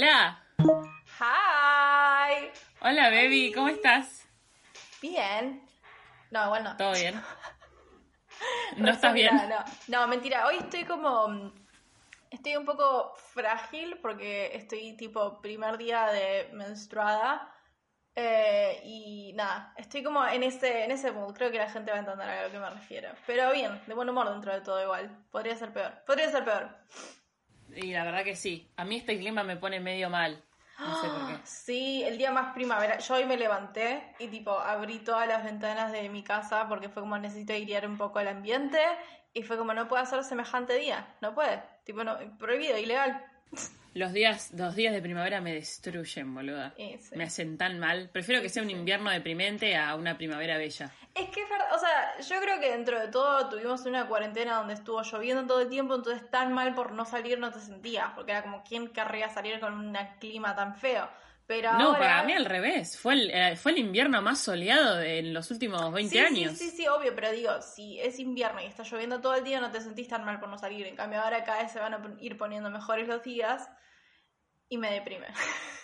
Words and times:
Hola. 0.00 0.40
Hi. 1.18 2.52
Hola, 2.82 3.10
baby, 3.10 3.52
¿cómo 3.52 3.66
estás? 3.66 4.28
Bien. 5.02 5.68
No, 6.30 6.44
igual 6.44 6.62
no. 6.62 6.76
¿Todo 6.76 6.92
bien? 6.92 7.20
¿No 8.76 8.90
estás 8.92 9.12
bien? 9.12 9.34
No, 9.48 9.64
no, 9.88 10.06
mentira. 10.06 10.46
Hoy 10.46 10.58
estoy 10.58 10.84
como. 10.84 11.26
mm, 11.26 11.52
Estoy 12.30 12.54
un 12.54 12.64
poco 12.64 13.12
frágil 13.16 13.98
porque 14.00 14.54
estoy 14.54 14.96
tipo 14.96 15.40
primer 15.40 15.76
día 15.78 16.06
de 16.06 16.48
menstruada. 16.52 17.52
Eh, 18.14 18.80
y 18.84 19.32
nada, 19.32 19.74
estoy 19.76 20.04
como 20.04 20.24
en 20.24 20.44
ese, 20.44 20.84
en 20.84 20.92
ese 20.92 21.10
mood. 21.10 21.34
Creo 21.34 21.50
que 21.50 21.58
la 21.58 21.70
gente 21.70 21.90
va 21.90 21.96
a 21.96 22.00
entender 22.00 22.28
a 22.28 22.44
lo 22.44 22.52
que 22.52 22.58
me 22.60 22.70
refiero. 22.70 23.10
Pero 23.26 23.50
bien, 23.50 23.82
de 23.88 23.94
buen 23.94 24.08
humor 24.08 24.30
dentro 24.30 24.52
de 24.54 24.60
todo 24.60 24.80
igual. 24.80 25.24
Podría 25.32 25.56
ser 25.56 25.72
peor. 25.72 25.92
Podría 26.06 26.30
ser 26.30 26.44
peor. 26.44 26.68
Y 27.82 27.92
la 27.92 28.04
verdad 28.04 28.24
que 28.24 28.36
sí. 28.36 28.68
A 28.76 28.84
mí 28.84 28.96
este 28.96 29.18
clima 29.18 29.44
me 29.44 29.56
pone 29.56 29.80
medio 29.80 30.10
mal. 30.10 30.42
No 30.78 31.00
sé 31.00 31.08
por 31.08 31.26
qué. 31.26 31.38
Sí, 31.44 32.02
el 32.04 32.18
día 32.18 32.30
más 32.30 32.54
primavera. 32.54 32.98
Yo 32.98 33.14
hoy 33.14 33.24
me 33.24 33.36
levanté 33.36 34.02
y 34.18 34.28
tipo 34.28 34.58
abrí 34.58 34.98
todas 34.98 35.28
las 35.28 35.44
ventanas 35.44 35.92
de 35.92 36.08
mi 36.08 36.22
casa 36.22 36.66
porque 36.68 36.88
fue 36.88 37.02
como 37.02 37.18
necesito 37.18 37.52
airear 37.52 37.86
un 37.86 37.96
poco 37.98 38.20
el 38.20 38.28
ambiente 38.28 38.78
y 39.32 39.42
fue 39.42 39.56
como 39.56 39.74
no 39.74 39.88
puede 39.88 40.02
hacer 40.02 40.24
semejante 40.24 40.74
día, 40.74 41.06
no 41.20 41.34
puede, 41.34 41.62
tipo 41.84 42.02
no, 42.04 42.16
prohibido, 42.38 42.76
ilegal. 42.78 43.24
Los 43.94 44.12
días, 44.12 44.52
los 44.52 44.76
días 44.76 44.92
de 44.92 45.00
primavera 45.00 45.40
me 45.40 45.54
destruyen, 45.54 46.32
boluda. 46.32 46.72
Sí, 46.76 46.96
sí. 47.00 47.16
Me 47.16 47.24
hacen 47.24 47.56
tan 47.56 47.80
mal. 47.80 48.10
Prefiero 48.12 48.42
que 48.42 48.48
sea 48.48 48.62
un 48.62 48.70
invierno 48.70 49.10
deprimente 49.10 49.76
a 49.76 49.96
una 49.96 50.16
primavera 50.16 50.56
bella. 50.56 50.92
Es 51.18 51.30
que 51.30 51.42
es 51.42 51.48
verdad, 51.50 51.74
o 51.74 51.78
sea, 51.78 52.18
yo 52.20 52.40
creo 52.40 52.60
que 52.60 52.70
dentro 52.70 52.98
de 53.00 53.08
todo 53.08 53.48
tuvimos 53.48 53.84
una 53.86 54.06
cuarentena 54.06 54.56
donde 54.56 54.74
estuvo 54.74 55.02
lloviendo 55.02 55.46
todo 55.46 55.60
el 55.60 55.68
tiempo, 55.68 55.94
entonces 55.96 56.30
tan 56.30 56.52
mal 56.52 56.74
por 56.74 56.92
no 56.92 57.04
salir 57.04 57.38
no 57.38 57.50
te 57.50 57.60
sentías, 57.60 58.10
porque 58.14 58.32
era 58.32 58.42
como 58.42 58.62
quién 58.62 58.88
querría 58.88 59.28
salir 59.28 59.58
con 59.58 59.72
un 59.74 59.96
clima 60.20 60.54
tan 60.54 60.76
feo. 60.76 61.08
Pero 61.46 61.72
No, 61.72 61.86
ahora- 61.88 61.98
para 61.98 62.22
mí 62.24 62.34
al 62.34 62.44
revés. 62.44 62.98
Fue 62.98 63.14
el, 63.14 63.30
eh, 63.30 63.56
fue 63.56 63.72
el 63.72 63.78
invierno 63.78 64.20
más 64.20 64.38
soleado 64.38 64.96
de- 64.96 65.18
en 65.20 65.32
los 65.32 65.50
últimos 65.50 65.90
20 65.92 66.12
sí, 66.12 66.18
años. 66.18 66.52
Sí, 66.58 66.70
sí, 66.70 66.76
sí, 66.76 66.86
obvio, 66.88 67.14
pero 67.14 67.32
digo, 67.32 67.62
si 67.62 67.98
es 68.00 68.18
invierno 68.18 68.60
y 68.60 68.66
está 68.66 68.82
lloviendo 68.82 69.20
todo 69.22 69.34
el 69.34 69.44
día, 69.44 69.58
no 69.58 69.70
te 69.70 69.80
sentís 69.80 70.08
tan 70.08 70.24
mal 70.26 70.38
por 70.40 70.50
no 70.50 70.58
salir. 70.58 70.86
En 70.86 70.94
cambio, 70.94 71.22
ahora 71.22 71.44
cada 71.44 71.62
vez 71.62 71.72
se 71.72 71.80
van 71.80 71.94
a 71.94 72.00
ir 72.20 72.36
poniendo 72.36 72.68
mejores 72.70 73.08
los 73.08 73.22
días 73.22 73.66
y 74.68 74.76
me 74.76 74.90
deprime. 74.92 75.26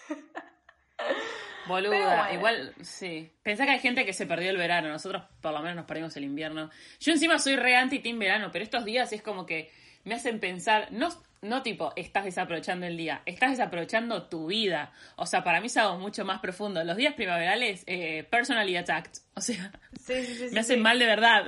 Boluda, 1.66 2.16
bueno. 2.24 2.34
igual, 2.34 2.74
sí. 2.82 3.30
Pensá 3.42 3.64
que 3.64 3.72
hay 3.72 3.78
gente 3.78 4.04
que 4.04 4.12
se 4.12 4.26
perdió 4.26 4.50
el 4.50 4.56
verano, 4.56 4.88
nosotros 4.88 5.22
por 5.40 5.52
lo 5.52 5.60
menos 5.60 5.76
nos 5.76 5.84
perdimos 5.86 6.16
el 6.16 6.24
invierno. 6.24 6.70
Yo 7.00 7.12
encima 7.12 7.38
soy 7.38 7.56
re 7.56 7.76
anti 7.76 7.98
team 8.00 8.18
verano, 8.18 8.50
pero 8.52 8.64
estos 8.64 8.84
días 8.84 9.12
es 9.12 9.22
como 9.22 9.46
que 9.46 9.70
me 10.04 10.14
hacen 10.14 10.38
pensar, 10.38 10.88
no, 10.92 11.08
no 11.42 11.62
tipo, 11.62 11.92
estás 11.96 12.24
desaprovechando 12.24 12.86
el 12.86 12.96
día, 12.96 13.22
estás 13.26 13.50
desaprovechando 13.50 14.24
tu 14.28 14.46
vida. 14.46 14.92
O 15.16 15.26
sea, 15.26 15.42
para 15.42 15.60
mí 15.60 15.66
es 15.66 15.76
algo 15.76 15.98
mucho 15.98 16.24
más 16.24 16.40
profundo. 16.40 16.82
Los 16.84 16.96
días 16.96 17.14
primaverales, 17.14 17.84
eh, 17.86 18.24
personally 18.30 18.76
attacked. 18.76 19.22
O 19.34 19.40
sea, 19.40 19.72
Sí, 20.00 20.24
sí, 20.24 20.34
sí. 20.34 20.48
sí, 20.48 20.54
me 20.54 20.60
hacen 20.60 20.80
mal 20.80 20.98
de 20.98 21.06
verdad. 21.06 21.46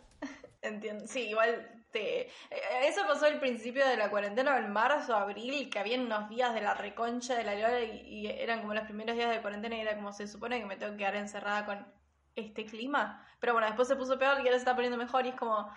Entiendo. 0.62 1.06
Sí, 1.06 1.20
igual 1.28 1.77
te... 1.90 2.20
eh, 2.22 2.30
Eso 2.82 3.02
pasó 3.06 3.26
al 3.26 3.40
principio 3.40 3.86
de 3.86 3.96
la 3.96 4.10
cuarentena, 4.10 4.56
en 4.58 4.72
marzo, 4.72 5.16
abril, 5.16 5.70
que 5.70 5.78
había 5.78 5.98
unos 6.00 6.28
días 6.28 6.54
de 6.54 6.60
la 6.60 6.74
reconcha 6.74 7.34
de 7.34 7.44
la 7.44 7.54
lora 7.54 7.80
y, 7.82 8.00
y 8.06 8.26
eran 8.26 8.60
como 8.60 8.74
los 8.74 8.84
primeros 8.84 9.16
días 9.16 9.30
de 9.30 9.40
cuarentena 9.42 9.76
y 9.76 9.80
era 9.80 9.94
como 9.96 10.12
se 10.12 10.26
supone 10.26 10.58
que 10.60 10.66
me 10.66 10.76
tengo 10.76 10.92
que 10.92 10.98
quedar 10.98 11.16
encerrada 11.16 11.66
con 11.66 11.86
este 12.34 12.64
clima. 12.66 13.24
Pero 13.40 13.52
bueno, 13.52 13.66
después 13.66 13.88
se 13.88 13.96
puso 13.96 14.18
peor 14.18 14.36
y 14.36 14.40
ahora 14.40 14.52
se 14.52 14.56
está 14.58 14.74
poniendo 14.74 14.98
mejor 14.98 15.26
y 15.26 15.30
es 15.30 15.34
como, 15.34 15.70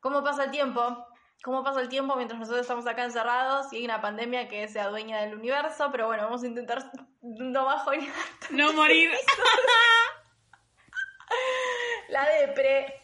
¿cómo 0.00 0.22
pasa 0.22 0.44
el 0.44 0.50
tiempo? 0.50 1.06
¿Cómo 1.42 1.62
pasa 1.62 1.80
el 1.80 1.88
tiempo 1.88 2.16
mientras 2.16 2.40
nosotros 2.40 2.62
estamos 2.62 2.86
acá 2.86 3.04
encerrados 3.04 3.72
y 3.72 3.76
hay 3.76 3.84
una 3.84 4.00
pandemia 4.00 4.48
que 4.48 4.66
se 4.68 4.80
adueña 4.80 5.20
del 5.20 5.34
universo? 5.34 5.90
Pero 5.92 6.06
bueno, 6.06 6.24
vamos 6.24 6.42
a 6.42 6.46
intentar 6.46 6.90
no 7.20 7.64
bajonear 7.66 8.12
no 8.50 8.72
morir. 8.72 9.10
la 12.08 12.26
depre. 12.28 13.03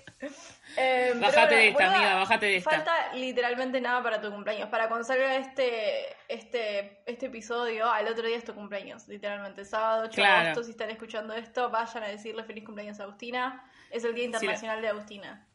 Eh, 0.76 1.12
Bájate 1.16 1.54
de 1.54 1.69
esta, 1.69 1.94
amiga, 1.94 2.14
bájate 2.16 2.47
de 2.47 2.56
esta. 2.56 2.70
Falta 2.70 3.14
literalmente 3.14 3.81
nada 3.81 4.03
para 4.03 4.20
tu 4.20 4.31
cumpleaños. 4.31 4.69
Para 4.69 4.88
cuando 4.88 5.04
salga 5.04 5.36
este, 5.36 6.14
este, 6.28 7.00
este 7.06 7.26
episodio, 7.26 7.91
al 7.91 8.06
otro 8.06 8.26
día 8.26 8.36
es 8.36 8.44
tu 8.44 8.54
cumpleaños, 8.54 9.09
literalmente. 9.09 9.64
Sábado 9.64 10.04
8 10.04 10.20
de 10.20 10.26
agosto, 10.26 10.64
si 10.64 10.70
están 10.72 10.91
escuchando 10.91 11.34
esto, 11.34 11.70
vayan 11.70 12.03
a 12.04 12.09
decirle 12.09 12.44
feliz 12.44 12.64
cumpleaños 12.64 13.00
a 13.00 13.04
Agustina. 13.04 13.64
Es 13.91 14.04
el 14.04 14.14
Día 14.14 14.25
Internacional 14.25 14.82
de 14.82 14.88
Agustina. 14.88 15.47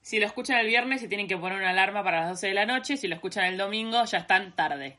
Si 0.00 0.18
lo 0.18 0.26
escuchan 0.26 0.58
el 0.58 0.66
viernes, 0.66 1.00
se 1.00 1.08
tienen 1.08 1.28
que 1.28 1.36
poner 1.36 1.58
una 1.58 1.70
alarma 1.70 2.02
para 2.02 2.20
las 2.20 2.30
12 2.30 2.48
de 2.48 2.54
la 2.54 2.66
noche. 2.66 2.96
Si 2.96 3.06
lo 3.08 3.14
escuchan 3.14 3.44
el 3.44 3.56
domingo, 3.56 4.04
ya 4.04 4.18
están 4.18 4.54
tarde. 4.56 4.98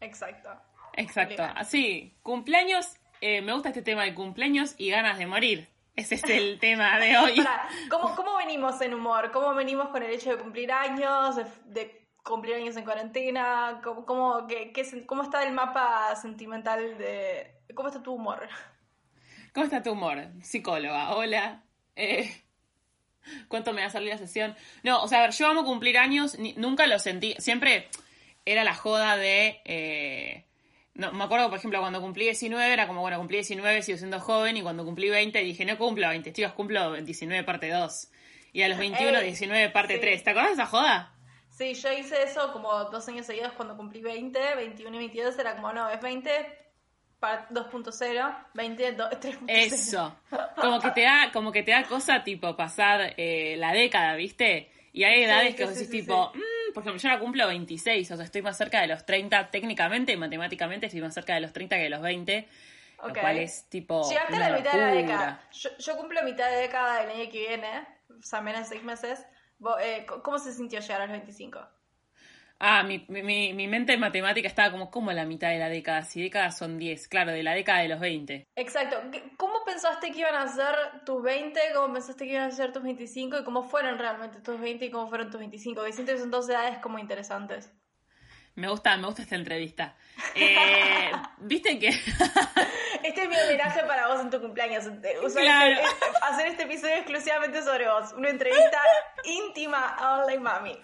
Exacto. 0.00 0.50
Exacto. 0.94 1.42
Así, 1.54 2.14
cumpleaños. 2.22 2.86
eh, 3.20 3.40
me 3.40 3.52
gusta 3.52 3.68
este 3.68 3.82
tema 3.82 4.02
de 4.04 4.14
cumpleaños 4.14 4.74
y 4.78 4.90
ganas 4.90 5.18
de 5.18 5.26
morir. 5.26 5.68
Ese 5.96 6.14
es 6.16 6.24
el 6.24 6.58
tema 6.58 6.98
de 6.98 7.16
hoy. 7.18 7.36
Pará, 7.36 7.68
¿cómo, 7.90 8.14
¿cómo 8.16 8.36
venimos 8.36 8.80
en 8.80 8.94
humor? 8.94 9.30
¿Cómo 9.30 9.54
venimos 9.54 9.88
con 9.88 10.02
el 10.02 10.10
hecho 10.10 10.30
de 10.30 10.38
cumplir 10.38 10.72
años, 10.72 11.36
de, 11.36 11.44
de 11.66 12.08
cumplir 12.22 12.54
años 12.56 12.76
en 12.76 12.84
cuarentena? 12.84 13.80
¿Cómo, 13.84 14.06
cómo, 14.06 14.46
qué- 14.46 14.72
¿Cómo 15.06 15.22
está 15.22 15.42
el 15.44 15.52
mapa 15.52 16.14
sentimental 16.16 16.96
de... 16.98 17.54
¿Cómo 17.74 17.88
está 17.88 18.02
tu 18.02 18.12
humor? 18.14 18.48
¿Cómo 19.54 19.64
está 19.64 19.82
tu 19.82 19.92
humor? 19.92 20.28
Psicóloga. 20.42 21.14
Hola. 21.14 21.62
Eh, 21.96 22.30
¿Cuánto 23.48 23.72
me 23.72 23.82
va 23.82 23.88
a 23.88 23.90
salir 23.90 24.08
la 24.08 24.18
sesión? 24.18 24.56
No, 24.82 25.02
o 25.02 25.08
sea, 25.08 25.18
a 25.18 25.22
ver, 25.22 25.32
yo 25.32 25.46
amo 25.46 25.64
cumplir 25.64 25.98
años. 25.98 26.38
ni- 26.38 26.54
nunca 26.54 26.86
lo 26.86 26.98
sentí. 26.98 27.34
Siempre 27.38 27.88
era 28.46 28.64
la 28.64 28.74
joda 28.74 29.16
de. 29.16 29.60
eh, 29.64 30.46
no, 30.94 31.12
me 31.12 31.24
acuerdo, 31.24 31.48
por 31.48 31.58
ejemplo, 31.58 31.80
cuando 31.80 32.00
cumplí 32.00 32.24
19, 32.24 32.72
era 32.72 32.86
como, 32.86 33.00
bueno, 33.00 33.18
cumplí 33.18 33.38
19, 33.38 33.82
sigo 33.82 33.98
siendo 33.98 34.20
joven. 34.20 34.56
Y 34.56 34.62
cuando 34.62 34.84
cumplí 34.84 35.08
20, 35.10 35.38
dije, 35.40 35.64
no 35.64 35.78
cumplo 35.78 36.08
20, 36.08 36.32
chicos, 36.32 36.52
cumplo 36.52 36.92
19 36.94 37.44
parte 37.44 37.70
2. 37.70 38.08
Y 38.52 38.62
a 38.62 38.68
los 38.68 38.78
21, 38.78 39.18
Ey, 39.18 39.24
19 39.26 39.70
parte 39.70 39.94
sí. 39.94 40.00
3. 40.00 40.22
¿Te 40.24 40.30
acuerdas 40.30 40.56
de 40.56 40.62
esa 40.62 40.70
joda? 40.70 41.14
Sí, 41.48 41.74
yo 41.74 41.92
hice 41.92 42.22
eso 42.22 42.52
como 42.52 42.72
dos 42.84 43.06
años 43.08 43.26
seguidos 43.26 43.52
cuando 43.52 43.76
cumplí 43.76 44.00
20, 44.00 44.54
21 44.56 44.96
y 44.96 44.98
22 44.98 45.38
era 45.38 45.54
como, 45.54 45.72
no, 45.72 45.88
es 45.90 46.00
20, 46.00 46.30
pa- 47.20 47.46
2.0, 47.50 48.36
20, 48.54 48.92
do- 48.92 49.10
3.0. 49.10 49.44
Eso. 49.48 50.16
Como 50.60 50.80
que 50.80 50.90
te 50.92 51.02
da, 51.02 51.30
como 51.32 51.52
que 51.52 51.62
te 51.62 51.72
da 51.72 51.82
cosa 51.84 52.22
tipo 52.24 52.56
pasar 52.56 53.14
eh, 53.16 53.56
la 53.58 53.72
década, 53.72 54.14
¿viste? 54.16 54.70
Y 54.92 55.04
hay 55.04 55.22
edades 55.24 55.50
sí, 55.50 55.56
que 55.56 55.64
vos 55.64 55.72
sí, 55.74 55.80
decís 55.80 55.90
sí, 55.90 56.00
tipo, 56.02 56.32
"Mm", 56.34 56.61
por 56.72 56.82
ejemplo, 56.82 57.00
yo 57.00 57.08
ahora 57.08 57.20
cumplo 57.20 57.46
26, 57.46 58.10
o 58.10 58.16
sea, 58.16 58.24
estoy 58.24 58.42
más 58.42 58.56
cerca 58.56 58.80
de 58.80 58.86
los 58.88 59.04
30 59.06 59.50
técnicamente 59.50 60.12
y 60.12 60.16
matemáticamente 60.16 60.86
estoy 60.86 61.00
más 61.00 61.14
cerca 61.14 61.34
de 61.34 61.40
los 61.40 61.52
30 61.52 61.76
que 61.76 61.82
de 61.82 61.90
los 61.90 62.02
20, 62.02 62.48
Ok. 62.98 63.08
lo 63.08 63.14
cual 63.20 63.38
es 63.38 63.64
tipo 63.68 64.08
Llegaste 64.08 64.36
a 64.36 64.50
la 64.50 64.56
mitad 64.56 64.72
de 64.72 64.78
la 64.78 64.92
década. 64.92 65.42
Yo, 65.52 65.70
yo 65.78 65.96
cumplo 65.96 66.22
mitad 66.22 66.50
de 66.50 66.56
década 66.56 67.02
del 67.02 67.10
año 67.10 67.30
que 67.30 67.38
viene, 67.48 67.86
o 68.10 68.22
sea, 68.22 68.40
menos 68.40 68.62
de 68.62 68.66
seis 68.66 68.82
meses. 68.82 69.26
Vos, 69.58 69.76
eh, 69.80 70.06
¿Cómo 70.22 70.38
se 70.38 70.52
sintió 70.52 70.80
llegar 70.80 71.02
a 71.02 71.06
los 71.06 71.12
25? 71.12 71.60
Ah, 72.64 72.84
mi, 72.84 73.04
mi, 73.08 73.52
mi- 73.54 73.66
mente 73.66 73.94
en 73.94 73.98
matemática 74.00 74.46
estaba 74.46 74.70
como, 74.70 74.88
como 74.88 75.10
la 75.12 75.24
mitad 75.26 75.48
de 75.50 75.58
la 75.58 75.68
década? 75.68 76.02
Si 76.02 76.22
décadas 76.22 76.56
son 76.56 76.78
10, 76.78 77.08
claro, 77.08 77.32
de 77.32 77.42
la 77.42 77.54
década 77.54 77.80
de 77.80 77.88
los 77.88 77.98
20. 77.98 78.44
Exacto. 78.54 78.96
¿Qué- 79.10 79.24
¿Cómo 79.36 79.54
pensaste 79.66 80.12
que 80.12 80.20
iban 80.20 80.36
a 80.36 80.46
ser 80.46 80.74
tus 81.04 81.20
20? 81.24 81.58
¿Cómo 81.74 81.92
pensaste 81.92 82.24
que 82.24 82.34
iban 82.34 82.44
a 82.44 82.50
ser 82.52 82.72
tus 82.72 82.84
25? 82.84 83.38
¿Y 83.38 83.44
cómo 83.44 83.64
fueron 83.64 83.98
realmente 83.98 84.40
tus 84.40 84.60
20 84.60 84.84
y 84.86 84.90
cómo 84.92 85.08
fueron 85.08 85.30
tus 85.30 85.40
25? 85.40 85.82
Que 85.82 85.92
siento 85.92 86.12
que 86.12 86.18
son 86.20 86.30
dos 86.30 86.48
edades 86.48 86.78
como 86.78 87.00
interesantes. 87.00 87.72
Me 88.54 88.68
gusta, 88.68 88.96
me 88.96 89.06
gusta 89.06 89.22
esta 89.22 89.36
entrevista. 89.36 89.94
Eh, 90.34 91.10
¿Viste 91.38 91.78
que 91.78 91.88
Este 93.02 93.22
es 93.22 93.28
mi 93.28 93.36
homenaje 93.36 93.82
para 93.84 94.08
vos 94.08 94.20
en 94.20 94.30
tu 94.30 94.40
cumpleaños. 94.40 94.84
usar 94.86 95.42
Claro. 95.42 95.74
este- 95.80 96.16
hacer 96.22 96.46
este 96.46 96.62
episodio 96.62 96.94
exclusivamente 96.94 97.62
sobre 97.62 97.88
vos. 97.90 98.12
Una 98.12 98.30
entrevista 98.30 98.80
íntima 99.24 99.88
a 99.98 100.20
Online 100.20 100.40
Mami. 100.40 100.78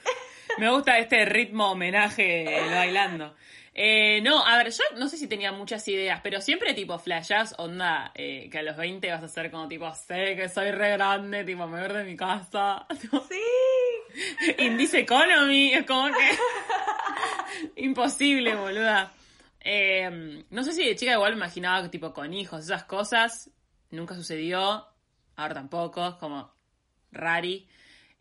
Me 0.59 0.69
gusta 0.71 0.99
este 0.99 1.25
ritmo 1.25 1.71
homenaje 1.73 2.61
bailando. 2.71 3.35
Eh, 3.73 4.21
no, 4.23 4.45
a 4.45 4.57
ver, 4.59 4.71
yo 4.71 4.83
no 4.97 5.09
sé 5.09 5.17
si 5.17 5.29
tenía 5.29 5.53
muchas 5.53 5.87
ideas, 5.87 6.21
pero 6.23 6.41
siempre 6.41 6.75
tipo 6.75 6.99
flashás, 6.99 7.55
onda, 7.59 8.11
eh, 8.17 8.49
que 8.51 8.59
a 8.59 8.63
los 8.63 8.77
20 8.77 9.09
vas 9.11 9.23
a 9.23 9.29
ser 9.29 9.51
como 9.53 9.69
tipo, 9.69 9.95
sé 9.95 10.35
que 10.35 10.49
soy 10.49 10.73
re 10.73 10.91
grande, 10.91 11.45
tipo, 11.45 11.67
me 11.69 11.87
voy 11.87 11.97
de 11.97 12.05
mi 12.05 12.17
casa. 12.17 12.87
Sí. 13.29 14.55
Indice 14.59 15.01
Economy, 15.01 15.75
es 15.75 15.87
como 15.87 16.09
que... 16.09 16.13
Imposible, 17.77 18.55
boluda. 18.55 19.13
Eh, 19.61 20.45
no 20.51 20.63
sé 20.63 20.73
si 20.73 20.85
de 20.85 20.97
chica 20.97 21.13
igual 21.13 21.33
me 21.33 21.39
imaginaba 21.39 21.83
que 21.83 21.89
tipo 21.89 22.13
con 22.13 22.33
hijos, 22.33 22.65
esas 22.65 22.85
cosas. 22.85 23.51
Nunca 23.91 24.15
sucedió. 24.15 24.87
Ahora 25.37 25.55
tampoco, 25.55 26.07
es 26.09 26.15
como 26.15 26.53
rari. 27.13 27.69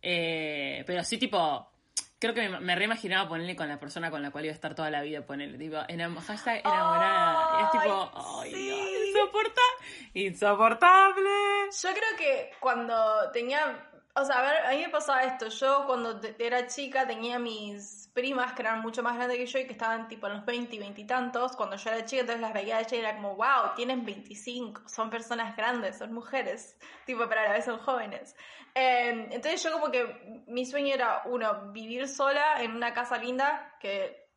Eh, 0.02 0.84
pero 0.86 1.04
sí 1.04 1.18
tipo... 1.18 1.72
Creo 2.20 2.34
que 2.34 2.50
me, 2.50 2.60
me 2.60 2.76
reimaginaba 2.76 3.30
ponerle 3.30 3.56
con 3.56 3.68
la 3.68 3.80
persona 3.80 4.10
con 4.10 4.24
la 4.24 4.32
cual 4.32 4.46
iba 4.46 4.52
a 4.52 4.56
estar 4.56 4.74
toda 4.74 4.90
la 4.90 5.04
vida, 5.04 5.24
ponerle 5.24 5.60
tipo, 5.60 5.78
enam 5.88 6.16
hashtag 6.16 6.62
enamorada. 6.62 7.60
y 7.60 7.64
es 7.64 7.72
tipo, 7.84 8.12
Ay, 8.42 8.54
sí. 8.56 8.98
Insoportable. 10.14 11.30
Yo 11.80 11.90
creo 11.90 12.18
que 12.18 12.52
cuando 12.60 13.30
tenía, 13.32 13.88
O 14.20 14.26
sea, 14.26 14.40
a 14.40 14.42
ver, 14.42 14.66
a 14.66 14.72
mí 14.72 14.82
me 14.82 14.90
pasaba 14.90 15.24
esto. 15.24 15.48
Yo 15.50 15.86
cuando 15.86 16.20
era 16.40 16.66
chica 16.66 17.06
tenía 17.06 17.38
mis 17.38 18.10
primas 18.16 18.54
que 18.54 18.64
eran 18.64 18.82
mucho 18.82 19.04
más 19.04 19.16
grandes 19.16 19.38
que 19.38 19.46
yo 19.46 19.60
y 19.60 19.68
que 19.68 19.74
estaban 19.74 20.08
tipo 20.08 20.26
en 20.26 20.34
los 20.34 20.46
20 20.46 20.76
y 20.76 20.80
20 20.80 21.02
y 21.02 21.06
tantos. 21.06 21.56
Cuando 21.56 21.76
yo 21.76 21.92
era 21.92 22.04
chica, 22.04 22.22
entonces 22.22 22.42
las 22.42 22.52
veía 22.52 22.78
a 22.78 22.80
ellas 22.80 22.94
y 22.94 22.96
era 22.96 23.16
como, 23.16 23.36
wow, 23.36 23.76
tienen 23.76 24.04
25, 24.04 24.90
son 24.90 25.12
personas 25.12 25.56
grandes, 25.56 26.00
son 26.00 26.14
mujeres. 26.14 26.76
Tipo, 27.06 27.30
pero 27.30 27.42
a 27.42 27.44
la 27.44 27.52
vez 27.52 27.66
son 27.66 27.78
jóvenes. 27.78 28.36
Eh, 28.74 29.28
entonces 29.32 29.62
yo 29.62 29.72
como 29.72 29.92
que 29.92 30.44
mi 30.48 30.66
sueño 30.66 30.96
era, 30.96 31.22
uno, 31.26 31.72
vivir 31.72 32.08
sola 32.08 32.64
en 32.64 32.76
una 32.76 32.96
casa 32.96 33.20
linda, 33.20 33.76
que 33.80 34.32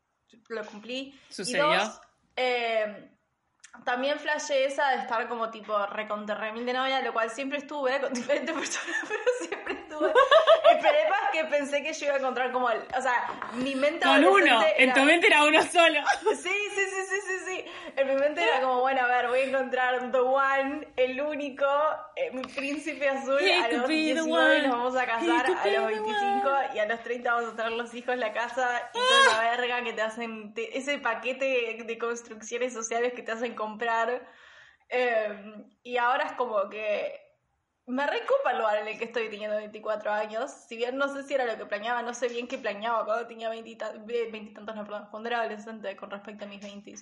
lo 0.49 0.63
cumplí. 0.63 1.19
Sucedió. 1.29 1.73
Y 1.73 1.77
dos, 1.77 2.01
eh, 2.35 3.10
también 3.83 4.19
flashé 4.19 4.65
esa 4.65 4.89
de 4.89 4.97
estar 4.97 5.27
como 5.27 5.49
tipo 5.49 5.85
reconterremil 5.87 6.65
de 6.65 6.73
novia, 6.73 7.01
lo 7.01 7.13
cual 7.13 7.29
siempre 7.29 7.57
estuve 7.57 7.99
con 7.99 8.13
diferentes 8.13 8.53
personas, 8.53 8.97
pero 9.07 9.23
siempre 9.39 9.80
estuve. 10.07 10.21
El 10.71 10.79
problema 10.79 11.15
es 11.25 11.29
que 11.31 11.45
pensé 11.45 11.83
que 11.83 11.93
yo 11.93 12.05
iba 12.05 12.15
a 12.15 12.17
encontrar 12.19 12.51
como 12.51 12.69
el, 12.69 12.81
o 12.97 13.01
sea, 13.01 13.27
mi 13.53 13.75
mente 13.75 14.05
Con 14.05 14.23
uno, 14.25 14.63
en 14.77 14.93
tu 14.93 15.01
mente 15.01 15.27
era 15.27 15.43
uno 15.45 15.61
solo. 15.63 15.99
Sí, 16.41 16.49
sí, 16.75 16.81
sí, 16.89 17.05
sí, 17.09 17.15
sí, 17.27 17.33
sí. 17.45 17.65
En 17.97 18.07
mi 18.07 18.15
mente 18.15 18.43
era 18.43 18.61
como, 18.61 18.79
bueno, 18.81 19.01
a 19.03 19.07
ver, 19.07 19.27
voy 19.27 19.39
a 19.39 19.43
encontrar 19.43 20.11
the 20.11 20.19
one, 20.19 20.87
el 20.95 21.21
único, 21.21 21.65
eh, 22.15 22.31
mi 22.31 22.41
príncipe 22.43 23.09
azul. 23.09 23.39
He 23.41 23.53
A 23.53 23.67
los 23.67 23.81
be 23.81 23.87
the 23.87 24.13
19 24.13 24.31
one. 24.31 24.61
nos 24.67 24.77
vamos 24.77 24.95
a 24.95 25.05
casar, 25.05 25.45
a 25.45 25.49
los 25.49 25.63
the 25.63 25.79
25 25.79 26.49
one. 26.49 26.67
y 26.73 26.79
a 26.79 26.85
los 26.85 27.03
30 27.03 27.33
vamos 27.33 27.53
a 27.53 27.55
tener 27.55 27.71
los 27.73 27.93
hijos, 27.93 28.15
la 28.17 28.31
casa 28.33 28.89
y 28.93 28.97
toda 28.97 29.37
la 29.43 29.51
verga 29.57 29.83
que 29.83 29.93
te 29.93 30.01
hacen, 30.01 30.53
te- 30.53 30.77
ese 30.77 30.97
paquete 30.99 31.83
de 31.85 31.97
construcciones 31.97 32.73
sociales 32.73 33.13
que 33.13 33.21
te 33.23 33.31
hacen 33.33 33.53
comprar. 33.55 34.21
Eh, 34.89 35.53
y 35.83 35.97
ahora 35.97 36.25
es 36.25 36.33
como 36.33 36.69
que 36.69 37.20
me 37.91 38.07
recopa 38.07 38.51
el 38.51 38.57
lugar 38.59 38.77
en 38.77 38.87
el 38.87 38.97
que 38.97 39.05
estoy 39.05 39.29
teniendo 39.29 39.57
24 39.57 40.11
años. 40.11 40.49
Si 40.51 40.75
bien 40.77 40.97
no 40.97 41.07
sé 41.13 41.23
si 41.23 41.33
era 41.33 41.45
lo 41.45 41.57
que 41.57 41.65
planeaba, 41.65 42.01
no 42.01 42.13
sé 42.13 42.27
bien 42.29 42.47
qué 42.47 42.57
planeaba 42.57 43.05
cuando 43.05 43.27
tenía 43.27 43.49
20 43.49 43.69
y 43.69 43.75
ta- 43.75 43.91
ve- 44.05 44.29
20 44.31 44.51
y 44.51 44.53
tantos, 44.53 44.75
no, 44.75 44.83
perdón, 44.83 45.07
cuando 45.11 45.29
era 45.29 45.41
adolescente 45.41 45.95
con 45.95 46.09
respecto 46.09 46.45
a 46.45 46.47
mis 46.47 46.61
20 46.61 46.93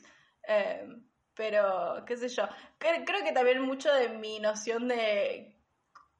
Eh, 0.48 0.88
pero, 1.36 2.04
qué 2.06 2.18
sé 2.18 2.28
yo. 2.30 2.44
Cre- 2.80 3.04
Creo 3.06 3.24
que 3.24 3.32
también 3.32 3.62
mucho 3.62 3.94
de 3.94 4.10
mi 4.10 4.40
noción 4.40 4.88
de 4.88 5.56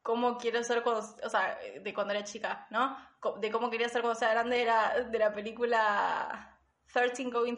cómo 0.02 0.38
quiero 0.38 0.64
ser 0.64 0.82
cuando, 0.84 1.02
o 1.24 1.30
sea, 1.30 1.58
de 1.82 1.94
cuando 1.94 2.14
era 2.14 2.24
chica, 2.24 2.68
¿no? 2.70 2.96
De 3.42 3.52
cómo 3.52 3.70
quería 3.70 3.90
ser 3.90 4.02
cuando 4.02 4.20
sea 4.20 4.30
grande 4.32 4.62
era 4.62 4.94
de 5.04 5.20
la 5.20 5.34
película 5.34 6.58
13 6.94 7.24
Going 7.26 7.58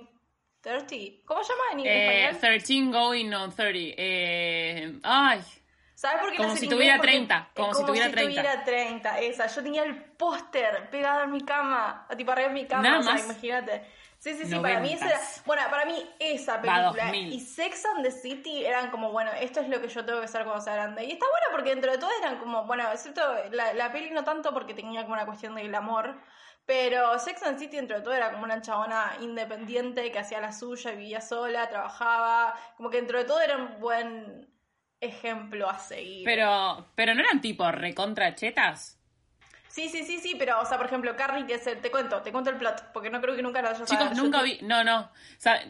30. 0.62 0.96
¿Cómo 1.26 1.44
se 1.44 1.54
llama 1.54 1.64
en 1.74 1.80
Eh, 1.88 2.26
español? 2.30 2.40
13 2.42 2.92
going 2.92 3.34
on 3.34 3.52
30. 3.56 3.94
Eh, 3.98 5.00
ay, 5.04 5.42
¿Sabes 6.02 6.20
por 6.22 6.32
qué 6.32 6.38
Como 6.38 6.56
si 6.56 6.66
en 6.66 6.72
tuviera 6.72 6.96
inglés? 6.96 6.98
Porque 6.98 7.12
30, 7.28 7.38
es 7.38 7.54
como 7.54 7.74
si 7.76 7.86
tuviera 7.86 8.10
30. 8.10 8.42
tuviera 8.42 8.64
30, 8.64 9.20
esa. 9.20 9.46
Yo 9.46 9.62
tenía 9.62 9.84
el 9.84 10.04
póster 10.04 10.90
pegado 10.90 11.22
en 11.26 11.32
mi 11.32 11.42
cama, 11.42 12.08
tipo 12.18 12.32
arriba 12.32 12.48
de 12.48 12.54
mi 12.56 12.66
cama, 12.66 12.82
Nada 12.82 13.00
o 13.02 13.04
sea, 13.04 13.14
más. 13.14 13.24
imagínate. 13.26 13.86
Sí, 14.18 14.34
sí, 14.36 14.46
sí, 14.46 14.56
para 14.56 14.80
mí 14.80 14.94
esa 14.94 15.06
era, 15.06 15.20
bueno, 15.46 15.62
para 15.70 15.86
mí 15.86 16.10
esa 16.18 16.60
película 16.60 16.86
2000. 16.86 17.34
y 17.34 17.40
Sex 17.40 17.86
and 17.86 18.04
the 18.04 18.10
City 18.10 18.66
eran 18.66 18.90
como, 18.90 19.12
bueno, 19.12 19.30
esto 19.40 19.60
es 19.60 19.70
lo 19.70 19.80
que 19.80 19.90
yo 19.90 20.04
tengo 20.04 20.22
que 20.22 20.28
ser 20.28 20.44
cuando 20.44 20.60
sea 20.62 20.74
grande. 20.74 21.06
Y 21.06 21.12
está 21.12 21.28
bueno 21.28 21.48
porque 21.52 21.70
dentro 21.70 21.92
de 21.92 22.00
todo 22.00 22.10
eran 22.20 22.40
como, 22.40 22.66
bueno, 22.66 22.84
excepto 22.92 23.22
la, 23.52 23.74
la 23.76 23.92
peli 23.92 24.10
no 24.10 24.24
tanto 24.24 24.52
porque 24.56 24.74
tenía 24.74 25.04
como 25.04 25.14
una 25.14 25.28
cuestión 25.28 25.54
del 25.54 25.74
amor, 25.76 26.20
pero 26.66 27.18
Sex 27.20 27.44
and 27.44 27.58
the 27.58 27.64
City 27.66 27.76
dentro 27.78 27.98
de 27.98 28.04
todo 28.04 28.14
era 28.16 28.32
como 28.32 28.44
una 28.44 28.60
chabona 28.62 29.14
independiente 29.22 30.12
que 30.12 30.18
hacía 30.18 30.40
la 30.42 30.52
suya, 30.52 30.92
vivía 30.92 31.22
sola, 31.22 31.70
trabajaba, 31.70 32.56
como 32.76 32.90
que 32.90 32.98
dentro 32.98 33.20
de 33.20 33.26
todo 33.26 33.40
era 33.42 33.58
un 33.58 33.80
buen 33.80 34.51
ejemplo 35.02 35.70
a 35.70 35.78
seguir. 35.80 36.24
pero, 36.24 36.88
pero 36.96 37.14
no 37.14 37.22
eran 37.22 37.42
tipo 37.42 37.70
recontra 37.72 38.34
chetas. 38.36 38.98
Sí, 39.72 39.88
sí, 39.88 40.04
sí, 40.04 40.20
sí, 40.20 40.36
pero, 40.38 40.60
o 40.60 40.66
sea, 40.66 40.78
por 40.78 40.88
ejemplo, 40.88 41.16
Carrie, 41.16 41.46
que 41.46 41.54
es 41.54 41.66
el, 41.66 41.80
te 41.80 41.90
cuento, 41.90 42.22
te 42.22 42.34
cuento 42.34 42.50
el 42.50 42.58
plot, 42.58 42.92
porque 42.92 43.10
no 43.10 43.22
creo 43.22 43.38
que 43.38 43.42
nunca 43.42 43.62
lo 43.62 43.70
hayas 43.70 43.88
Chicos, 43.90 44.18
nunca 44.18 44.42
vi, 44.42 44.60
no, 44.64 44.84
no. 44.84 45.00
O 45.00 45.10
sea, 45.38 45.64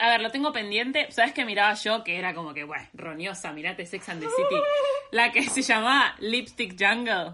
a 0.00 0.10
ver, 0.10 0.20
lo 0.20 0.30
tengo 0.30 0.52
pendiente. 0.52 1.10
¿Sabes 1.10 1.32
qué 1.32 1.44
miraba 1.44 1.74
yo? 1.74 2.04
Que 2.04 2.18
era 2.18 2.34
como 2.34 2.54
que, 2.54 2.62
bueno, 2.62 2.86
roñosa, 2.94 3.52
mirate 3.52 3.84
Sex 3.84 4.08
and 4.10 4.20
the 4.20 4.28
City. 4.28 4.62
La 5.10 5.32
que 5.32 5.42
se 5.42 5.62
llamaba 5.62 6.14
Lipstick 6.20 6.76
Jungle. 6.78 7.32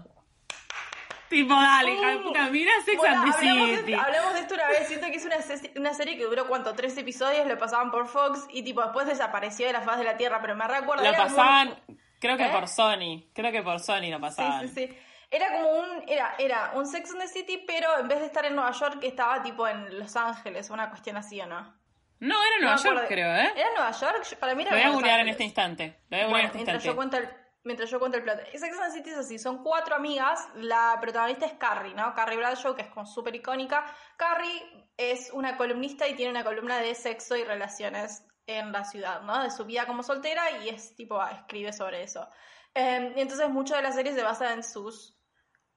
Tipo, 1.29 1.53
dale, 1.55 1.91
hija 1.93 2.07
de 2.09 2.17
puta, 2.19 2.49
mira 2.49 2.71
Sex 2.85 2.97
Bueno, 2.97 3.21
and 3.23 3.31
the 3.33 3.37
hablamos, 3.49 3.69
City. 3.79 3.91
de, 3.91 3.95
hablamos 3.97 4.33
de 4.35 4.39
esto 4.41 4.53
una 4.53 4.67
vez, 4.67 4.87
siento 4.87 5.07
que 5.07 5.15
es 5.15 5.25
una, 5.25 5.37
una 5.75 5.93
serie 5.93 6.17
que 6.17 6.23
duró, 6.25 6.47
¿cuánto? 6.47 6.73
Tres 6.75 6.95
episodios, 6.97 7.47
lo 7.47 7.57
pasaban 7.57 7.89
por 7.91 8.07
Fox 8.07 8.45
y 8.51 8.63
tipo 8.63 8.81
después 8.81 9.07
desapareció 9.07 9.65
de 9.67 9.73
la 9.73 9.81
faz 9.81 9.97
de 9.97 10.03
la 10.03 10.17
Tierra, 10.17 10.39
pero 10.41 10.55
me 10.55 10.67
recuerdo... 10.67 11.03
Lo 11.03 11.11
pasaban, 11.13 11.75
creo 12.19 12.37
que 12.37 12.45
¿Eh? 12.45 12.51
por 12.51 12.67
Sony. 12.67 13.23
Creo 13.33 13.51
que 13.51 13.63
por 13.63 13.79
Sony 13.79 14.09
lo 14.11 14.17
Sí, 14.17 14.21
pasaban. 14.21 14.69
sí, 14.69 14.87
sí. 14.87 14.97
Era 15.31 15.51
como 15.53 15.69
un, 15.79 16.03
era, 16.07 16.35
era 16.37 16.71
un 16.75 16.85
Sex 16.85 17.09
and 17.11 17.21
the 17.21 17.27
City, 17.27 17.63
pero 17.65 17.97
en 17.99 18.07
vez 18.07 18.19
de 18.19 18.27
estar 18.27 18.45
en 18.45 18.55
Nueva 18.55 18.71
York, 18.71 18.99
estaba 19.01 19.41
tipo 19.41 19.67
en 19.67 19.97
Los 19.99 20.15
Ángeles, 20.15 20.69
una 20.69 20.89
cuestión 20.89 21.17
así, 21.17 21.41
¿o 21.41 21.47
no? 21.47 21.75
No, 22.19 22.35
era 22.43 22.57
Nueva 22.61 22.75
York, 22.77 23.05
creo, 23.09 23.35
¿eh? 23.35 23.51
¿Era 23.55 23.69
Nueva 23.75 23.91
York? 23.91 24.23
Yo- 24.29 24.37
Para 24.39 24.53
mí 24.55 24.61
era 24.61 24.71
Lo 24.71 24.77
voy 24.77 24.85
a 24.85 24.89
googlear 24.91 25.19
en 25.21 25.27
este 25.29 25.43
instante. 25.43 25.99
Lo 26.09 26.17
voy 26.17 26.25
a 26.25 26.29
Bueno, 26.29 26.37
en 26.39 26.45
este 26.45 26.57
mientras 26.59 26.83
yo, 26.83 26.91
instante. 26.91 27.17
cuento 27.17 27.17
el, 27.39 27.44
mientras 27.65 27.89
yo 27.89 27.99
cuento 27.99 28.17
el 28.17 28.23
plot. 28.23 28.39
Sex 28.53 28.79
and 28.79 28.93
City 28.93 29.09
es 29.09 29.17
así, 29.17 29.37
son 29.37 29.63
cuatro 29.63 29.95
amigas, 29.95 30.47
la 30.55 30.97
protagonista 31.01 31.45
es 31.45 31.53
Carrie, 31.53 31.93
¿no? 31.93 32.13
Carrie 32.13 32.37
Bradshaw, 32.37 32.75
que 32.75 32.83
es 32.83 32.87
como 32.89 33.05
súper 33.05 33.35
icónica. 33.35 33.85
Carrie 34.15 34.87
es 34.95 35.31
una 35.33 35.57
columnista 35.57 36.07
y 36.07 36.15
tiene 36.15 36.31
una 36.31 36.43
columna 36.43 36.77
de 36.77 36.95
sexo 36.95 37.35
y 37.35 37.43
relaciones 37.43 38.23
en 38.47 38.71
la 38.71 38.85
ciudad, 38.85 39.21
¿no? 39.23 39.43
De 39.43 39.51
su 39.51 39.65
vida 39.65 39.85
como 39.85 40.03
soltera 40.03 40.63
y 40.63 40.69
es 40.69 40.95
tipo, 40.95 41.19
ah, 41.19 41.31
escribe 41.31 41.73
sobre 41.73 42.03
eso. 42.03 42.27
Y 42.75 43.19
entonces 43.19 43.49
mucho 43.49 43.75
de 43.75 43.81
la 43.81 43.91
serie 43.91 44.13
se 44.13 44.21
basa 44.21 44.53
en 44.53 44.63
sus 44.63 45.17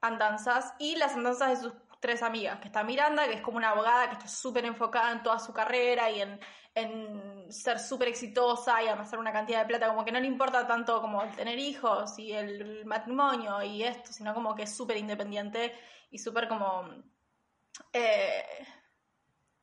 andanzas 0.00 0.74
y 0.78 0.96
las 0.96 1.14
andanzas 1.14 1.50
de 1.50 1.68
sus 1.68 1.72
tres 2.00 2.22
amigas, 2.22 2.58
que 2.60 2.68
está 2.68 2.82
Miranda, 2.84 3.26
que 3.26 3.34
es 3.34 3.40
como 3.40 3.56
una 3.56 3.70
abogada 3.70 4.08
que 4.08 4.14
está 4.14 4.28
súper 4.28 4.64
enfocada 4.64 5.12
en 5.12 5.22
toda 5.22 5.38
su 5.38 5.52
carrera 5.52 6.10
y 6.10 6.20
en, 6.20 6.40
en 6.74 7.52
ser 7.52 7.78
súper 7.78 8.08
exitosa 8.08 8.82
y 8.82 8.88
amasar 8.88 9.18
una 9.18 9.32
cantidad 9.32 9.60
de 9.60 9.66
plata, 9.66 9.88
como 9.88 10.04
que 10.04 10.12
no 10.12 10.20
le 10.20 10.26
importa 10.26 10.66
tanto 10.66 11.00
como 11.00 11.22
el 11.22 11.30
tener 11.34 11.58
hijos 11.58 12.18
y 12.18 12.32
el 12.32 12.84
matrimonio 12.84 13.62
y 13.62 13.82
esto, 13.82 14.12
sino 14.12 14.32
como 14.34 14.54
que 14.54 14.62
es 14.62 14.76
súper 14.76 14.96
independiente 14.96 15.74
y 16.10 16.18
súper 16.18 16.48
como... 16.48 16.88
eh, 17.92 18.66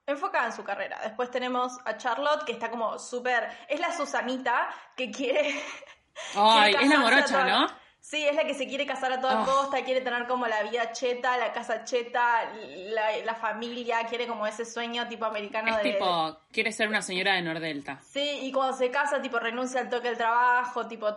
enfocada 0.05 0.47
en 0.47 0.53
su 0.53 0.63
carrera. 0.63 0.99
Después 1.03 1.31
tenemos 1.31 1.79
a 1.85 1.97
Charlotte, 1.97 2.43
que 2.45 2.51
está 2.51 2.69
como 2.69 2.99
súper... 2.99 3.49
Es 3.67 3.79
la 3.79 3.91
Susanita 3.91 4.69
que 4.95 5.09
quiere... 5.09 5.59
Ay, 6.35 6.75
es 6.79 6.87
la 6.87 6.99
morocha, 6.99 7.43
¿no? 7.43 7.84
Sí, 8.07 8.24
es 8.24 8.36
la 8.36 8.46
que 8.46 8.54
se 8.54 8.68
quiere 8.68 8.86
casar 8.86 9.12
a 9.13 9.19
toda 9.19 9.42
Oh. 9.42 9.46
costa, 9.46 9.84
quiere 9.84 10.00
tener 10.02 10.28
como 10.28 10.46
la 10.46 10.62
vida 10.62 10.92
cheta, 10.92 11.38
la 11.38 11.52
casa 11.52 11.84
cheta, 11.86 12.52
la, 12.54 13.18
la 13.26 13.33
familia, 13.33 14.06
quiere 14.07 14.28
como 14.28 14.45
ese 14.45 14.64
sueño 14.64 15.07
tipo 15.07 15.26
americano 15.26 15.69
Es 15.76 15.83
de... 15.83 15.94
tipo, 15.94 16.38
quiere 16.52 16.71
ser 16.71 16.88
una 16.88 17.02
señora 17.02 17.33
de 17.33 17.42
Nordelta. 17.42 18.00
Sí, 18.04 18.42
y 18.44 18.52
cuando 18.52 18.78
se 18.78 18.92
casa, 18.92 19.19
tipo, 19.24 19.40
renuncia 19.40 19.80
al 19.81 19.90
toque 19.90 20.09
del 20.09 20.18
trabajo, 20.18 20.88
tipo, 20.88 21.07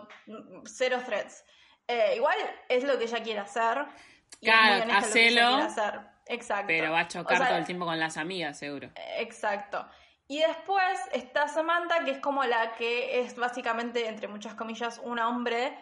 cero 0.65 0.97
threats. 1.05 1.45
Eh, 1.87 2.13
igual 2.15 2.35
es 2.67 2.83
lo 2.83 2.97
que 2.97 3.03
ella 3.03 3.21
quiere 3.21 3.39
hacer. 3.41 3.85
y 4.41 4.45
Claro, 4.47 4.91
hacelo, 4.91 5.45
hacer. 5.57 5.99
Exacto. 6.25 6.65
Pero 6.67 6.91
va 6.91 7.01
a 7.01 7.07
chocar 7.07 7.33
O 7.35 7.37
sea, 7.37 7.47
todo 7.49 7.57
el 7.59 7.65
tiempo 7.65 7.85
con 7.85 7.99
las 7.99 8.17
amigas, 8.17 8.57
seguro. 8.57 8.89
Exacto. 9.19 9.87
Y 10.27 10.39
después 10.39 10.99
está 11.11 11.47
Samantha, 11.47 12.03
que 12.03 12.11
es 12.11 12.19
como 12.19 12.43
la 12.45 12.73
que 12.73 13.19
es 13.21 13.35
básicamente, 13.35 14.07
entre 14.07 14.27
muchas 14.27 14.55
comillas, 14.55 14.99
un 15.03 15.19
hombre 15.19 15.75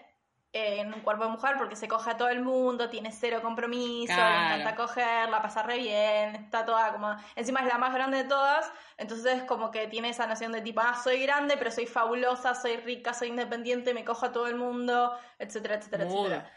en 0.57 0.93
un 0.93 1.01
cuerpo 1.01 1.23
de 1.23 1.29
mujer 1.29 1.55
porque 1.57 1.75
se 1.75 1.87
coge 1.87 2.11
a 2.11 2.17
todo 2.17 2.29
el 2.29 2.41
mundo, 2.41 2.89
tiene 2.89 3.11
cero 3.11 3.39
compromiso, 3.41 4.13
Claro. 4.13 4.49
le 4.49 4.61
encanta 4.61 4.75
coger, 4.75 5.29
la 5.29 5.41
pasa 5.41 5.63
re 5.63 5.77
bien, 5.77 6.35
está 6.35 6.65
toda 6.65 6.91
como... 6.93 7.15
Encima 7.35 7.61
es 7.61 7.67
la 7.67 7.77
más 7.77 7.93
grande 7.93 8.17
de 8.17 8.23
todas, 8.23 8.71
entonces 8.97 9.43
como 9.43 9.71
que 9.71 9.87
tiene 9.87 10.09
esa 10.09 10.27
noción 10.27 10.51
de 10.51 10.61
tipo, 10.61 10.81
ah, 10.81 10.99
soy 11.03 11.21
grande, 11.23 11.55
pero 11.57 11.71
soy 11.71 11.85
fabulosa, 11.85 12.55
soy 12.55 12.77
rica, 12.77 13.13
soy 13.13 13.29
independiente, 13.29 13.93
me 13.93 14.03
cojo 14.03 14.25
a 14.25 14.31
todo 14.31 14.47
el 14.47 14.55
mundo, 14.55 15.17
etcétera, 15.39 15.75
etcétera, 15.75 16.03
etcétera. 16.05 16.51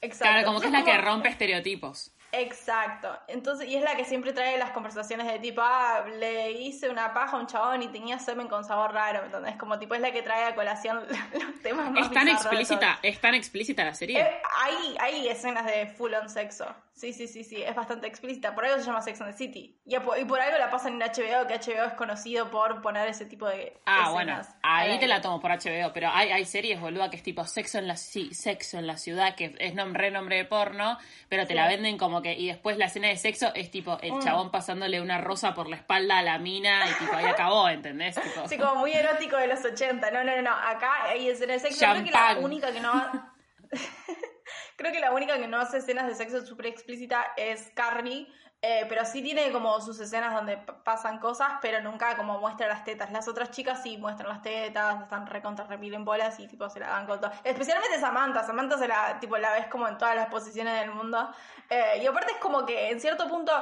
Exacto. 0.00 0.32
Claro, 0.32 0.46
como 0.46 0.60
que 0.60 0.66
es 0.66 0.72
la 0.72 0.84
que 0.84 0.98
rompe 0.98 1.28
estereotipos. 1.28 2.12
Exacto. 2.32 3.16
Entonces, 3.26 3.68
y 3.68 3.76
es 3.76 3.82
la 3.82 3.96
que 3.96 4.04
siempre 4.04 4.32
trae 4.32 4.58
las 4.58 4.70
conversaciones 4.70 5.26
de 5.26 5.38
tipo, 5.38 5.62
ah, 5.62 6.04
le 6.18 6.52
hice 6.52 6.90
una 6.90 7.14
paja 7.14 7.36
a 7.36 7.40
un 7.40 7.46
chabón 7.46 7.82
y 7.82 7.88
tenía 7.88 8.18
semen 8.18 8.48
con 8.48 8.64
sabor 8.64 8.92
raro, 8.92 9.20
¿me 9.20 9.26
entendés? 9.26 9.56
Como 9.56 9.78
tipo 9.78 9.94
es 9.94 10.00
la 10.00 10.12
que 10.12 10.22
trae 10.22 10.44
a 10.44 10.54
colación 10.54 11.06
los 11.32 11.62
temas 11.62 11.90
más 11.90 12.06
Es 12.06 12.12
tan 12.12 12.28
explícita, 12.28 12.98
es 13.02 13.20
tan 13.20 13.34
explícita 13.34 13.84
la 13.84 13.94
serie. 13.94 14.20
Eh, 14.20 14.42
hay, 14.60 14.96
hay 15.00 15.28
escenas 15.28 15.64
de 15.66 15.86
full 15.86 16.12
on 16.14 16.28
sexo. 16.28 16.66
Sí, 16.98 17.12
sí, 17.12 17.28
sí, 17.28 17.44
sí, 17.44 17.62
es 17.62 17.76
bastante 17.76 18.08
explícita. 18.08 18.56
Por 18.56 18.64
algo 18.64 18.78
se 18.78 18.84
llama 18.86 19.00
Sex 19.00 19.20
and 19.20 19.30
the 19.30 19.36
City. 19.38 19.80
Y, 19.86 19.94
a- 19.94 20.02
y 20.20 20.24
por 20.24 20.40
algo 20.40 20.58
la 20.58 20.68
pasan 20.68 20.94
en 20.94 20.98
HBO, 21.08 21.46
que 21.46 21.54
HBO 21.54 21.84
es 21.84 21.94
conocido 21.94 22.50
por 22.50 22.82
poner 22.82 23.06
ese 23.06 23.24
tipo 23.24 23.46
de 23.46 23.78
Ah, 23.86 24.10
bueno, 24.10 24.40
ahí 24.64 24.98
te 24.98 25.06
la 25.06 25.20
tomo 25.20 25.38
por 25.38 25.52
HBO, 25.52 25.92
pero 25.92 26.08
hay, 26.12 26.30
hay 26.32 26.44
series, 26.44 26.80
boluda, 26.80 27.08
que 27.08 27.16
es 27.16 27.22
tipo 27.22 27.44
sexo 27.44 27.78
en 27.78 27.86
la 27.86 27.94
ci- 27.94 28.32
sexo 28.32 28.78
en 28.80 28.88
la 28.88 28.96
ciudad, 28.96 29.36
que 29.36 29.54
es 29.60 29.74
nom- 29.76 29.92
renombre 29.92 30.38
de 30.38 30.44
porno, 30.44 30.98
pero 31.28 31.44
te 31.44 31.50
Sí. 31.50 31.54
la 31.54 31.68
venden 31.68 31.98
como 31.98 32.20
que, 32.20 32.32
y 32.32 32.48
después 32.48 32.76
la 32.78 32.86
escena 32.86 33.06
de 33.06 33.16
sexo 33.16 33.52
es 33.54 33.70
tipo 33.70 33.96
el 34.02 34.14
Mm. 34.14 34.20
chabón 34.22 34.50
pasándole 34.50 35.00
una 35.00 35.18
rosa 35.18 35.54
por 35.54 35.68
la 35.68 35.76
espalda 35.76 36.18
a 36.18 36.22
la 36.22 36.38
mina 36.38 36.84
y 36.90 36.94
tipo 36.94 37.14
ahí 37.14 37.26
acabó, 37.26 37.68
¿entendés? 37.68 38.16
Tipo, 38.20 38.48
Sí, 38.48 38.58
como 38.58 38.74
muy 38.74 38.90
erótico 38.92 39.36
de 39.36 39.46
los 39.46 39.64
80. 39.64 40.10
No, 40.10 40.24
no, 40.24 40.34
no, 40.34 40.42
no. 40.42 40.50
Acá 40.50 41.04
hay 41.04 41.28
escenas 41.28 41.62
de 41.62 41.68
sexo. 41.70 41.86
Creo 41.92 42.04
que 42.04 42.10
la 42.10 42.38
única 42.40 42.72
que 42.72 42.80
no 42.80 42.90
va. 42.92 43.32
Creo 44.76 44.92
que 44.92 45.00
la 45.00 45.12
única 45.12 45.38
que 45.38 45.48
no 45.48 45.58
hace 45.58 45.78
escenas 45.78 46.06
de 46.06 46.14
sexo 46.14 46.44
súper 46.44 46.66
explícita 46.66 47.32
es 47.36 47.70
Carrie, 47.74 48.26
eh, 48.60 48.86
pero 48.88 49.04
sí 49.04 49.22
tiene 49.22 49.52
como 49.52 49.80
sus 49.80 50.00
escenas 50.00 50.34
donde 50.34 50.56
pasan 50.56 51.20
cosas, 51.20 51.48
pero 51.62 51.80
nunca 51.80 52.16
como 52.16 52.40
muestra 52.40 52.66
las 52.66 52.82
tetas. 52.82 53.12
Las 53.12 53.28
otras 53.28 53.52
chicas 53.52 53.80
sí 53.84 53.96
muestran 53.98 54.30
las 54.30 54.42
tetas, 54.42 55.02
están 55.02 55.28
recontra 55.28 55.66
en 55.70 56.04
bolas 56.04 56.40
y 56.40 56.48
tipo 56.48 56.68
se 56.68 56.80
la 56.80 56.88
dan 56.88 57.06
con 57.06 57.20
todo. 57.20 57.30
Especialmente 57.44 58.00
Samantha, 58.00 58.42
Samantha 58.42 58.76
se 58.76 58.88
la, 58.88 59.20
tipo, 59.20 59.36
la 59.38 59.52
ves 59.52 59.66
como 59.66 59.86
en 59.86 59.96
todas 59.96 60.16
las 60.16 60.26
posiciones 60.26 60.80
del 60.80 60.90
mundo. 60.90 61.30
Eh, 61.70 62.00
y 62.02 62.06
aparte 62.06 62.32
es 62.32 62.38
como 62.38 62.66
que 62.66 62.90
en 62.90 63.00
cierto 63.00 63.28
punto 63.28 63.52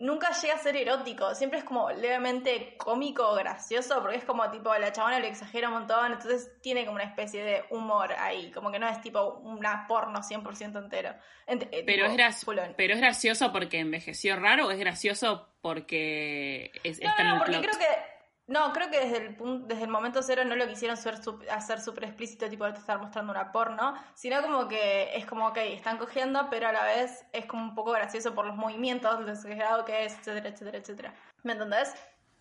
nunca 0.00 0.30
llega 0.32 0.54
a 0.54 0.58
ser 0.58 0.76
erótico, 0.76 1.34
siempre 1.34 1.58
es 1.60 1.64
como 1.64 1.90
levemente 1.90 2.74
cómico 2.76 3.28
o 3.28 3.34
gracioso, 3.36 4.00
porque 4.00 4.16
es 4.16 4.24
como 4.24 4.50
tipo 4.50 4.74
la 4.74 4.90
chabona 4.92 5.20
lo 5.20 5.26
exagera 5.26 5.68
un 5.68 5.74
montón, 5.74 6.12
entonces 6.12 6.50
tiene 6.60 6.84
como 6.84 6.96
una 6.96 7.04
especie 7.04 7.44
de 7.44 7.64
humor 7.70 8.12
ahí, 8.18 8.50
como 8.50 8.72
que 8.72 8.78
no 8.78 8.88
es 8.88 9.00
tipo 9.02 9.34
una 9.44 9.86
porno 9.86 10.20
100% 10.22 10.78
entero. 10.78 11.14
Ent- 11.46 11.68
eh, 11.70 11.82
Pero 11.86 12.02
tipo, 12.02 12.04
es, 12.06 12.12
on. 12.58 12.74
pero 12.76 12.94
es 12.94 13.00
gracioso 13.00 13.52
porque 13.52 13.78
envejeció 13.78 14.36
raro 14.36 14.66
o 14.66 14.70
es 14.70 14.78
gracioso 14.78 15.48
porque 15.60 16.72
es, 16.82 17.00
No, 17.00 17.08
está 17.10 17.22
en 17.22 17.28
no, 17.28 17.34
el 17.34 17.38
porque 17.40 17.52
plot? 17.58 17.62
creo 17.66 17.78
que. 17.78 18.19
No, 18.50 18.72
creo 18.72 18.90
que 18.90 18.98
desde 18.98 19.18
el, 19.18 19.36
pun- 19.38 19.64
desde 19.66 19.84
el 19.84 19.88
momento 19.90 20.22
cero 20.22 20.42
no 20.44 20.56
lo 20.56 20.66
quisieron 20.66 20.96
ser 20.96 21.14
sup- 21.20 21.48
hacer 21.50 21.80
súper 21.80 22.04
explícito, 22.04 22.48
tipo 22.48 22.64
de 22.64 22.76
estar 22.76 22.98
mostrando 22.98 23.30
una 23.32 23.52
porno, 23.52 23.94
sino 24.14 24.42
como 24.42 24.66
que 24.66 25.16
es 25.16 25.24
como, 25.24 25.46
ok, 25.46 25.56
están 25.58 25.98
cogiendo, 25.98 26.48
pero 26.50 26.66
a 26.68 26.72
la 26.72 26.82
vez 26.84 27.24
es 27.32 27.46
como 27.46 27.62
un 27.62 27.74
poco 27.76 27.92
gracioso 27.92 28.34
por 28.34 28.44
los 28.46 28.56
movimientos, 28.56 29.20
lo 29.20 29.30
exagerado 29.32 29.84
que 29.84 30.04
es, 30.04 30.14
etcétera, 30.18 30.48
etcétera, 30.48 30.78
etcétera. 30.78 31.14
¿Me 31.44 31.52
entendés? 31.52 31.94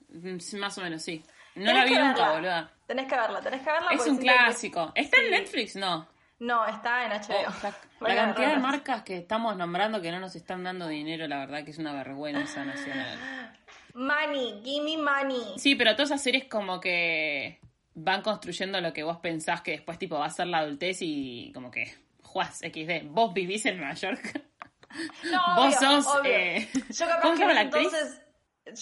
Mm, 0.09 0.39
sí, 0.39 0.57
Más 0.57 0.75
o 0.79 0.81
menos, 0.81 1.03
sí. 1.03 1.23
No 1.53 1.65
Tenés 1.65 1.75
la 1.75 1.85
vi 2.01 2.07
nunca, 2.07 2.31
boluda. 2.31 2.71
Tenés 2.87 3.05
que 3.07 3.15
verla, 3.15 3.41
tenés 3.41 3.61
que 3.61 3.71
verla. 3.71 3.89
Es 3.91 4.07
un 4.07 4.17
que- 4.17 4.23
clásico. 4.23 4.91
¿Está 4.95 5.21
en. 5.21 5.29
Netflix? 5.31 5.75
No. 5.75 6.07
No, 6.39 6.65
está 6.65 7.05
en 7.05 7.11
HBO. 7.11 7.53
Oh, 8.01 8.07
la, 8.07 8.15
cantidad 8.15 8.49
de 8.51 8.57
marcas 8.57 9.03
que 9.03 9.17
estamos 9.17 9.55
nombrando 9.57 10.01
que 10.01 10.09
no 10.11 10.19
nos 10.19 10.35
están 10.35 10.63
dando 10.63 10.87
dinero, 10.87 11.27
la 11.27 11.37
verdad 11.37 11.63
que 11.63 11.69
es 11.71 11.77
una 11.77 11.93
vergüenza 11.93 12.65
nacional. 12.65 13.19
Money, 13.99 14.61
give 14.63 14.83
me 14.83 14.97
money. 14.97 15.57
Sí, 15.57 15.75
pero 15.75 15.91
todas 15.93 16.09
esas 16.11 16.23
series 16.23 16.45
como 16.45 16.79
que 16.79 17.59
van 17.93 18.21
construyendo 18.21 18.79
lo 18.79 18.93
que 18.93 19.03
vos 19.03 19.17
pensás 19.17 19.61
que 19.61 19.71
después 19.71 19.99
tipo 19.99 20.17
va 20.17 20.25
a 20.25 20.29
ser 20.29 20.47
la 20.47 20.59
adultez 20.59 20.99
y 21.01 21.51
como 21.53 21.69
que 21.69 21.93
juás 22.23 22.59
XD. 22.59 23.07
Vos 23.09 23.33
vivís 23.33 23.65
en 23.65 23.77
Nueva 23.77 23.93
York. 23.95 24.41
No, 25.31 25.41
vos 25.55 25.75
obvio, 25.77 26.01
sos 26.01 26.07
obvio. 26.15 26.31
eh, 26.31 26.69
Yo 26.89 27.05
capaz 27.07 27.21
¿Cómo 27.21 27.35
que 27.35 27.45
la 27.45 27.51
ese 27.51 27.59
actriz? 27.61 27.93
entonces, 27.93 28.21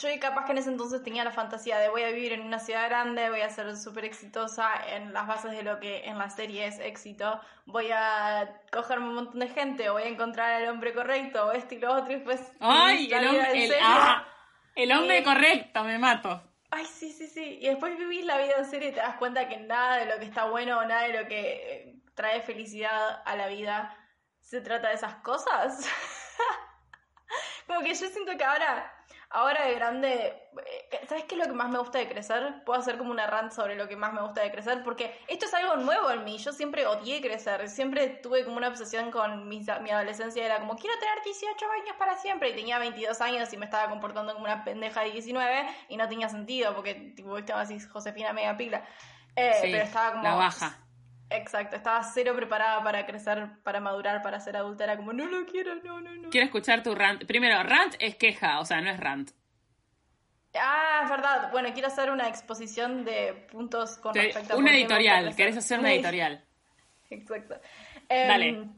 yo 0.01 0.19
capaz 0.19 0.45
que 0.45 0.51
en 0.51 0.57
ese 0.59 0.69
entonces 0.69 1.01
tenía 1.01 1.23
la 1.23 1.31
fantasía 1.31 1.79
de 1.79 1.89
voy 1.89 2.03
a 2.03 2.09
vivir 2.11 2.33
en 2.33 2.41
una 2.41 2.59
ciudad 2.59 2.87
grande, 2.87 3.29
voy 3.29 3.41
a 3.41 3.49
ser 3.49 3.75
súper 3.77 4.05
exitosa 4.05 4.69
en 4.95 5.13
las 5.13 5.25
bases 5.27 5.51
de 5.51 5.63
lo 5.63 5.79
que 5.79 6.05
en 6.05 6.17
la 6.17 6.29
serie 6.29 6.67
es 6.67 6.79
éxito, 6.79 7.39
voy 7.65 7.87
a 7.91 8.61
cogerme 8.71 9.07
un 9.07 9.15
montón 9.15 9.39
de 9.39 9.47
gente, 9.47 9.89
o 9.89 9.93
voy 9.93 10.03
a 10.03 10.07
encontrar 10.09 10.51
al 10.61 10.67
hombre 10.69 10.93
correcto, 10.93 11.47
o 11.47 11.51
esto 11.53 11.73
y 11.75 11.79
lo 11.79 11.93
otro, 11.93 12.11
y 12.11 12.15
después... 12.15 12.39
Ay, 12.59 13.11
el 13.11 13.27
hombre, 13.27 13.65
el, 13.65 13.73
ah, 13.81 14.27
el 14.77 14.91
hombre 14.91 15.19
Y- 15.19 15.23
correcto, 15.23 15.83
me 15.83 15.97
mato. 15.97 16.41
Ay, 16.69 16.85
sí, 16.85 17.11
sí, 17.11 17.27
sí. 17.27 17.59
Y 17.61 17.67
después 17.67 17.97
vivís 17.97 18.25
la 18.25 18.37
vida 18.37 18.55
en 18.57 18.65
serio 18.65 18.89
y 18.89 18.91
te 18.91 18.99
das 18.99 19.15
cuenta 19.17 19.47
que 19.47 19.57
nada 19.57 19.97
de 19.97 20.05
lo 20.05 20.19
que 20.19 20.25
está 20.25 20.45
bueno 20.45 20.79
o 20.79 20.85
nada 20.85 21.03
de 21.03 21.21
lo 21.21 21.27
que 21.27 21.39
eh, 21.73 21.95
trae 22.13 22.41
felicidad 22.41 23.21
a 23.25 23.35
la 23.35 23.47
vida 23.47 23.95
se 24.41 24.61
trata 24.61 24.89
de 24.89 24.95
esas 24.95 25.15
cosas. 25.15 25.89
Como 27.67 27.81
que 27.81 27.93
yo 27.93 28.07
siento 28.07 28.37
que 28.37 28.43
ahora, 28.43 28.93
ahora 29.29 29.65
de 29.65 29.75
grande, 29.75 30.49
eh, 30.91 30.99
¿sabes 31.07 31.25
qué 31.25 31.35
es 31.35 31.39
lo 31.39 31.45
que 31.47 31.53
más 31.53 31.69
me 31.69 31.79
gusta 31.79 31.97
de 31.99 32.07
crecer? 32.07 32.63
Puedo 32.65 32.79
hacer 32.79 32.97
como 32.97 33.11
una 33.11 33.27
rant 33.27 33.51
sobre 33.51 33.75
lo 33.75 33.87
que 33.87 33.95
más 33.95 34.13
me 34.13 34.21
gusta 34.21 34.41
de 34.41 34.51
crecer, 34.51 34.83
porque 34.83 35.19
esto 35.27 35.45
es 35.45 35.53
algo 35.53 35.75
nuevo 35.77 36.09
en 36.11 36.23
mí. 36.23 36.37
Yo 36.37 36.51
siempre 36.53 36.85
odié 36.87 37.21
crecer, 37.21 37.69
siempre 37.69 38.07
tuve 38.07 38.45
como 38.45 38.57
una 38.57 38.69
obsesión 38.69 39.11
con 39.11 39.47
mis- 39.49 39.67
mi 39.81 39.91
adolescencia, 39.91 40.45
era 40.45 40.59
como, 40.59 40.75
quiero 40.75 40.97
tener 40.99 41.21
18 41.23 41.65
años 41.71 41.95
para 41.97 42.17
siempre, 42.17 42.49
y 42.49 42.55
tenía 42.55 42.79
22 42.79 43.19
años 43.21 43.51
y 43.53 43.57
me 43.57 43.65
estaba 43.65 43.89
comportando 43.89 44.33
como 44.33 44.45
una 44.45 44.63
pendeja 44.63 45.01
de 45.01 45.11
19, 45.11 45.67
y 45.89 45.97
no 45.97 46.07
tenía 46.07 46.29
sentido, 46.29 46.73
porque, 46.75 46.95
tipo, 47.15 47.37
estaba 47.37 47.61
así, 47.61 47.79
Josefina 47.79 48.33
media 48.33 48.55
pila. 48.55 48.83
Eh, 49.35 49.53
Sí, 49.61 49.69
pero 49.71 49.83
estaba 49.83 50.11
como... 50.13 50.23
la 50.23 50.35
baja. 50.35 50.77
Exacto, 51.29 51.75
estaba 51.75 52.01
cero 52.03 52.33
preparada 52.35 52.81
para 52.83 53.05
crecer, 53.05 53.49
para 53.63 53.79
madurar, 53.79 54.21
para 54.21 54.39
ser 54.39 54.55
adulta. 54.55 54.85
Era 54.85 54.95
como, 54.95 55.11
no 55.11 55.25
lo 55.25 55.45
quiero, 55.45 55.75
no, 55.75 55.99
no, 55.99 56.15
no. 56.15 56.29
Quiero 56.29 56.45
escuchar 56.45 56.83
tu 56.83 56.95
rant. 56.95 57.25
Primero, 57.25 57.61
rant 57.63 57.95
es 57.99 58.15
queja, 58.15 58.59
o 58.59 58.65
sea, 58.65 58.79
no 58.79 58.89
es 58.89 58.99
rant. 58.99 59.31
Ah, 60.55 61.01
es 61.03 61.09
verdad. 61.09 61.51
Bueno, 61.51 61.69
quiero 61.73 61.89
hacer 61.89 62.11
una 62.11 62.27
exposición 62.27 63.03
de 63.03 63.33
puntos 63.51 63.97
con 63.97 64.13
respecto 64.13 64.53
a 64.53 64.57
una 64.57 64.71
editorial, 64.71 65.35
querés 65.35 65.57
hacer 65.57 65.79
una 65.79 65.93
editorial. 65.93 66.43
Exacto. 67.09 67.59
Em, 68.07 68.27
Dale. 68.27 68.69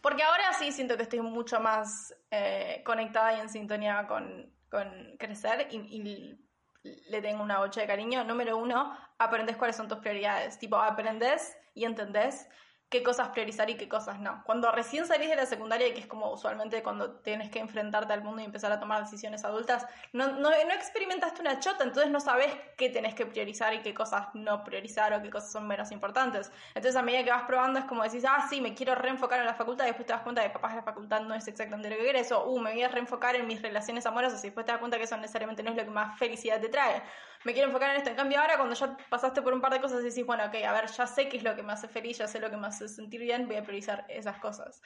Porque 0.00 0.22
ahora 0.22 0.52
sí 0.54 0.72
siento 0.72 0.96
que 0.96 1.02
estoy 1.02 1.20
mucho 1.20 1.60
más 1.60 2.14
eh, 2.30 2.82
conectada 2.84 3.36
y 3.36 3.40
en 3.40 3.48
sintonía 3.48 4.06
con, 4.06 4.50
con 4.70 5.16
crecer 5.18 5.68
y, 5.70 5.76
y 5.76 6.38
le 6.82 7.22
tengo 7.22 7.42
una 7.42 7.58
bocha 7.58 7.80
de 7.80 7.86
cariño. 7.86 8.24
Número 8.24 8.56
uno, 8.56 8.96
aprendes 9.18 9.56
cuáles 9.56 9.76
son 9.76 9.88
tus 9.88 9.98
prioridades. 9.98 10.58
Tipo, 10.58 10.76
aprendes 10.76 11.56
y 11.74 11.84
entendés 11.84 12.48
qué 12.90 13.04
cosas 13.04 13.28
priorizar 13.28 13.70
y 13.70 13.76
qué 13.76 13.88
cosas 13.88 14.18
no. 14.18 14.42
Cuando 14.44 14.70
recién 14.72 15.06
salís 15.06 15.30
de 15.30 15.36
la 15.36 15.46
secundaria, 15.46 15.94
que 15.94 16.00
es 16.00 16.06
como 16.08 16.32
usualmente 16.32 16.82
cuando 16.82 17.12
tienes 17.20 17.48
que 17.48 17.60
enfrentarte 17.60 18.12
al 18.12 18.24
mundo 18.24 18.42
y 18.42 18.44
empezar 18.44 18.72
a 18.72 18.80
tomar 18.80 19.04
decisiones 19.04 19.44
adultas, 19.44 19.86
no, 20.12 20.32
no, 20.32 20.50
no 20.50 20.72
experimentaste 20.74 21.40
una 21.40 21.60
chota, 21.60 21.84
entonces 21.84 22.10
no 22.10 22.18
sabes 22.18 22.52
qué 22.76 22.90
tenés 22.90 23.14
que 23.14 23.26
priorizar 23.26 23.72
y 23.74 23.78
qué 23.82 23.94
cosas 23.94 24.26
no 24.34 24.64
priorizar 24.64 25.14
o 25.14 25.22
qué 25.22 25.30
cosas 25.30 25.52
son 25.52 25.68
menos 25.68 25.92
importantes. 25.92 26.50
Entonces 26.74 26.96
a 26.96 27.02
medida 27.02 27.22
que 27.22 27.30
vas 27.30 27.44
probando 27.44 27.78
es 27.78 27.84
como 27.84 28.02
decís, 28.02 28.24
ah, 28.28 28.44
sí, 28.50 28.60
me 28.60 28.74
quiero 28.74 28.96
reenfocar 28.96 29.38
en 29.38 29.46
la 29.46 29.54
facultad, 29.54 29.84
y 29.84 29.88
después 29.88 30.06
te 30.06 30.12
das 30.12 30.22
cuenta 30.22 30.42
de 30.42 30.50
papás 30.50 30.74
la 30.74 30.82
facultad 30.82 31.20
no 31.20 31.34
es 31.34 31.46
exactamente 31.46 31.90
lo 31.90 31.96
que 31.96 32.04
querés, 32.04 32.32
o 32.32 32.44
uh, 32.44 32.58
me 32.58 32.72
voy 32.72 32.82
a 32.82 32.88
reenfocar 32.88 33.36
en 33.36 33.46
mis 33.46 33.62
relaciones 33.62 34.04
amorosas 34.04 34.42
y 34.42 34.48
después 34.48 34.66
te 34.66 34.72
das 34.72 34.80
cuenta 34.80 34.98
que 34.98 35.04
eso 35.04 35.16
necesariamente 35.16 35.62
no 35.62 35.70
es 35.70 35.76
lo 35.76 35.84
que 35.84 35.90
más 35.90 36.18
felicidad 36.18 36.60
te 36.60 36.68
trae. 36.68 37.02
Me 37.44 37.52
quiero 37.54 37.68
enfocar 37.68 37.90
en 37.90 37.96
esto. 37.96 38.10
En 38.10 38.16
cambio, 38.16 38.38
ahora 38.40 38.56
cuando 38.56 38.74
ya 38.74 38.96
pasaste 39.08 39.40
por 39.40 39.52
un 39.54 39.60
par 39.62 39.72
de 39.72 39.80
cosas 39.80 40.02
decís, 40.02 40.26
bueno, 40.26 40.44
ok, 40.44 40.54
a 40.56 40.72
ver, 40.72 40.86
ya 40.90 41.06
sé 41.06 41.28
qué 41.28 41.38
es 41.38 41.42
lo 41.42 41.56
que 41.56 41.62
me 41.62 41.72
hace 41.72 41.88
feliz, 41.88 42.18
ya 42.18 42.28
sé 42.28 42.38
lo 42.38 42.50
que 42.50 42.56
me 42.58 42.66
hace 42.66 42.86
sentir 42.88 43.20
bien, 43.20 43.46
voy 43.46 43.56
a 43.56 43.62
priorizar 43.62 44.04
esas 44.08 44.38
cosas. 44.40 44.82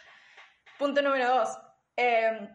Punto 0.78 1.02
número 1.02 1.28
dos. 1.28 1.58
Eh, 1.96 2.48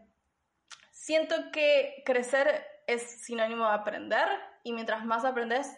siento 0.92 1.36
que 1.52 2.02
crecer 2.06 2.66
es 2.88 3.02
sinónimo 3.24 3.66
de 3.68 3.74
aprender 3.74 4.28
y 4.64 4.72
mientras 4.72 5.04
más 5.06 5.26
aprendes, 5.26 5.76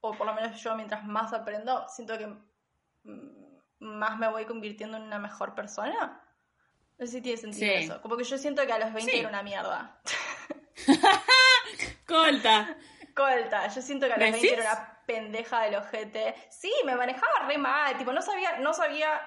o 0.00 0.12
por 0.14 0.26
lo 0.26 0.34
menos 0.34 0.60
yo 0.62 0.74
mientras 0.74 1.04
más 1.04 1.32
aprendo, 1.32 1.86
siento 1.88 2.18
que 2.18 2.26
mm, 3.04 3.56
más 3.78 4.18
me 4.18 4.28
voy 4.28 4.46
convirtiendo 4.46 4.96
en 4.96 5.04
una 5.04 5.18
mejor 5.20 5.54
persona. 5.54 6.22
No 6.98 7.06
sé 7.06 7.12
si 7.12 7.20
tiene 7.22 7.38
sentido 7.38 7.72
Sí. 7.76 7.84
eso. 7.84 8.02
Como 8.02 8.16
que 8.16 8.24
yo 8.24 8.36
siento 8.36 8.66
que 8.66 8.72
a 8.72 8.78
los 8.78 8.92
20 8.92 9.12
Sí. 9.12 9.18
era 9.20 9.28
una 9.28 9.42
mierda. 9.42 10.00
Colta. 12.06 12.76
Yo 13.74 13.82
siento 13.82 14.06
que 14.06 14.12
a 14.14 14.18
los 14.18 14.26
¿Decís? 14.26 14.42
20 14.42 14.60
era 14.62 14.72
una 14.72 14.98
pendeja 15.06 15.62
del 15.62 15.74
ojete. 15.76 16.34
Sí, 16.50 16.72
me 16.84 16.94
manejaba 16.96 17.46
re 17.46 17.58
mal, 17.58 17.96
tipo, 17.98 18.12
no 18.12 18.22
sabía, 18.22 18.58
no 18.58 18.72
sabía 18.74 19.20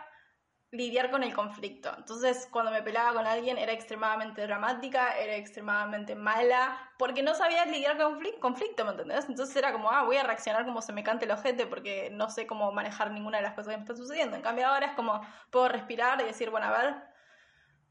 lidiar 0.71 1.11
con 1.11 1.21
el 1.21 1.33
conflicto. 1.35 1.93
Entonces, 1.95 2.47
cuando 2.51 2.71
me 2.71 2.81
pelaba 2.81 3.13
con 3.13 3.27
alguien 3.27 3.59
era 3.59 3.71
extremadamente 3.73 4.41
dramática, 4.41 5.15
era 5.19 5.35
extremadamente 5.35 6.15
mala, 6.15 6.91
porque 6.97 7.21
no 7.21 7.35
sabía 7.35 7.65
lidiar 7.65 7.95
con 7.97 8.19
conflic- 8.19 8.39
conflicto, 8.39 8.83
¿me 8.83 8.91
entendés? 8.91 9.25
Entonces 9.29 9.55
era 9.55 9.71
como, 9.71 9.91
ah, 9.91 10.01
voy 10.03 10.17
a 10.17 10.23
reaccionar 10.23 10.65
como 10.65 10.81
se 10.81 10.91
me 10.91 11.03
cante 11.03 11.25
el 11.25 11.31
ojete 11.31 11.67
porque 11.67 12.09
no 12.11 12.27
sé 12.29 12.47
cómo 12.47 12.71
manejar 12.71 13.11
ninguna 13.11 13.37
de 13.37 13.43
las 13.43 13.53
cosas 13.53 13.67
que 13.71 13.77
me 13.77 13.83
están 13.83 13.97
sucediendo. 13.97 14.35
En 14.35 14.41
cambio 14.41 14.65
ahora 14.67 14.87
es 14.87 14.93
como, 14.93 15.21
puedo 15.51 15.67
respirar 15.67 16.19
y 16.21 16.25
decir, 16.25 16.49
bueno, 16.49 16.65
a 16.65 16.71
ver, 16.71 16.95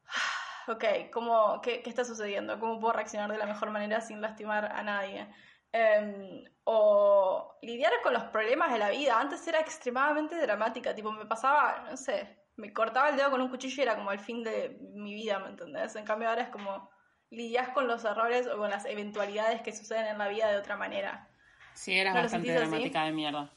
ok, 0.66 1.10
¿cómo, 1.12 1.60
qué, 1.60 1.82
qué 1.82 1.90
está 1.90 2.04
sucediendo? 2.04 2.58
¿Cómo 2.58 2.80
puedo 2.80 2.94
reaccionar 2.94 3.30
de 3.30 3.38
la 3.38 3.46
mejor 3.46 3.70
manera 3.70 4.00
sin 4.00 4.20
lastimar 4.20 4.72
a 4.72 4.82
nadie? 4.82 5.32
Em, 5.72 6.44
o 6.64 7.58
lidiar 7.62 7.92
con 8.02 8.12
los 8.12 8.24
problemas 8.24 8.72
de 8.72 8.78
la 8.78 8.90
vida. 8.90 9.18
Antes 9.18 9.46
era 9.48 9.58
extremadamente 9.60 10.36
dramática, 10.36 10.94
tipo, 10.94 11.10
me 11.10 11.24
pasaba, 11.24 11.86
no 11.90 11.96
sé, 11.96 12.36
me 12.56 12.72
cortaba 12.72 13.08
el 13.08 13.16
dedo 13.16 13.30
con 13.30 13.40
un 13.40 13.48
cuchillo 13.48 13.76
y 13.78 13.82
era 13.82 13.96
como 13.96 14.12
el 14.12 14.20
fin 14.20 14.44
de 14.44 14.78
mi 14.94 15.14
vida, 15.14 15.38
¿me 15.38 15.48
entendés? 15.48 15.96
En 15.96 16.04
cambio 16.04 16.28
ahora 16.28 16.42
es 16.42 16.50
como 16.50 16.90
lidias 17.30 17.70
con 17.70 17.88
los 17.88 18.04
errores 18.04 18.46
o 18.46 18.58
con 18.58 18.68
las 18.68 18.84
eventualidades 18.84 19.62
que 19.62 19.74
suceden 19.74 20.06
en 20.06 20.18
la 20.18 20.28
vida 20.28 20.50
de 20.50 20.58
otra 20.58 20.76
manera. 20.76 21.28
Sí, 21.72 21.98
eras 21.98 22.14
¿No 22.14 22.22
bastante 22.22 22.50
así? 22.50 22.58
dramática 22.58 23.04
de 23.04 23.12
mierda. 23.12 23.50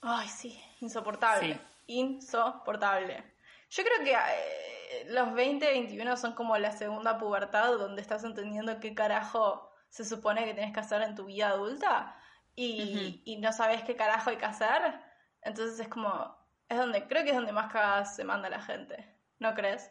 Ay, 0.00 0.28
sí, 0.28 0.58
insoportable. 0.80 1.54
Sí. 1.54 1.60
Insoportable. 1.88 3.22
Yo 3.68 3.82
creo 3.84 4.04
que 4.04 4.12
eh, 4.12 5.04
los 5.08 5.34
20, 5.34 5.66
21 5.66 6.16
son 6.16 6.32
como 6.32 6.56
la 6.56 6.72
segunda 6.72 7.18
pubertad 7.18 7.76
donde 7.76 8.00
estás 8.00 8.24
entendiendo 8.24 8.80
qué 8.80 8.94
carajo 8.94 9.67
se 9.88 10.04
supone 10.04 10.44
que 10.44 10.54
tienes 10.54 10.72
que 10.72 10.80
hacer 10.80 11.02
en 11.02 11.14
tu 11.14 11.24
vida 11.26 11.48
adulta 11.48 12.16
y, 12.54 13.22
y 13.24 13.36
no 13.38 13.52
sabes 13.52 13.82
qué 13.82 13.96
carajo 13.96 14.30
hay 14.30 14.36
que 14.36 14.46
hacer. 14.46 15.00
Entonces 15.42 15.78
es 15.80 15.88
como, 15.88 16.36
es 16.68 16.76
donde, 16.78 17.06
creo 17.06 17.22
que 17.24 17.30
es 17.30 17.36
donde 17.36 17.52
más 17.52 17.72
cagadas 17.72 18.16
se 18.16 18.24
manda 18.24 18.48
la 18.48 18.60
gente. 18.60 19.14
¿No 19.38 19.54
crees? 19.54 19.90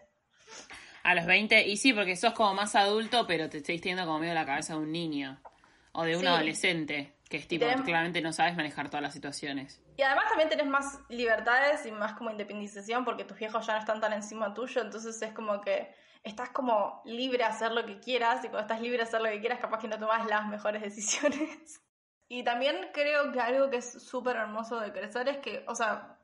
A 1.03 1.15
los 1.15 1.25
20, 1.25 1.67
y 1.67 1.77
sí, 1.77 1.93
porque 1.93 2.15
sos 2.17 2.33
como 2.33 2.53
más 2.53 2.75
adulto, 2.75 3.25
pero 3.25 3.49
te 3.49 3.57
estoy 3.57 3.79
teniendo 3.79 4.05
como 4.05 4.19
medio 4.19 4.33
la 4.33 4.45
cabeza 4.45 4.73
de 4.73 4.79
un 4.79 4.91
niño. 4.91 5.39
O 5.93 6.03
de 6.03 6.15
un 6.15 6.21
Sí. 6.21 6.27
adolescente. 6.27 7.13
Que 7.29 7.37
es 7.37 7.47
tipo, 7.47 7.65
tenés- 7.65 7.83
claramente 7.83 8.21
no 8.21 8.31
sabes 8.31 8.55
manejar 8.55 8.87
todas 8.89 9.01
las 9.01 9.13
situaciones. 9.13 9.81
Y 9.97 10.01
además 10.01 10.25
también 10.29 10.47
tenés 10.49 10.67
más 10.67 10.99
libertades 11.09 11.85
y 11.85 11.91
más 11.91 12.13
como 12.13 12.29
independización 12.31 13.03
porque 13.03 13.25
tus 13.25 13.37
viejos 13.37 13.65
ya 13.67 13.73
no 13.73 13.79
están 13.79 13.99
tan 13.99 14.13
encima 14.13 14.53
tuyo, 14.53 14.81
entonces 14.81 15.21
es 15.21 15.33
como 15.33 15.59
que 15.61 15.93
estás 16.29 16.49
como 16.49 17.01
libre 17.05 17.43
a 17.43 17.49
hacer 17.49 17.71
lo 17.71 17.85
que 17.85 17.99
quieras 17.99 18.43
y 18.43 18.49
cuando 18.49 18.61
estás 18.61 18.81
libre 18.81 19.01
a 19.01 19.05
hacer 19.05 19.21
lo 19.21 19.29
que 19.29 19.39
quieras 19.39 19.59
capaz 19.59 19.79
que 19.79 19.87
no 19.87 19.99
tomas 19.99 20.25
las 20.27 20.47
mejores 20.47 20.81
decisiones. 20.81 21.81
Y 22.29 22.43
también 22.43 22.89
creo 22.93 23.31
que 23.31 23.39
algo 23.39 23.69
que 23.69 23.77
es 23.77 24.03
súper 24.03 24.35
hermoso 24.35 24.81
de 24.81 24.91
crecer 24.91 25.29
es 25.29 25.37
que, 25.37 25.63
o 25.65 25.73
sea, 25.73 26.19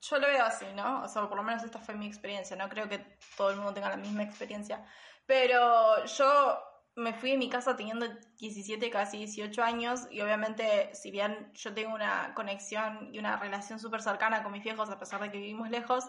yo 0.00 0.18
lo 0.18 0.26
veo 0.26 0.42
así, 0.42 0.64
¿no? 0.74 1.02
O 1.02 1.08
sea, 1.08 1.28
por 1.28 1.36
lo 1.36 1.42
menos 1.42 1.62
esta 1.62 1.78
fue 1.78 1.94
mi 1.94 2.06
experiencia, 2.06 2.56
no 2.56 2.66
creo 2.70 2.88
que 2.88 3.18
todo 3.36 3.50
el 3.50 3.56
mundo 3.56 3.74
tenga 3.74 3.90
la 3.90 3.98
misma 3.98 4.22
experiencia, 4.22 4.82
pero 5.26 6.02
yo 6.06 6.58
me 6.96 7.12
fui 7.12 7.32
de 7.32 7.38
mi 7.38 7.48
casa 7.48 7.74
teniendo 7.74 8.06
17, 8.38 8.88
casi 8.90 9.18
18 9.18 9.62
años 9.62 10.06
y 10.10 10.20
obviamente 10.20 10.94
si 10.94 11.10
bien 11.10 11.50
yo 11.54 11.74
tengo 11.74 11.94
una 11.94 12.32
conexión 12.34 13.10
y 13.12 13.18
una 13.18 13.36
relación 13.36 13.80
súper 13.80 14.00
cercana 14.00 14.42
con 14.42 14.52
mis 14.52 14.62
viejos 14.62 14.90
a 14.90 14.98
pesar 14.98 15.20
de 15.20 15.30
que 15.30 15.38
vivimos 15.38 15.70
lejos, 15.70 16.04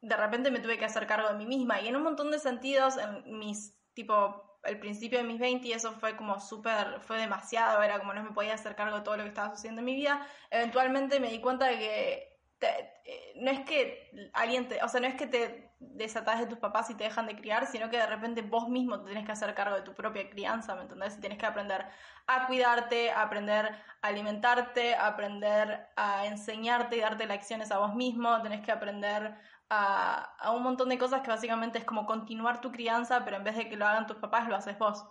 de 0.00 0.16
repente 0.16 0.50
me 0.50 0.60
tuve 0.60 0.78
que 0.78 0.84
hacer 0.84 1.06
cargo 1.06 1.28
de 1.28 1.34
mí 1.34 1.46
misma. 1.46 1.80
Y 1.80 1.88
en 1.88 1.96
un 1.96 2.02
montón 2.02 2.30
de 2.30 2.38
sentidos 2.38 2.96
en 2.96 3.38
mis 3.38 3.74
tipo 3.94 4.42
el 4.64 4.78
principio 4.78 5.18
de 5.18 5.24
mis 5.24 5.38
20 5.38 5.72
eso 5.72 5.92
fue 5.92 6.16
como 6.16 6.40
súper 6.40 7.00
fue 7.00 7.18
demasiado. 7.18 7.82
Era 7.82 7.98
como 7.98 8.12
no 8.14 8.22
me 8.22 8.32
podía 8.32 8.54
hacer 8.54 8.74
cargo 8.74 8.96
de 8.96 9.02
todo 9.02 9.16
lo 9.16 9.22
que 9.22 9.30
estaba 9.30 9.50
sucediendo 9.50 9.80
en 9.80 9.86
mi 9.86 9.94
vida. 9.94 10.26
Eventualmente 10.50 11.20
me 11.20 11.30
di 11.30 11.40
cuenta 11.40 11.66
de 11.66 11.78
que 11.78 12.36
eh, 12.60 13.34
no 13.36 13.50
es 13.50 13.60
que 13.60 14.30
alguien 14.32 14.66
te 14.66 14.82
o 14.82 14.88
sea 14.88 15.00
no 15.00 15.06
es 15.06 15.14
que 15.14 15.26
te 15.26 15.70
desatás 15.78 16.40
de 16.40 16.46
tus 16.46 16.58
papás 16.58 16.88
y 16.88 16.94
te 16.94 17.04
dejan 17.04 17.26
de 17.26 17.36
criar 17.36 17.66
sino 17.66 17.90
que 17.90 17.98
de 17.98 18.06
repente 18.06 18.40
vos 18.40 18.68
mismo 18.68 18.98
te 19.02 19.10
tenés 19.10 19.26
que 19.26 19.32
hacer 19.32 19.54
cargo 19.54 19.76
de 19.76 19.82
tu 19.82 19.94
propia 19.94 20.28
crianza 20.30 20.74
¿me 20.74 20.82
entendés? 20.82 21.18
y 21.18 21.20
tenés 21.20 21.36
que 21.36 21.44
aprender 21.44 21.86
a 22.26 22.46
cuidarte 22.46 23.10
a 23.10 23.22
aprender 23.22 23.66
a 24.00 24.08
alimentarte 24.08 24.94
a 24.94 25.06
aprender 25.06 25.88
a 25.96 26.26
enseñarte 26.26 26.96
y 26.96 27.00
darte 27.00 27.26
lecciones 27.26 27.70
a 27.70 27.78
vos 27.78 27.94
mismo. 27.94 28.40
Tenés 28.42 28.64
que 28.64 28.72
aprender 28.72 29.36
a, 29.70 30.36
a 30.38 30.50
un 30.52 30.62
montón 30.62 30.88
de 30.88 30.98
cosas 30.98 31.22
que 31.22 31.28
básicamente 31.30 31.78
es 31.78 31.84
como 31.84 32.06
continuar 32.06 32.60
tu 32.60 32.70
crianza, 32.72 33.24
pero 33.24 33.36
en 33.36 33.44
vez 33.44 33.56
de 33.56 33.68
que 33.68 33.76
lo 33.76 33.86
hagan 33.86 34.06
tus 34.06 34.16
papás, 34.18 34.48
lo 34.48 34.56
haces 34.56 34.78
vos. 34.78 35.04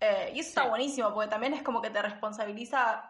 Eh, 0.00 0.32
y 0.34 0.40
eso 0.40 0.48
está 0.50 0.62
Sí. 0.64 0.68
buenísimo, 0.68 1.14
porque 1.14 1.30
también 1.30 1.54
es 1.54 1.62
como 1.62 1.80
que 1.80 1.90
te 1.90 2.02
responsabiliza 2.02 3.08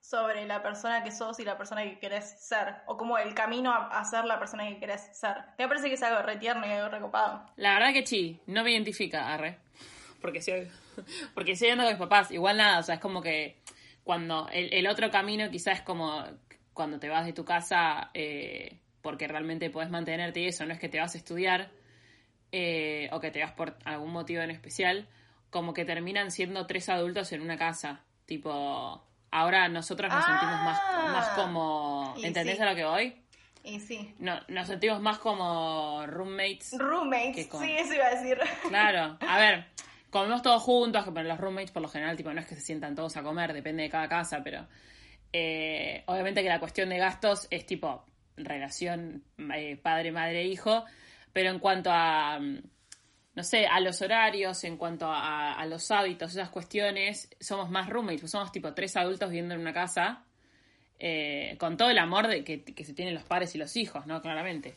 sobre 0.00 0.46
la 0.46 0.62
persona 0.62 1.04
que 1.04 1.12
sos 1.12 1.38
y 1.38 1.44
la 1.44 1.56
persona 1.56 1.82
que 1.84 1.98
querés 2.00 2.44
ser, 2.46 2.76
o 2.86 2.96
como 2.96 3.18
el 3.18 3.34
camino 3.34 3.72
a, 3.72 3.86
a 3.98 4.04
ser 4.04 4.24
la 4.24 4.38
persona 4.38 4.66
que 4.68 4.78
querés 4.80 5.16
ser. 5.16 5.36
Me 5.58 5.68
parece 5.68 5.88
que 5.88 5.94
es 5.94 6.02
algo 6.02 6.22
re 6.22 6.36
tierno 6.38 6.66
y 6.66 6.70
algo 6.70 6.88
recopado. 6.88 7.46
La 7.56 7.74
verdad 7.74 7.92
que 7.92 8.04
sí, 8.06 8.40
no 8.46 8.64
me 8.64 8.72
identifica, 8.72 9.32
arre. 9.32 9.58
Porque 10.20 10.40
soy, 10.42 10.68
porque 11.34 11.52
estoy 11.52 11.68
yendo 11.68 11.84
con 11.84 11.92
mis 11.92 12.00
papás. 12.00 12.30
Igual 12.32 12.56
nada, 12.56 12.78
o 12.80 12.82
sea, 12.82 12.96
es 12.96 13.00
como 13.00 13.22
que 13.22 13.60
cuando 14.02 14.48
el, 14.52 14.72
el 14.72 14.86
otro 14.88 15.10
camino 15.10 15.48
quizás 15.50 15.78
es 15.78 15.82
como 15.82 16.24
cuando 16.72 16.98
te 16.98 17.08
vas 17.08 17.24
de 17.24 17.32
tu 17.32 17.44
casa 17.44 18.10
eh, 18.14 18.80
porque 19.02 19.28
realmente 19.28 19.68
podés 19.70 19.90
mantenerte 19.90 20.40
y 20.40 20.46
eso, 20.46 20.64
no 20.64 20.72
es 20.72 20.80
que 20.80 20.88
te 20.88 20.98
vas 21.00 21.14
a 21.14 21.18
estudiar 21.18 21.70
eh, 22.52 23.08
o 23.12 23.20
que 23.20 23.30
te 23.30 23.40
vas 23.42 23.52
por 23.52 23.76
algún 23.84 24.12
motivo 24.12 24.42
en 24.42 24.50
especial, 24.50 25.08
como 25.50 25.74
que 25.74 25.84
terminan 25.84 26.30
siendo 26.30 26.66
tres 26.66 26.88
adultos 26.88 27.32
en 27.32 27.40
una 27.42 27.56
casa. 27.56 28.00
Tipo, 28.26 29.04
ahora 29.30 29.68
nosotros 29.68 30.12
nos 30.12 30.24
sentimos 30.24 30.54
más, 30.62 30.80
Ah. 30.82 31.10
más 31.12 31.28
como... 31.30 32.14
Y 32.18 32.26
¿Entendés 32.26 32.56
sí. 32.56 32.62
a 32.62 32.70
lo 32.70 32.74
que 32.76 32.84
voy? 32.84 33.16
Y 33.64 33.80
sí. 33.80 34.14
No, 34.18 34.40
nos 34.48 34.66
sentimos 34.66 35.00
más 35.00 35.18
como 35.18 36.04
roommates. 36.06 36.72
Roommates, 36.78 37.46
con- 37.46 37.62
sí, 37.64 37.72
eso 37.72 37.94
iba 37.94 38.06
a 38.06 38.10
decir. 38.14 38.38
Claro, 38.68 39.16
a 39.28 39.38
ver, 39.38 39.66
comemos 40.10 40.42
todos 40.42 40.62
juntos, 40.62 41.04
que 41.04 41.12
pero 41.12 41.28
los 41.28 41.38
roommates 41.38 41.70
por 41.70 41.82
lo 41.82 41.88
general, 41.88 42.16
tipo, 42.16 42.32
no 42.32 42.40
es 42.40 42.46
que 42.46 42.54
se 42.54 42.60
sientan 42.60 42.94
todos 42.94 43.16
a 43.16 43.22
comer, 43.22 43.52
depende 43.52 43.82
de 43.84 43.88
cada 43.90 44.08
casa, 44.08 44.40
pero 44.42 44.66
eh, 45.32 46.02
obviamente 46.06 46.42
que 46.42 46.48
la 46.48 46.58
cuestión 46.60 46.88
de 46.88 46.98
gastos 46.98 47.46
es 47.50 47.64
tipo 47.64 48.04
relación 48.44 49.24
eh, 49.54 49.76
padre, 49.76 50.12
madre, 50.12 50.44
hijo, 50.44 50.84
pero 51.32 51.50
en 51.50 51.58
cuanto 51.58 51.90
a, 51.92 52.38
mm, 52.40 52.58
no 53.34 53.42
sé, 53.42 53.66
a 53.66 53.80
los 53.80 54.00
horarios, 54.02 54.62
en 54.64 54.76
cuanto 54.76 55.06
a, 55.10 55.54
a 55.54 55.66
los 55.66 55.90
hábitos, 55.90 56.32
esas 56.32 56.50
cuestiones, 56.50 57.30
somos 57.40 57.70
más 57.70 57.88
roommates, 57.88 58.20
pues 58.20 58.32
somos 58.32 58.52
tipo 58.52 58.74
tres 58.74 58.96
adultos 58.96 59.30
viviendo 59.30 59.54
en 59.54 59.60
una 59.60 59.72
casa, 59.72 60.24
eh, 60.98 61.56
con 61.58 61.76
todo 61.76 61.90
el 61.90 61.98
amor 61.98 62.28
de 62.28 62.44
que, 62.44 62.62
que 62.62 62.84
se 62.84 62.94
tienen 62.94 63.14
los 63.14 63.24
padres 63.24 63.54
y 63.54 63.58
los 63.58 63.76
hijos, 63.76 64.06
¿no? 64.06 64.20
Claramente. 64.22 64.76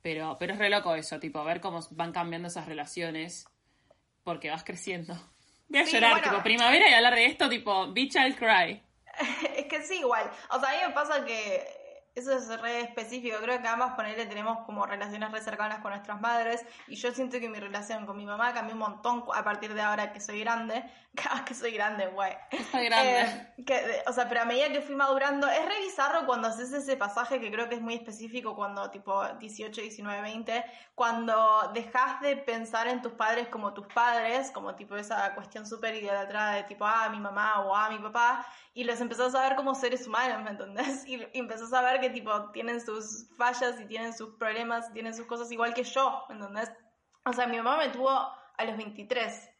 Pero, 0.00 0.36
pero 0.38 0.52
es 0.54 0.58
re 0.58 0.70
loco 0.70 0.94
eso, 0.94 1.18
tipo, 1.18 1.42
ver 1.44 1.60
cómo 1.60 1.80
van 1.90 2.12
cambiando 2.12 2.48
esas 2.48 2.66
relaciones 2.66 3.46
porque 4.22 4.48
vas 4.50 4.62
creciendo. 4.64 5.14
Voy 5.68 5.80
a 5.80 5.84
Sí, 5.86 5.92
llorar, 5.92 6.12
bueno. 6.12 6.30
tipo, 6.30 6.42
primavera 6.42 6.88
y 6.88 6.94
hablar 6.94 7.14
de 7.16 7.26
esto, 7.26 7.48
tipo, 7.48 7.88
bitch, 7.92 8.14
I'll 8.16 8.36
cry. 8.36 8.80
Es 9.56 9.66
que 9.66 9.82
sí, 9.82 9.96
igual. 9.98 10.30
O 10.50 10.60
sea, 10.60 10.70
a 10.70 10.72
mí 10.72 10.78
me 10.86 10.94
pasa 10.94 11.24
que 11.24 11.66
eso 12.18 12.32
es 12.36 12.60
re 12.60 12.80
específico. 12.80 13.36
Creo 13.40 13.60
que 13.60 13.68
ambas, 13.68 13.94
ponerle, 13.94 14.26
tenemos 14.26 14.58
como 14.66 14.86
relaciones 14.86 15.30
re 15.30 15.40
cercanas 15.40 15.80
con 15.80 15.92
nuestras 15.92 16.20
madres. 16.20 16.64
Y 16.86 16.96
yo 16.96 17.12
siento 17.12 17.38
que 17.40 17.48
mi 17.48 17.58
relación 17.58 18.06
con 18.06 18.16
mi 18.16 18.26
mamá 18.26 18.52
cambió 18.52 18.74
un 18.74 18.80
montón 18.80 19.24
a 19.34 19.44
partir 19.44 19.74
de 19.74 19.80
ahora 19.80 20.12
que 20.12 20.20
soy 20.20 20.40
grande. 20.40 20.84
Cada 21.14 21.44
que 21.44 21.54
soy 21.54 21.72
grande, 21.72 22.06
güey. 22.08 22.32
Está 22.50 22.80
grande. 22.80 23.20
Eh, 23.20 23.64
que, 23.64 24.02
o 24.06 24.12
sea, 24.12 24.28
pero 24.28 24.42
a 24.42 24.44
medida 24.44 24.70
que 24.70 24.80
fui 24.80 24.94
madurando, 24.94 25.48
es 25.48 25.64
re 25.64 25.80
bizarro 25.80 26.26
cuando 26.26 26.48
haces 26.48 26.72
ese 26.72 26.96
pasaje 26.96 27.40
que 27.40 27.50
creo 27.50 27.68
que 27.68 27.76
es 27.76 27.80
muy 27.80 27.94
específico 27.94 28.54
cuando 28.54 28.90
tipo 28.90 29.26
18, 29.26 29.80
19, 29.80 30.22
20, 30.22 30.64
cuando 30.94 31.70
dejas 31.74 32.20
de 32.20 32.36
pensar 32.36 32.88
en 32.88 33.02
tus 33.02 33.12
padres 33.12 33.48
como 33.48 33.72
tus 33.72 33.86
padres, 33.86 34.50
como 34.50 34.74
tipo 34.74 34.96
esa 34.96 35.34
cuestión 35.34 35.66
súper 35.66 35.94
idolatrada 35.96 36.54
de 36.54 36.64
tipo, 36.64 36.84
ah, 36.84 37.08
mi 37.10 37.18
mamá 37.20 37.60
o 37.60 37.74
ah, 37.74 37.88
mi 37.90 37.98
papá, 37.98 38.46
y 38.78 38.84
los 38.84 39.00
empezás 39.00 39.34
a 39.34 39.40
ver 39.40 39.56
como 39.56 39.74
seres 39.74 40.06
humanos, 40.06 40.40
¿me 40.44 40.50
entendés? 40.50 41.04
Y, 41.08 41.16
y 41.16 41.40
empezás 41.40 41.72
a 41.72 41.82
ver 41.82 42.00
que 42.00 42.10
tipo 42.10 42.52
tienen 42.52 42.80
sus 42.80 43.28
fallas 43.36 43.80
y 43.80 43.86
tienen 43.86 44.14
sus 44.16 44.36
problemas 44.36 44.92
tienen 44.92 45.16
sus 45.16 45.26
cosas 45.26 45.50
igual 45.50 45.74
que 45.74 45.82
yo, 45.82 46.24
¿me 46.28 46.36
entendés? 46.36 46.70
O 47.24 47.32
sea, 47.32 47.48
mi 47.48 47.56
mamá 47.56 47.76
me 47.76 47.88
tuvo 47.88 48.08
a 48.08 48.64
los 48.64 48.76
23. 48.76 49.50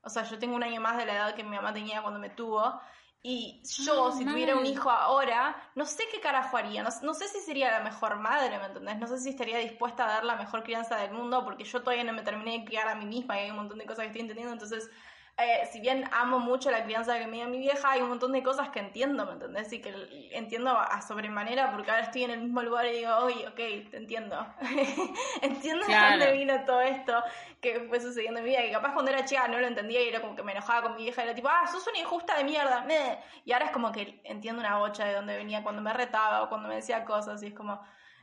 O 0.00 0.08
sea, 0.08 0.22
yo 0.22 0.38
tengo 0.38 0.56
un 0.56 0.62
año 0.62 0.80
más 0.80 0.96
de 0.96 1.04
la 1.04 1.12
edad 1.12 1.34
que 1.34 1.44
mi 1.44 1.54
mamá 1.54 1.74
tenía 1.74 2.00
cuando 2.00 2.18
me 2.18 2.30
tuvo. 2.30 2.80
Y 3.22 3.62
yo, 3.84 4.08
Ah, 4.08 4.12
si 4.12 4.24
tuviera 4.24 4.56
un 4.56 4.64
hijo 4.64 4.90
ahora, 4.90 5.70
no 5.74 5.84
sé 5.84 6.04
qué 6.10 6.20
carajo 6.20 6.56
haría. 6.56 6.82
No, 6.82 6.88
no 7.02 7.12
sé 7.12 7.28
si 7.28 7.40
sería 7.40 7.70
la 7.70 7.80
mejor 7.80 8.16
madre, 8.16 8.58
¿me 8.58 8.64
entendés? 8.64 8.98
No 8.98 9.06
sé 9.06 9.18
si 9.18 9.28
estaría 9.28 9.58
dispuesta 9.58 10.04
a 10.04 10.08
dar 10.08 10.24
la 10.24 10.36
mejor 10.36 10.62
crianza 10.62 10.96
del 10.96 11.12
mundo, 11.12 11.44
porque 11.44 11.64
yo 11.64 11.80
todavía 11.80 12.04
no 12.04 12.14
me 12.14 12.22
terminé 12.22 12.60
de 12.60 12.64
criar 12.64 12.88
a 12.88 12.94
mí 12.94 13.04
misma 13.04 13.36
y 13.36 13.42
hay 13.44 13.50
un 13.50 13.56
montón 13.56 13.76
de 13.76 13.84
cosas 13.84 14.04
que 14.04 14.06
estoy 14.06 14.22
entendiendo. 14.22 14.54
Entonces, 14.54 14.90
eh, 15.36 15.66
si 15.72 15.80
bien 15.80 16.08
amo 16.12 16.38
mucho 16.38 16.70
la 16.70 16.84
crianza 16.84 17.18
que 17.18 17.26
me 17.26 17.38
dio 17.38 17.48
mi 17.48 17.58
vieja, 17.58 17.90
hay 17.90 18.02
un 18.02 18.08
montón 18.08 18.30
de 18.30 18.42
cosas 18.44 18.68
que 18.68 18.78
entiendo, 18.78 19.26
¿me 19.26 19.32
entendés? 19.32 19.72
Y 19.72 19.80
que 19.80 19.92
entiendo 20.30 20.70
a 20.78 21.02
sobremanera, 21.02 21.72
porque 21.72 21.90
ahora 21.90 22.04
estoy 22.04 22.22
en 22.22 22.30
el 22.30 22.40
mismo 22.42 22.62
lugar 22.62 22.86
y 22.86 22.98
digo, 22.98 23.16
oye, 23.16 23.48
ok, 23.48 23.90
te 23.90 23.96
entiendo. 23.96 24.46
entiendo 25.42 25.86
de 25.86 25.94
dónde 25.94 26.32
vino 26.32 26.64
todo 26.64 26.80
esto 26.82 27.20
que 27.60 27.80
fue 27.88 28.00
sucediendo 28.00 28.38
en 28.38 28.44
mi 28.44 28.50
vida, 28.50 28.62
que 28.62 28.70
capaz 28.70 28.92
cuando 28.92 29.10
era 29.10 29.24
chica 29.24 29.48
no 29.48 29.58
lo 29.58 29.66
entendía 29.66 30.02
y 30.02 30.08
era 30.08 30.20
como 30.20 30.36
que 30.36 30.44
me 30.44 30.52
enojaba 30.52 30.82
con 30.82 30.94
mi 30.94 31.02
vieja, 31.02 31.22
y 31.22 31.24
era 31.24 31.34
tipo, 31.34 31.48
ah, 31.48 31.66
sos 31.66 31.84
una 31.88 31.98
injusta 31.98 32.36
de 32.36 32.44
mierda, 32.44 32.82
meh. 32.82 33.18
y 33.44 33.52
ahora 33.52 33.66
es 33.66 33.70
como 33.72 33.90
que 33.90 34.20
entiendo 34.22 34.60
una 34.60 34.78
bocha 34.78 35.04
de 35.04 35.14
dónde 35.14 35.36
venía 35.36 35.64
cuando 35.64 35.82
me 35.82 35.92
retaba 35.92 36.42
o 36.42 36.48
cuando 36.48 36.68
me 36.68 36.76
decía 36.76 37.04
cosas, 37.04 37.42
y 37.42 37.48
es 37.48 37.54
como, 37.54 37.80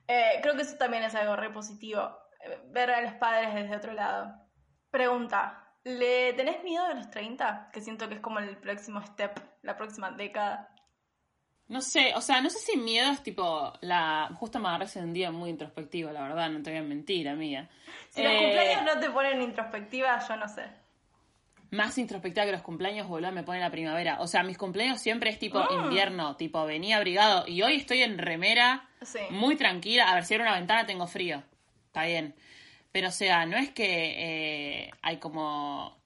eh, 0.07 0.39
creo 0.41 0.55
que 0.55 0.61
eso 0.61 0.77
también 0.77 1.03
es 1.03 1.13
algo 1.15 1.35
re 1.35 1.49
positivo, 1.49 2.17
eh, 2.39 2.61
ver 2.67 2.89
a 2.91 3.01
los 3.01 3.13
padres 3.15 3.53
desde 3.53 3.75
otro 3.75 3.91
lado. 3.91 4.33
Pregunta, 4.91 5.60
¿le 5.83 6.33
tenés 6.33 6.63
miedo 6.63 6.87
de 6.87 6.95
los 6.95 7.09
30? 7.09 7.69
Que 7.73 7.81
siento 7.81 8.07
que 8.07 8.15
es 8.15 8.19
como 8.21 8.39
el 8.39 8.57
próximo 8.57 9.01
step, 9.01 9.39
la 9.61 9.77
próxima 9.77 10.11
década. 10.11 10.69
No 11.67 11.81
sé, 11.81 12.13
o 12.15 12.21
sea, 12.21 12.41
no 12.41 12.49
sé 12.49 12.59
si 12.59 12.77
miedo 12.77 13.11
es 13.11 13.23
tipo 13.23 13.71
la... 13.79 14.29
Justo 14.35 14.59
me 14.59 14.67
agarré 14.67 14.87
un 14.99 15.13
día 15.13 15.31
muy 15.31 15.49
introspectivo, 15.51 16.11
la 16.11 16.23
verdad, 16.23 16.49
no 16.49 16.61
te 16.61 16.69
voy 16.69 16.79
a 16.79 16.83
mentir, 16.83 17.29
amiga. 17.29 17.69
Si 18.09 18.21
los 18.21 18.31
Eh, 18.33 18.37
cumpleaños 18.39 18.83
no 18.93 18.99
te 18.99 19.09
ponen 19.09 19.41
introspectiva, 19.41 20.19
yo 20.27 20.35
no 20.35 20.49
sé. 20.49 20.63
Más 21.69 21.97
introspectiva 21.97 22.45
que 22.45 22.51
los 22.51 22.61
cumpleaños, 22.61 23.07
boludo, 23.07 23.31
me 23.31 23.43
pone 23.43 23.61
la 23.61 23.71
primavera. 23.71 24.17
O 24.19 24.27
sea, 24.27 24.43
mis 24.43 24.57
cumpleaños 24.57 24.99
siempre 24.99 25.29
es 25.29 25.39
tipo 25.39 25.59
Ah. 25.59 25.67
invierno, 25.71 26.35
tipo 26.35 26.65
venía 26.65 26.97
abrigado. 26.97 27.47
Y 27.47 27.61
hoy 27.61 27.77
estoy 27.77 28.03
en 28.03 28.17
remera, 28.17 28.89
Sí. 29.01 29.19
muy 29.29 29.55
tranquila. 29.55 30.11
A 30.11 30.15
ver, 30.15 30.25
si 30.25 30.33
abro 30.33 30.45
una 30.47 30.55
ventana 30.55 30.85
tengo 30.85 31.07
frío. 31.07 31.41
Está 31.85 32.03
bien. 32.03 32.35
Pero, 32.91 33.07
o 33.09 33.11
sea, 33.11 33.45
no 33.45 33.57
es 33.57 33.69
que 33.71 33.85
eh, 34.85 34.91
hay 35.01 35.17
como 35.17 35.97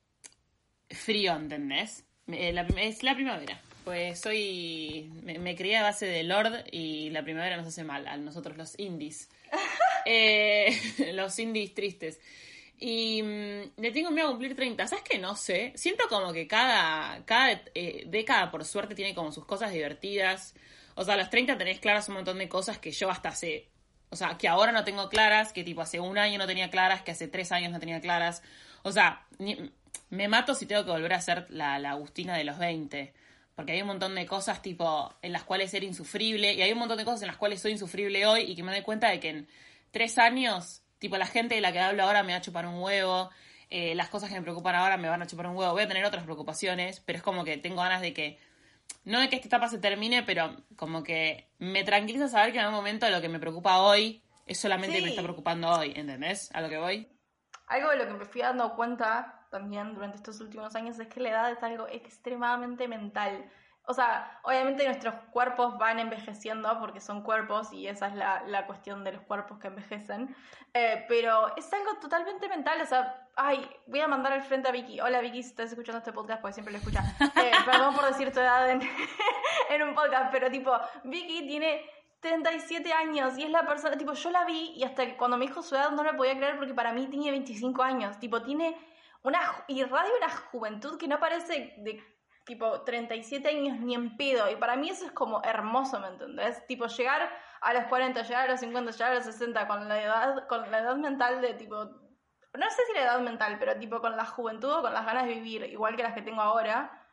frío, 0.90 1.36
¿entendés? 1.36 2.04
Eh, 2.28 2.52
la- 2.54 2.68
es 2.78 3.04
la 3.04 3.16
primavera. 3.16 3.60
Pues 3.84 4.20
soy. 4.20 5.12
Me, 5.24 5.38
me 5.40 5.56
crié 5.56 5.78
a 5.78 5.84
base 5.84 6.06
de 6.08 6.24
Lord 6.24 6.66
y 6.72 7.10
la 7.12 7.24
primavera 7.24 7.58
nos 7.58 7.68
hace 7.68 7.84
mal 7.84 8.08
a 8.08 8.18
nosotros, 8.18 8.58
los 8.58 8.78
indies. 8.80 9.30
Eh, 10.08 10.70
los 11.16 11.40
indies 11.40 11.74
tristes. 11.74 12.20
Y 12.78 13.24
mm, 13.24 13.62
le 13.82 13.92
tengo 13.92 14.12
miedo 14.12 14.28
a 14.28 14.32
cumplir 14.32 14.56
30. 14.56 14.86
¿Sabes 14.88 15.04
qué? 15.04 15.18
No 15.18 15.36
sé. 15.36 15.74
Siento 15.76 16.04
como 16.10 16.32
que 16.32 16.46
cada, 16.48 17.26
cada 17.26 17.60
década, 18.06 18.52
por 18.52 18.64
suerte, 18.66 18.94
tiene 18.94 19.16
como 19.16 19.32
sus 19.32 19.46
cosas 19.46 19.72
divertidas. 19.74 20.54
O 20.94 21.04
sea, 21.04 21.16
a 21.16 21.18
los 21.18 21.32
30 21.32 21.58
tenés 21.58 21.80
claras 21.80 22.08
un 22.10 22.16
montón 22.16 22.38
de 22.38 22.48
cosas 22.48 22.78
que 22.78 22.92
yo 22.92 23.10
hasta 23.10 23.30
hace. 23.30 23.68
O 24.16 24.18
sea, 24.18 24.38
que 24.38 24.48
ahora 24.48 24.72
no 24.72 24.86
tengo 24.86 25.10
claras, 25.10 25.52
que 25.52 25.66
tipo 25.66 25.82
hace 25.82 26.00
un 26.00 26.18
año 26.18 26.38
no 26.38 26.48
tenía 26.48 26.70
claras, 26.70 27.02
que 27.02 27.12
hace 27.12 27.28
tres 27.28 27.52
años 27.52 27.74
no 27.74 27.80
tenía 27.82 28.00
claras. 28.00 28.42
O 28.82 28.94
sea, 28.94 29.26
me 30.10 30.28
mato 30.30 30.56
si 30.56 30.66
tengo 30.66 30.86
que 30.86 30.92
volver 30.92 31.12
a 31.12 31.20
ser 31.20 31.48
la, 31.50 31.80
la 31.80 31.92
Agustina 31.92 32.38
de 32.38 32.46
los 32.46 32.58
20. 32.58 33.14
porque 33.58 33.74
hay 33.74 33.82
un 33.82 33.88
montón 33.88 34.16
de 34.16 34.26
cosas 34.26 34.62
tipo 34.62 35.14
en 35.22 35.34
las 35.34 35.44
cuales 35.44 35.70
ser 35.70 35.84
insufrible 35.84 36.54
y 36.54 36.62
hay 36.62 36.72
un 36.72 36.80
montón 36.80 36.98
de 36.98 37.04
cosas 37.04 37.24
en 37.24 37.28
las 37.28 37.36
cuales 37.36 37.62
soy 37.62 37.74
insufrible 37.74 38.26
hoy 38.26 38.44
y 38.44 38.56
que 38.56 38.64
me 38.64 38.72
doy 38.72 38.84
cuenta 38.84 39.10
de 39.10 39.20
que 39.20 39.30
en 39.30 39.48
tres 39.92 40.18
años, 40.18 40.82
tipo 40.98 41.18
la 41.18 41.28
gente 41.28 41.56
de 41.56 41.62
la 41.62 41.74
que 41.74 41.80
hablo 41.82 42.04
ahora 42.04 42.24
me 42.24 42.32
va 42.32 42.38
a 42.38 42.42
chupar 42.42 42.66
un 42.68 42.82
huevo, 42.82 43.32
eh, 43.70 43.96
las 43.96 44.08
cosas 44.08 44.30
que 44.30 44.36
me 44.36 44.44
preocupan 44.44 44.76
ahora 44.76 44.96
me 44.96 45.10
van 45.10 45.22
a 45.22 45.28
chupar 45.28 45.48
un 45.48 45.58
huevo, 45.58 45.74
voy 45.74 45.84
a 45.84 45.88
tener 45.90 46.06
otras 46.06 46.24
preocupaciones, 46.24 47.02
pero 47.02 47.18
es 47.18 47.24
como 47.24 47.44
que 47.44 47.58
tengo 47.58 47.82
ganas 47.82 48.00
de 48.00 48.14
que, 48.14 48.40
no 49.04 49.20
de 49.20 49.30
que 49.30 49.36
esta 49.36 49.48
etapa 49.48 49.68
se 49.68 49.78
termine, 49.78 50.24
pero 50.24 50.56
como 50.76 51.04
que 51.04 51.48
me 51.60 51.84
tranquiliza 51.84 52.28
saber 52.28 52.52
que 52.52 52.58
en 52.58 52.66
algún 52.66 52.78
momento 52.78 53.10
lo 53.10 53.22
que 53.22 53.30
me 53.30 53.40
preocupa 53.40 53.80
hoy 53.80 54.22
es 54.46 54.60
solamente 54.60 54.98
Sí. 54.98 55.04
me 55.04 55.10
está 55.10 55.22
preocupando 55.24 55.70
hoy, 55.70 55.94
¿entendés? 55.96 56.50
A 56.54 56.62
lo 56.62 56.70
que 56.70 56.78
voy. 56.78 57.08
Algo 57.68 57.90
de 57.90 57.98
lo 57.98 58.08
que 58.08 58.14
me 58.14 58.26
fui 58.26 58.42
dando 58.42 58.76
cuenta 58.76 59.48
también 59.52 59.94
durante 59.96 60.18
estos 60.18 60.40
últimos 60.42 60.76
años 60.76 61.00
es 61.00 61.08
que 61.08 61.20
la 61.20 61.30
edad 61.30 61.52
es 61.52 61.64
algo 61.64 61.88
extremadamente 61.88 62.88
mental. 62.88 63.50
O 63.88 63.94
sea, 63.94 64.40
obviamente 64.44 64.84
nuestros 64.86 65.14
cuerpos 65.32 65.78
van 65.78 66.00
envejeciendo 66.00 66.80
porque 66.80 67.00
son 67.00 67.22
cuerpos 67.22 67.72
y 67.72 67.88
esa 67.88 68.08
es 68.08 68.16
la, 68.16 68.42
la 68.48 68.66
cuestión 68.66 69.04
de 69.04 69.12
los 69.14 69.22
cuerpos 69.22 69.60
que 69.60 69.68
envejecen. 69.68 70.36
Eh, 70.74 71.06
pero 71.08 71.56
es 71.56 71.72
algo 71.72 71.96
totalmente 72.02 72.48
mental. 72.50 72.82
O 72.82 72.86
sea, 72.86 73.28
ay, 73.36 73.70
voy 73.86 74.02
a 74.02 74.08
mandar 74.08 74.34
al 74.34 74.42
frente 74.44 74.70
a 74.70 74.72
Vicky. 74.72 75.00
Hola 75.02 75.22
Vicky, 75.22 75.44
si 75.44 75.50
estás 75.50 75.70
escuchando 75.70 76.00
este 76.00 76.12
podcast, 76.14 76.42
porque 76.42 76.54
siempre 76.54 76.72
lo 76.74 76.80
escucha. 76.80 77.04
Eh, 77.46 77.52
perdón 77.66 77.94
por 77.96 78.06
decir 78.06 78.32
tu 78.34 78.40
edad 78.40 78.70
en, 78.70 78.82
en 79.70 79.84
un 79.84 79.94
podcast, 79.94 80.32
pero 80.32 80.50
tipo, 80.50 80.76
Vicky 81.04 81.46
tiene 81.48 81.88
37 82.22 82.92
años 82.92 83.38
y 83.38 83.44
es 83.44 83.50
la 83.52 83.68
persona, 83.68 83.96
tipo, 83.98 84.14
yo 84.14 84.32
la 84.32 84.46
vi 84.46 84.72
y 84.76 84.84
hasta 84.84 85.06
que 85.06 85.16
cuando 85.16 85.38
me 85.38 85.46
dijo 85.46 85.62
su 85.62 85.76
edad 85.76 85.92
no 85.92 86.04
la 86.04 86.18
podía 86.18 86.36
creer 86.36 86.58
porque 86.58 86.74
para 86.74 86.92
mí 86.92 87.06
tiene 87.08 87.30
25 87.30 87.84
años, 87.84 88.18
tipo, 88.20 88.42
tiene 88.42 88.76
una, 89.22 89.40
ju- 89.44 89.64
irradia 89.68 90.12
una 90.20 90.30
juventud 90.52 90.98
que 90.98 91.08
no 91.08 91.20
parece 91.20 91.76
de, 91.78 92.04
tipo, 92.46 92.82
37 92.82 93.50
años 93.50 93.80
ni 93.80 93.96
en 93.96 94.16
pedo 94.16 94.50
y 94.50 94.56
para 94.56 94.76
mí 94.76 94.90
eso 94.90 95.06
es 95.06 95.12
como 95.12 95.42
hermoso, 95.44 96.00
¿me 96.00 96.08
entendés? 96.08 96.66
Tipo, 96.68 96.88
llegar 96.88 97.30
a 97.62 97.74
los 97.74 97.86
40, 97.86 98.22
llegar 98.22 98.48
a 98.48 98.52
los 98.52 98.60
50, 98.60 98.92
llegar 98.92 99.12
a 99.12 99.16
los 99.16 99.26
60 99.26 99.68
con 99.68 99.90
la 99.90 100.02
edad, 100.02 100.48
con 100.48 100.70
la 100.70 100.80
edad 100.80 100.96
mental 100.96 101.42
de, 101.42 101.56
tipo, 101.56 101.76
no 102.58 102.70
sé 102.70 102.82
si 102.88 102.94
la 102.94 103.04
edad 103.04 103.20
mental, 103.20 103.58
pero 103.60 103.78
tipo, 103.78 104.00
con 104.00 104.16
la 104.16 104.26
juventud 104.26 104.72
o 104.72 104.82
con 104.82 104.94
las 104.94 105.06
ganas 105.06 105.26
de 105.26 105.34
vivir 105.34 105.64
igual 105.64 105.96
que 105.96 106.04
las 106.04 106.14
que 106.14 106.22
tengo 106.22 106.42
ahora, 106.42 107.06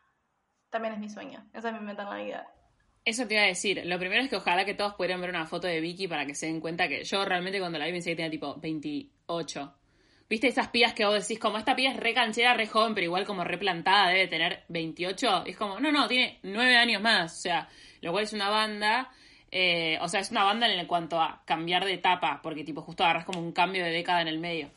también 0.71 0.95
es 0.95 1.01
mi 1.01 1.09
sueño, 1.09 1.49
esa 1.53 1.69
es 1.69 1.75
mi 1.75 1.81
meta 1.81 2.03
en 2.03 2.09
la 2.11 2.17
vida. 2.17 2.47
Eso 3.05 3.27
te 3.27 3.35
iba 3.35 3.43
a 3.43 3.47
decir. 3.47 3.83
Lo 3.85 3.99
primero 3.99 4.23
es 4.23 4.31
que 4.31 4.37
ojalá 4.37 4.65
que 4.65 4.75
todos 4.75 4.95
pudieran 4.95 5.21
ver 5.21 5.31
una 5.31 5.47
foto 5.47 5.67
de 5.67 5.81
Vicky 5.81 6.07
para 6.07 6.25
que 6.25 6.35
se 6.35 6.47
den 6.47 6.61
cuenta 6.61 6.89
que 6.89 7.03
yo 7.03 7.25
realmente 7.25 7.59
cuando 7.59 7.79
la 7.79 7.87
vi 7.87 7.93
pensé 7.93 8.11
que 8.11 8.17
tenía 8.17 8.31
tipo 8.31 8.61
28. 8.61 9.75
¿Viste 10.33 10.49
esas 10.49 10.69
pías 10.69 10.95
que 10.95 11.05
vos 11.05 11.29
decís, 11.29 11.39
como 11.39 11.59
esta 11.59 11.77
pía 11.77 11.91
es 11.91 11.97
re 11.99 12.15
canchera, 12.15 12.55
re 12.55 12.67
joven, 12.67 12.95
pero 12.95 13.05
igual 13.05 13.27
como 13.27 13.45
replantada, 13.45 14.09
debe 14.09 14.29
tener 14.29 14.65
28? 14.69 15.43
Y 15.45 15.51
es 15.51 15.57
como, 15.59 15.79
no, 15.79 15.93
no, 15.93 16.09
tiene 16.09 16.39
9 16.43 16.75
años 16.75 17.03
más. 17.03 17.35
O 17.35 17.43
sea, 17.43 17.69
lo 18.01 18.13
cual 18.13 18.25
es 18.25 18.33
una 18.33 18.49
banda. 18.49 19.11
eh, 19.51 19.99
o 20.01 20.09
sea, 20.09 20.21
es 20.21 20.31
una 20.31 20.43
banda 20.45 20.73
en 20.73 20.87
cuanto 20.87 21.21
a 21.21 21.43
cambiar 21.45 21.85
de 21.85 21.93
etapa, 21.93 22.41
porque 22.43 22.65
tipo 22.65 22.81
justo 22.81 23.05
agarras 23.05 23.27
como 23.27 23.41
un 23.41 23.53
cambio 23.53 23.85
de 23.85 23.91
década 23.91 24.23
en 24.23 24.29
el 24.29 24.39
medio. 24.39 24.71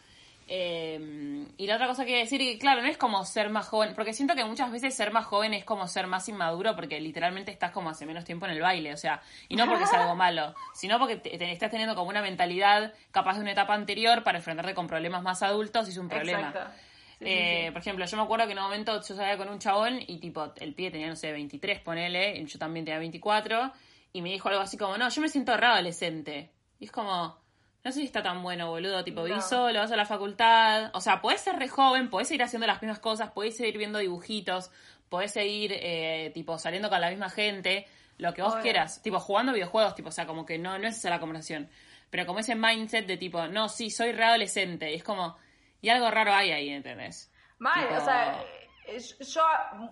Eh, 0.47 1.45
y 1.57 1.67
la 1.67 1.75
otra 1.75 1.87
cosa 1.87 2.05
que 2.05 2.17
decir, 2.17 2.39
que 2.39 2.57
claro, 2.59 2.81
no 2.81 2.87
es 2.87 2.97
como 2.97 3.23
ser 3.25 3.49
más 3.49 3.67
joven, 3.67 3.93
porque 3.95 4.13
siento 4.13 4.35
que 4.35 4.45
muchas 4.45 4.71
veces 4.71 4.93
ser 4.95 5.11
más 5.11 5.25
joven 5.25 5.53
es 5.53 5.65
como 5.65 5.87
ser 5.87 6.07
más 6.07 6.27
inmaduro, 6.29 6.75
porque 6.75 6.99
literalmente 6.99 7.51
estás 7.51 7.71
como 7.71 7.89
hace 7.89 8.05
menos 8.05 8.25
tiempo 8.25 8.45
en 8.45 8.51
el 8.51 8.61
baile, 8.61 8.93
o 8.93 8.97
sea, 8.97 9.21
y 9.49 9.55
no 9.55 9.65
porque 9.65 9.85
es 9.85 9.93
algo 9.93 10.15
malo, 10.15 10.53
sino 10.73 10.99
porque 10.99 11.15
te, 11.17 11.37
te 11.37 11.51
estás 11.51 11.71
teniendo 11.71 11.95
como 11.95 12.09
una 12.09 12.21
mentalidad 12.21 12.93
capaz 13.11 13.35
de 13.35 13.41
una 13.41 13.51
etapa 13.51 13.73
anterior 13.73 14.23
para 14.23 14.37
enfrentarte 14.37 14.73
con 14.75 14.87
problemas 14.87 15.23
más 15.23 15.41
adultos 15.41 15.87
y 15.87 15.91
es 15.91 15.97
un 15.97 16.09
problema. 16.09 16.49
Exacto. 16.49 16.71
Sí, 17.17 17.25
sí, 17.25 17.25
Eh, 17.31 17.63
sí. 17.65 17.71
Por 17.71 17.81
ejemplo, 17.81 18.05
yo 18.05 18.17
me 18.17 18.23
acuerdo 18.23 18.45
que 18.45 18.51
en 18.51 18.57
un 18.59 18.63
momento 18.65 19.01
yo 19.01 19.15
salía 19.15 19.37
con 19.37 19.49
un 19.49 19.57
chabón 19.59 19.99
y 20.05 20.19
tipo, 20.19 20.53
el 20.57 20.73
pie 20.75 20.91
tenía, 20.91 21.07
no 21.07 21.15
sé, 21.15 21.31
23, 21.31 21.79
ponele, 21.79 22.37
y 22.37 22.45
yo 22.45 22.59
también 22.59 22.85
tenía 22.85 22.99
24, 22.99 23.71
y 24.13 24.21
me 24.21 24.29
dijo 24.29 24.49
algo 24.49 24.61
así 24.61 24.77
como, 24.77 24.97
no, 24.97 25.09
yo 25.09 25.21
me 25.21 25.29
siento 25.29 25.55
re 25.57 25.65
adolescente. 25.65 26.51
Y 26.77 26.85
es 26.85 26.91
como, 26.91 27.37
no 27.85 27.91
sé 27.91 27.99
si 27.99 28.05
está 28.05 28.21
tan 28.23 28.41
bueno, 28.43 28.67
boludo, 28.69 29.03
tipo, 29.03 29.21
No. 29.21 29.27
vivís 29.27 29.45
solo, 29.45 29.79
vas 29.79 29.91
a 29.91 29.95
la 29.95 30.05
facultad, 30.05 30.89
o 30.93 30.99
sea, 30.99 31.21
podés 31.21 31.39
ser 31.39 31.55
re 31.57 31.69
joven, 31.69 32.09
podés 32.09 32.27
seguir 32.27 32.43
haciendo 32.43 32.65
las 32.67 32.81
mismas 32.81 32.99
cosas, 32.99 33.29
podés 33.31 33.55
seguir 33.55 33.77
viendo 33.77 33.99
dibujitos, 33.99 34.71
podés 35.07 35.31
seguir, 35.31 35.71
eh, 35.73 36.31
tipo, 36.33 36.57
saliendo 36.57 36.89
con 36.89 36.99
la 36.99 37.09
misma 37.11 37.29
gente, 37.29 37.87
lo 38.17 38.33
que 38.33 38.41
vos 38.41 38.53
Obvio. 38.53 38.63
quieras, 38.63 39.01
tipo, 39.01 39.19
jugando 39.19 39.53
videojuegos, 39.53 39.93
tipo, 39.95 40.09
o 40.09 40.11
sea, 40.11 40.25
como 40.25 40.45
que 40.45 40.57
no, 40.57 40.77
no 40.79 40.87
es 40.87 40.97
esa 40.97 41.09
la 41.11 41.19
conversación. 41.19 41.69
Pero 42.09 42.25
como 42.25 42.39
ese 42.39 42.55
mindset 42.55 43.05
de 43.05 43.17
tipo, 43.17 43.45
no, 43.47 43.69
sí, 43.69 43.89
soy 43.91 44.11
re 44.13 44.23
adolescente, 44.25 44.91
y 44.91 44.95
es 44.95 45.03
como, 45.03 45.37
y 45.81 45.89
algo 45.89 46.09
raro 46.09 46.33
hay 46.33 46.51
ahí, 46.51 46.69
¿entendés? 46.69 47.31
Mal, 47.59 47.87
Tipo- 47.87 48.01
o 48.01 48.05
sea, 48.05 48.41
eh, 48.87 48.97
yo 49.19 49.43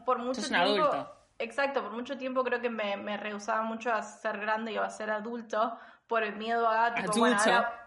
por 0.06 0.18
mucho 0.20 0.42
Sos 0.42 0.50
un 0.50 0.58
tiempo. 0.58 0.84
adulto. 0.86 1.16
Exacto, 1.40 1.82
por 1.84 1.92
mucho 1.92 2.18
tiempo 2.18 2.44
creo 2.44 2.62
que 2.62 2.70
me, 2.70 2.96
me 2.98 3.18
rehusaba 3.18 3.62
mucho 3.64 3.92
a 3.94 4.02
ser 4.02 4.40
grande 4.40 4.72
y 4.72 4.78
a 4.78 4.90
ser 4.90 5.10
adulto 5.12 5.78
por 6.08 6.24
el 6.24 6.36
miedo 6.36 6.68
a. 6.70 6.94
Tipo, 6.94 7.12
bueno, 7.20 7.38
ahora- 7.40 7.83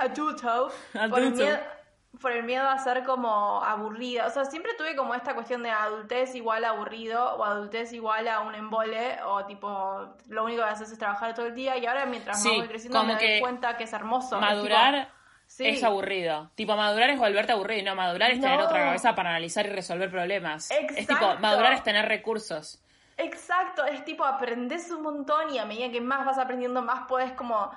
adulto. 0.00 0.72
Por 1.10 1.20
el, 1.20 1.32
miedo, 1.32 1.58
por 2.20 2.32
el 2.32 2.44
miedo 2.44 2.68
a 2.68 2.78
ser 2.78 3.04
como 3.04 3.62
aburrida. 3.62 4.26
O 4.26 4.30
sea, 4.30 4.44
siempre 4.44 4.72
tuve 4.78 4.96
como 4.96 5.14
esta 5.14 5.34
cuestión 5.34 5.62
de 5.62 5.70
adultez 5.70 6.34
igual 6.34 6.64
a 6.64 6.70
aburrido 6.70 7.34
o 7.36 7.44
adultez 7.44 7.92
igual 7.92 8.28
a 8.28 8.40
un 8.40 8.54
embole 8.54 9.16
o 9.24 9.44
tipo, 9.46 10.14
lo 10.28 10.44
único 10.44 10.62
que 10.62 10.68
haces 10.68 10.90
es 10.90 10.98
trabajar 10.98 11.34
todo 11.34 11.46
el 11.46 11.54
día 11.54 11.76
y 11.76 11.86
ahora 11.86 12.06
mientras 12.06 12.40
Sí, 12.40 12.48
más 12.48 12.58
voy 12.58 12.68
creciendo 12.68 12.98
como 12.98 13.12
me 13.12 13.18
doy 13.18 13.26
que 13.26 13.40
cuenta 13.40 13.76
que 13.76 13.84
es 13.84 13.92
hermoso. 13.92 14.36
Es 14.36 14.40
Madurar 14.40 14.94
tipo, 14.94 15.12
sí. 15.46 15.66
es 15.66 15.82
aburrido. 15.82 16.50
Tipo, 16.54 16.76
madurar 16.76 17.10
es 17.10 17.18
volverte 17.18 17.52
aburrido. 17.52 17.84
No, 17.84 17.94
madurar 17.96 18.30
es 18.30 18.40
tener 18.40 18.60
otra 18.60 18.84
cabeza 18.84 19.14
para 19.14 19.30
analizar 19.30 19.66
y 19.66 19.70
resolver 19.70 20.10
problemas. 20.10 20.70
Es 20.70 20.86
tipo, 20.86 21.12
Exacto. 21.14 21.40
madurar 21.40 21.72
es 21.72 21.82
tener 21.82 22.06
recursos. 22.06 22.80
Exacto, 23.16 23.84
es 23.84 24.04
tipo 24.04 24.24
aprendes 24.24 24.90
un 24.90 25.02
montón 25.02 25.52
y 25.54 25.58
a 25.58 25.64
medida 25.64 25.90
que 25.90 26.00
más 26.00 26.26
vas 26.26 26.38
aprendiendo 26.38 26.82
más 26.82 27.06
puedes 27.06 27.32
como 27.32 27.70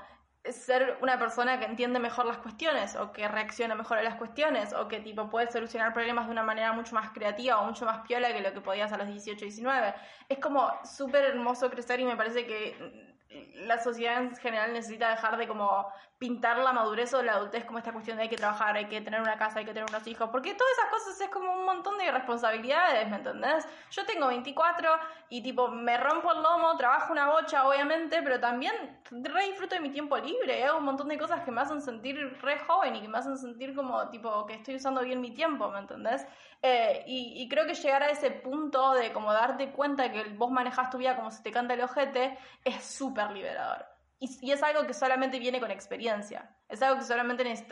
ser 0.51 0.97
una 1.01 1.19
persona 1.19 1.59
que 1.59 1.65
entiende 1.65 1.99
mejor 1.99 2.25
las 2.25 2.37
cuestiones 2.37 2.95
o 2.95 3.11
que 3.11 3.27
reacciona 3.27 3.75
mejor 3.75 3.97
a 3.97 4.03
las 4.03 4.15
cuestiones 4.15 4.73
o 4.73 4.87
que 4.87 4.99
tipo 4.99 5.29
puede 5.29 5.51
solucionar 5.51 5.93
problemas 5.93 6.25
de 6.25 6.31
una 6.31 6.43
manera 6.43 6.73
mucho 6.73 6.95
más 6.95 7.11
creativa 7.11 7.59
o 7.59 7.65
mucho 7.65 7.85
más 7.85 8.05
piola 8.07 8.33
que 8.33 8.41
lo 8.41 8.53
que 8.53 8.61
podías 8.61 8.91
a 8.91 8.97
los 8.97 9.07
18, 9.07 9.39
19. 9.39 9.93
Es 10.29 10.39
como 10.39 10.71
súper 10.83 11.25
hermoso 11.25 11.69
crecer 11.69 11.99
y 11.99 12.05
me 12.05 12.15
parece 12.15 12.45
que 12.45 13.16
la 13.55 13.77
sociedad 13.77 14.21
en 14.21 14.35
general 14.35 14.73
necesita 14.73 15.09
dejar 15.09 15.37
de 15.37 15.47
como 15.47 15.87
pintar 16.17 16.57
la 16.57 16.73
madurez 16.73 17.13
o 17.13 17.21
la 17.21 17.33
adultez 17.33 17.65
como 17.65 17.77
esta 17.77 17.91
cuestión 17.91 18.17
de 18.17 18.23
hay 18.23 18.29
que 18.29 18.37
trabajar, 18.37 18.75
hay 18.75 18.85
que 18.85 19.01
tener 19.01 19.21
una 19.21 19.37
casa, 19.37 19.59
hay 19.59 19.65
que 19.65 19.73
tener 19.73 19.87
unos 19.89 20.07
hijos, 20.07 20.29
porque 20.31 20.53
todas 20.55 20.73
esas 20.73 20.89
cosas 20.89 21.21
es 21.21 21.29
como 21.29 21.53
un 21.53 21.65
montón 21.65 21.97
de 21.97 22.09
responsabilidades, 22.11 23.07
¿me 23.09 23.17
entendés? 23.17 23.67
Yo 23.91 24.05
tengo 24.05 24.27
24 24.27 24.89
y 25.29 25.43
tipo 25.43 25.67
me 25.67 25.97
rompo 25.97 26.31
el 26.31 26.41
lomo, 26.41 26.75
trabajo 26.77 27.11
una 27.11 27.29
bocha 27.29 27.67
obviamente, 27.67 28.21
pero 28.23 28.39
también 28.39 28.73
re 29.11 29.45
disfruto 29.45 29.75
de 29.75 29.81
mi 29.81 29.89
tiempo 29.89 30.17
libre, 30.17 30.63
hago 30.63 30.79
un 30.79 30.85
montón 30.85 31.07
de 31.09 31.17
cosas 31.17 31.41
que 31.41 31.51
me 31.51 31.61
hacen 31.61 31.81
sentir 31.81 32.17
re 32.41 32.59
joven 32.59 32.95
y 32.95 33.01
que 33.01 33.07
me 33.07 33.17
hacen 33.17 33.37
sentir 33.37 33.75
como 33.75 34.09
tipo 34.09 34.45
que 34.47 34.55
estoy 34.55 34.75
usando 34.75 35.01
bien 35.01 35.21
mi 35.21 35.31
tiempo, 35.31 35.69
¿me 35.69 35.79
entendés? 35.79 36.25
Eh, 36.61 37.03
y, 37.05 37.47
creo 37.49 37.65
que 37.67 37.75
llegar 37.75 38.01
a 38.03 38.09
ese 38.09 38.31
punto 38.31 38.93
de 38.93 39.13
como 39.13 39.31
darte 39.31 39.71
cuenta 39.71 40.11
que 40.11 40.23
vos 40.29 40.49
manejás 40.51 40.89
tu 40.89 40.97
vida 40.97 41.15
como 41.15 41.29
se 41.29 41.43
te 41.43 41.51
canta 41.51 41.75
el 41.75 41.81
ojete 41.81 42.37
es 42.63 42.83
súper 42.83 43.31
liberador. 43.31 43.85
Y, 44.19 44.51
es 44.51 44.63
algo 44.63 44.87
que 44.87 44.93
solamente 44.93 45.37
viene 45.37 45.59
con 45.59 45.69
experiencia. 45.69 46.49
Es 46.67 46.81
algo 46.81 46.97
que 46.97 47.05
solamente 47.05 47.49
es 47.49 47.63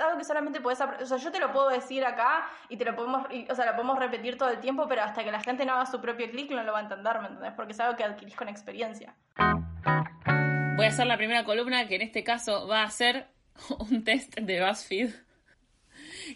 algo 0.00 0.18
que 0.18 0.24
solamente 0.24 0.60
puedes 0.60 0.80
O 0.80 1.06
sea, 1.06 1.18
yo 1.18 1.30
te 1.30 1.38
lo 1.38 1.52
puedo 1.52 1.68
decir 1.68 2.04
acá 2.04 2.48
y 2.68 2.76
te 2.76 2.84
lo 2.84 2.96
podemos, 2.96 3.26
o 3.26 3.54
sea, 3.54 3.66
lo 3.66 3.72
podemos 3.72 3.98
repetir 3.98 4.38
todo 4.38 4.48
el 4.48 4.60
tiempo, 4.60 4.88
pero 4.88 5.02
hasta 5.02 5.22
que 5.22 5.30
la 5.30 5.40
gente 5.40 5.64
no 5.64 5.74
haga 5.74 5.86
su 5.86 6.00
propio 6.00 6.30
clic 6.30 6.50
no 6.50 6.62
lo 6.62 6.72
va 6.72 6.78
a 6.78 6.82
entender, 6.82 7.20
¿me 7.20 7.28
entendés? 7.28 7.52
Porque 7.52 7.72
es 7.72 7.80
algo 7.80 7.96
que 7.96 8.04
adquirís 8.04 8.34
con 8.34 8.48
experiencia. 8.48 9.14
Voy 10.76 10.86
a 10.86 10.88
hacer 10.88 11.06
la 11.06 11.16
primera 11.16 11.44
columna 11.44 11.86
que 11.86 11.96
en 11.96 12.02
este 12.02 12.24
caso 12.24 12.66
va 12.66 12.82
a 12.82 12.90
ser 12.90 13.28
un 13.90 14.02
test 14.02 14.34
de 14.36 14.64
BuzzFeed 14.64 15.25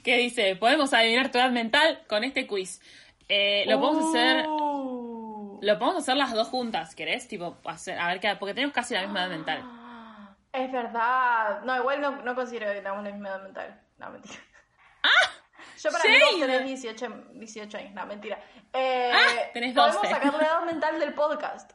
que 0.04 0.16
dice, 0.18 0.56
podemos 0.56 0.92
adivinar 0.92 1.30
tu 1.30 1.38
edad 1.38 1.50
mental 1.50 2.02
con 2.08 2.24
este 2.24 2.46
quiz. 2.46 2.80
Eh, 3.28 3.64
lo 3.66 3.80
podemos 3.80 4.08
hacer... 4.14 4.46
Uh. 4.48 5.58
Lo 5.62 5.78
podemos 5.78 6.02
hacer 6.02 6.16
las 6.16 6.32
dos 6.32 6.48
juntas, 6.48 6.94
¿querés? 6.94 7.28
Tipo, 7.28 7.58
hacer, 7.66 7.98
a 7.98 8.08
ver 8.08 8.18
qué, 8.18 8.34
porque 8.36 8.54
tenemos 8.54 8.74
casi 8.74 8.94
la 8.94 9.02
misma 9.02 9.20
edad 9.24 9.30
mental. 9.30 9.62
Es 10.52 10.72
verdad. 10.72 11.62
No, 11.62 11.76
igual 11.76 12.00
no, 12.00 12.22
no 12.22 12.34
considero 12.34 12.66
que 12.72 12.78
tengamos 12.80 13.04
la 13.04 13.12
misma 13.12 13.28
edad 13.28 13.42
mental. 13.42 13.80
No, 13.98 14.10
mentira. 14.10 14.34
Yo 15.80 15.90
para 15.92 16.04
mí 16.04 16.10
vos 16.20 16.40
shade. 16.40 16.46
tenés 16.58 16.82
18, 16.82 17.24
18 17.34 17.78
años. 17.78 17.94
No, 17.94 18.06
mentira. 18.06 18.38
Eh, 18.72 19.12
Ah, 19.14 19.42
tenés 19.54 19.74
podemos 19.74 20.02
12. 20.02 20.08
sacar 20.12 20.32
la 20.34 20.46
edad 20.46 20.64
mental 20.64 20.98
del 20.98 21.14
podcast. 21.14 21.70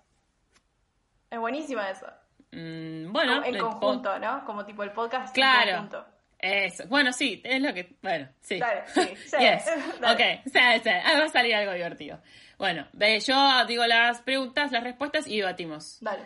Es 1.29 1.39
buenísima 1.39 1.89
eso. 1.89 2.05
Mm, 2.51 3.13
bueno, 3.13 3.45
en 3.45 3.57
conjunto, 3.57 4.19
¿no? 4.19 4.43
Como 4.45 4.65
tipo 4.65 4.83
el 4.83 4.91
podcast 4.91 5.33
Claro. 5.33 5.69
en 5.71 5.75
conjunto. 5.87 6.05
Eso. 6.45 6.83
Bueno, 6.87 7.11
sí, 7.11 7.41
es 7.43 7.61
lo 7.61 7.73
que. 7.73 7.95
Bueno, 8.01 8.29
sí. 8.41 8.59
Dale, 8.59 8.83
sí, 8.93 9.01
sí. 9.25 9.37
Yes. 9.39 9.65
Dale. 9.99 10.13
Ok, 10.13 10.41
sí, 10.45 10.59
sí. 10.83 10.89
Ah, 10.89 11.19
va 11.19 11.25
a 11.25 11.29
salir 11.29 11.55
algo 11.55 11.73
divertido. 11.73 12.21
Bueno, 12.57 12.87
ve, 12.93 13.19
yo 13.19 13.65
digo 13.65 13.85
las 13.87 14.21
preguntas, 14.21 14.71
las 14.71 14.83
respuestas 14.83 15.27
y 15.27 15.37
debatimos. 15.39 15.97
Dale. 16.01 16.23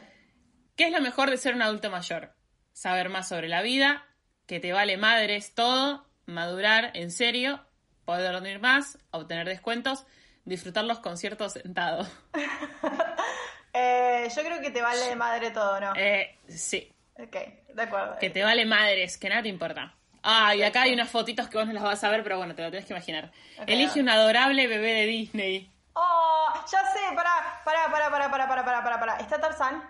¿Qué 0.76 0.86
es 0.88 0.92
lo 0.92 1.02
mejor 1.02 1.30
de 1.30 1.38
ser 1.38 1.56
un 1.56 1.62
adulto 1.62 1.90
mayor? 1.90 2.34
Saber 2.74 3.10
más 3.10 3.28
sobre 3.30 3.48
la 3.48 3.62
vida, 3.62 4.06
que 4.46 4.60
te 4.60 4.72
vale 4.74 4.98
madres 4.98 5.54
todo, 5.56 6.06
madurar 6.26 6.92
en 6.94 7.12
serio, 7.12 7.66
poder 8.06 8.32
dormir 8.32 8.60
más, 8.60 8.98
obtener 9.12 9.48
descuentos, 9.48 10.06
disfrutar 10.46 10.84
los 10.86 11.00
conciertos 11.00 11.54
sentado. 11.54 12.08
Eh, 13.72 14.28
yo 14.36 14.42
creo 14.42 14.60
que 14.62 14.72
te 14.72 14.82
vale 14.82 15.00
de 15.06 15.16
madre 15.16 15.52
todo, 15.52 15.80
¿no? 15.80 15.94
Eh, 15.96 16.36
sí, 16.48 16.92
Ok, 17.22 17.36
de 17.76 17.82
acuerdo. 17.84 18.18
que 18.20 18.30
te 18.32 18.44
vale 18.44 18.66
madres, 18.66 19.18
que 19.18 19.30
nada 19.30 19.44
te 19.44 19.50
importa. 19.50 19.94
Ah, 20.24 20.56
y 20.56 20.64
acá 20.64 20.84
hay 20.84 20.94
unas 20.94 21.10
fotitos 21.10 21.48
que 21.50 21.58
vos 21.58 21.66
no 21.68 21.74
las 21.74 21.84
vas 21.84 22.04
a 22.04 22.10
ver, 22.10 22.24
pero 22.24 22.38
bueno, 22.38 22.54
te 22.56 22.62
lo 22.64 22.70
tenés 22.72 22.86
que 22.86 22.94
imaginar. 22.94 23.32
Ok. 23.58 23.64
Elige 23.68 24.00
un 24.02 24.10
adorable 24.10 24.68
bebé 24.68 24.94
de 24.94 25.06
Disney. 25.06 25.72
Oh, 25.94 26.48
ya 26.72 26.80
sé, 26.92 27.00
pará, 27.16 27.62
pará, 27.66 27.90
pará, 27.92 28.10
pará, 28.10 28.30
pará, 28.30 28.48
pará, 28.48 28.66
pará, 28.66 28.84
pará, 28.84 29.00
pará. 29.00 29.18
¿Está 29.18 29.40
Tarzán? 29.40 29.84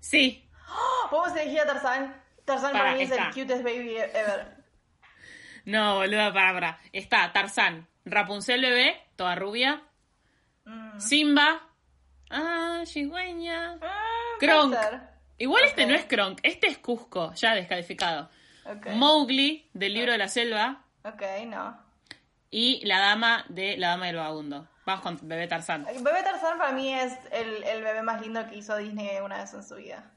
Sí, 0.00 0.48
¡Oh! 0.68 1.10
¿Podemos 1.10 1.38
elegir 1.38 1.60
a 1.60 1.66
Tarzán? 1.66 2.22
Tarzán 2.44 2.72
para 2.72 2.84
Pará, 2.84 2.96
mí 2.96 3.02
es 3.02 3.10
el 3.10 3.24
cutest 3.26 3.62
baby 3.62 3.96
ever. 3.98 4.56
no, 5.64 5.96
boluda, 5.96 6.32
para, 6.32 6.52
para. 6.52 6.80
Está 6.92 7.32
Tarzán, 7.32 7.86
Rapunzel 8.04 8.60
bebé, 8.62 9.00
toda 9.16 9.34
rubia, 9.34 9.82
Mm. 10.64 11.00
Simba, 11.00 11.60
ah, 12.30 12.82
cigüeña. 12.86 13.78
Ah, 13.82 14.36
Kronk. 14.38 14.76
Igual 15.38 15.64
este 15.64 15.86
no 15.86 15.94
es 15.96 16.04
Kronk, 16.04 16.38
este 16.44 16.68
es 16.68 16.78
Cusco, 16.78 17.32
ya 17.34 17.54
descalificado. 17.54 18.30
Mowgli, 18.94 19.68
del 19.72 19.94
libro 19.94 20.12
de 20.12 20.18
la 20.18 20.28
selva, 20.28 20.84
ok, 21.04 21.22
no. 21.46 21.76
y 22.50 22.84
la 22.86 22.98
dama 23.00 23.44
de 23.48 23.76
La 23.76 23.88
Dama 23.88 24.06
del 24.06 24.16
Vagabundo. 24.16 24.68
Vamos 24.84 25.02
con 25.02 25.18
bebé 25.22 25.46
Tarzán. 25.46 25.84
Bebé 25.84 26.22
Tarzán 26.22 26.58
para 26.58 26.72
mí 26.72 26.92
es 26.92 27.12
el, 27.30 27.62
el 27.64 27.82
bebé 27.82 28.02
más 28.02 28.20
lindo 28.20 28.44
que 28.48 28.56
hizo 28.56 28.76
Disney 28.76 29.20
una 29.20 29.38
vez 29.38 29.54
en 29.54 29.62
su 29.62 29.76
vida. 29.76 30.10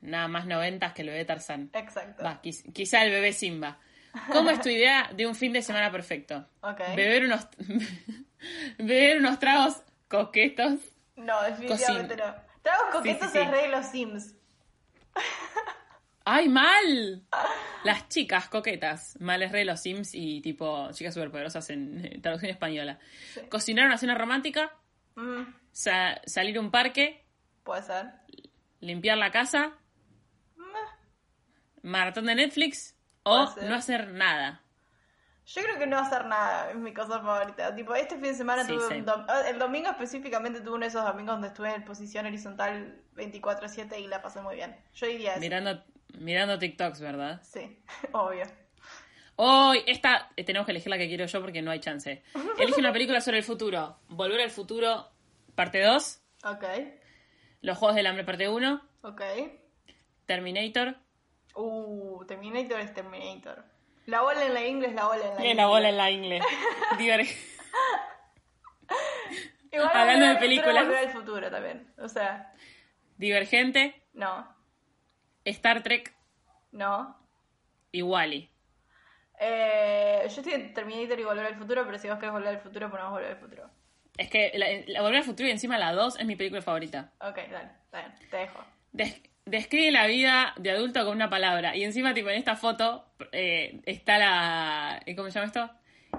Nada 0.00 0.26
más 0.28 0.44
noventas 0.46 0.92
que 0.92 1.02
el 1.02 1.08
bebé 1.08 1.24
Tarzán. 1.24 1.70
Exacto. 1.72 2.24
Va, 2.24 2.40
quiz- 2.42 2.72
quizá 2.72 3.02
el 3.04 3.10
bebé 3.12 3.32
Simba. 3.32 3.78
¿Cómo 4.32 4.50
es 4.50 4.60
tu 4.60 4.68
idea 4.68 5.10
de 5.14 5.26
un 5.26 5.34
fin 5.36 5.52
de 5.52 5.62
semana 5.62 5.90
perfecto? 5.92 6.46
Ok. 6.62 6.80
Beber 6.96 7.24
unos 7.26 7.46
beber 8.78 9.18
unos 9.18 9.38
tragos 9.38 9.82
coquetos. 10.08 10.74
No, 11.16 11.40
definitivamente 11.42 12.16
no. 12.16 12.34
Tragos 12.62 12.86
coquetos 12.92 13.28
sí, 13.30 13.38
sí. 13.38 13.44
es 13.44 13.50
re 13.50 13.62
de 13.62 13.68
los 13.68 13.86
Sims. 13.86 14.34
¡Ay, 16.30 16.48
mal! 16.50 17.22
Las 17.84 18.08
chicas 18.08 18.48
coquetas. 18.50 19.16
Mal 19.20 19.42
es 19.42 19.50
re 19.50 19.64
los 19.64 19.80
Sims 19.80 20.14
y 20.14 20.42
tipo 20.42 20.90
chicas 20.92 21.14
superpoderosas 21.14 21.70
en 21.70 22.04
eh, 22.04 22.18
traducción 22.20 22.50
española. 22.50 22.98
Sí. 23.32 23.40
Cocinar 23.48 23.86
una 23.86 23.96
cena 23.96 24.14
romántica, 24.14 24.72
Mm, 25.14 25.42
sa- 25.72 26.20
salir 26.26 26.58
a 26.58 26.60
un 26.60 26.70
parque, 26.70 27.24
puede 27.64 27.82
ser. 27.82 28.06
limpiar 28.80 29.16
la 29.18 29.30
casa, 29.30 29.72
Mm, 30.56 31.88
maratón 31.88 32.26
de 32.26 32.34
Netflix 32.34 32.94
o 33.22 33.46
no 33.62 33.74
hacer 33.74 34.08
nada. 34.12 34.62
Yo 35.46 35.62
creo 35.62 35.78
que 35.78 35.86
no 35.86 35.98
hacer 35.98 36.26
nada 36.26 36.70
es 36.70 36.76
mi 36.76 36.92
cosa 36.92 37.20
favorita. 37.20 37.74
Tipo, 37.74 37.94
este 37.94 38.16
fin 38.16 38.24
de 38.24 38.34
semana 38.34 38.64
Sí, 38.64 38.72
tuve 38.74 38.86
sí. 38.88 38.94
un 39.00 39.06
dom- 39.06 39.24
ah, 39.28 39.48
El 39.48 39.58
domingo 39.58 39.88
específicamente 39.90 40.60
tuve 40.60 40.74
uno 40.74 40.80
de 40.84 40.88
esos 40.88 41.02
domingos 41.06 41.36
donde 41.36 41.48
estuve 41.48 41.74
en 41.74 41.84
posición 41.86 42.26
horizontal 42.26 43.00
24-7 43.14 43.98
y 43.98 44.06
la 44.08 44.20
pasé 44.20 44.42
muy 44.42 44.56
bien. 44.56 44.76
Yo 44.94 45.06
diría 45.06 45.32
eso. 45.32 45.40
Mirando, 45.40 45.82
mirando 46.18 46.58
TikToks, 46.58 47.00
¿verdad? 47.00 47.40
Sí, 47.42 47.78
obvio. 48.12 48.44
Hoy, 49.36 49.82
esta 49.86 50.30
eh, 50.36 50.42
tenemos 50.44 50.66
que 50.66 50.72
elegir 50.72 50.90
la 50.90 50.98
que 50.98 51.06
quiero 51.06 51.26
yo 51.26 51.40
porque 51.40 51.62
no 51.62 51.70
hay 51.70 51.78
chance. 51.80 52.22
Elige 52.58 52.80
una 52.80 52.92
película 52.92 53.20
sobre 53.20 53.38
el 53.38 53.44
futuro. 53.44 53.98
Volver 54.08 54.40
al 54.40 54.50
futuro, 54.50 55.08
parte 55.54 55.80
2. 55.82 56.20
Ok, 56.44 56.64
Los 57.60 57.78
Juegos 57.78 57.94
del 57.96 58.06
Hambre, 58.06 58.24
parte 58.24 58.48
1. 58.48 58.82
ok. 59.02 59.22
Terminator. 60.26 60.96
Uh, 61.54 62.24
Terminator 62.26 62.80
es 62.80 62.92
Terminator. 62.92 63.64
La 64.06 64.22
bola 64.22 64.44
en 64.44 64.54
la 64.54 64.66
inglés, 64.66 64.94
la 64.94 65.04
bola 65.06 65.22
en 65.22 65.28
la 65.34 65.36
inglés. 65.36 65.56
la 65.56 65.66
bola 65.66 65.88
en 65.88 65.96
la 65.96 66.10
Igual 69.70 69.90
Hablando 69.94 70.26
de 70.26 70.36
películas. 70.36 70.84
Volver 70.84 71.06
al 71.06 71.12
futuro 71.12 71.50
también. 71.50 71.92
O 71.98 72.08
sea, 72.08 72.54
Divergente. 73.16 74.02
no, 74.14 74.48
Star 75.50 75.82
Trek 75.82 76.14
no. 76.72 77.16
y 77.92 78.02
Wally. 78.02 78.50
Eh, 79.40 80.22
yo 80.28 80.40
estoy 80.40 80.52
en 80.54 80.74
Terminator 80.74 81.18
y 81.20 81.24
Volver 81.24 81.46
al 81.46 81.54
futuro, 81.56 81.84
pero 81.86 81.98
si 81.98 82.08
vos 82.08 82.18
querés 82.18 82.32
volver 82.32 82.48
al 82.56 82.60
futuro, 82.60 82.90
ponemos 82.90 83.12
Volver 83.12 83.30
al 83.32 83.36
futuro. 83.38 83.70
Es 84.16 84.28
que 84.30 84.50
la, 84.56 84.66
la 84.86 85.00
Volver 85.02 85.18
al 85.18 85.24
futuro 85.24 85.48
y 85.48 85.52
encima 85.52 85.78
la 85.78 85.92
2 85.92 86.18
es 86.18 86.26
mi 86.26 86.34
película 86.36 86.60
favorita. 86.62 87.12
Ok, 87.20 87.36
dale, 87.50 87.70
dale, 87.92 88.14
te 88.30 88.36
dejo. 88.36 88.64
Des- 88.92 89.22
describe 89.44 89.92
la 89.92 90.06
vida 90.06 90.54
de 90.56 90.70
adulto 90.72 91.04
con 91.04 91.14
una 91.14 91.30
palabra. 91.30 91.76
Y 91.76 91.84
encima, 91.84 92.14
tipo, 92.14 92.28
en 92.30 92.36
esta 92.36 92.56
foto 92.56 93.06
eh, 93.32 93.80
está 93.86 94.18
la. 94.18 95.00
eh, 95.06 95.14
¿Cómo 95.14 95.30
se 95.30 95.34
llama 95.38 95.46
esto? 95.46 95.70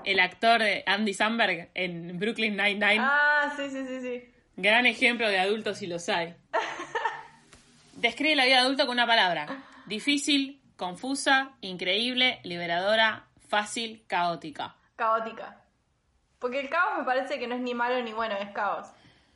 El 0.06 0.20
actor 0.22 0.62
Andy 0.86 1.14
Samberg 1.14 1.72
en 1.74 2.18
Brooklyn 2.20 2.56
Nine-Nine. 2.56 3.00
Ah, 3.02 3.52
sí, 3.58 3.70
sí, 3.70 3.86
sí, 3.86 4.00
sí. 4.02 4.34
Gran 4.56 4.86
ejemplo 4.86 5.28
de 5.28 5.40
adultos 5.40 5.78
si 5.80 5.88
los 5.88 6.08
hay. 6.10 6.36
Describe 8.00 8.36
la 8.36 8.46
vida 8.46 8.56
de 8.56 8.62
adulto 8.62 8.86
con 8.86 8.94
una 8.94 9.06
palabra. 9.06 9.46
Difícil, 9.86 10.62
confusa, 10.78 11.52
increíble, 11.60 12.40
liberadora, 12.44 13.28
fácil, 13.50 14.06
caótica. 14.08 14.78
Caótica. 14.96 15.62
Porque 16.40 16.62
el 16.62 16.70
caos 16.70 16.98
me 16.98 17.04
parece 17.04 17.38
que 17.38 17.48
no 17.48 17.56
es 17.56 17.62
ni 17.62 17.74
malo 17.74 18.02
ni 18.02 18.14
bueno, 18.14 18.36
es 18.38 18.52
caos. 18.52 18.88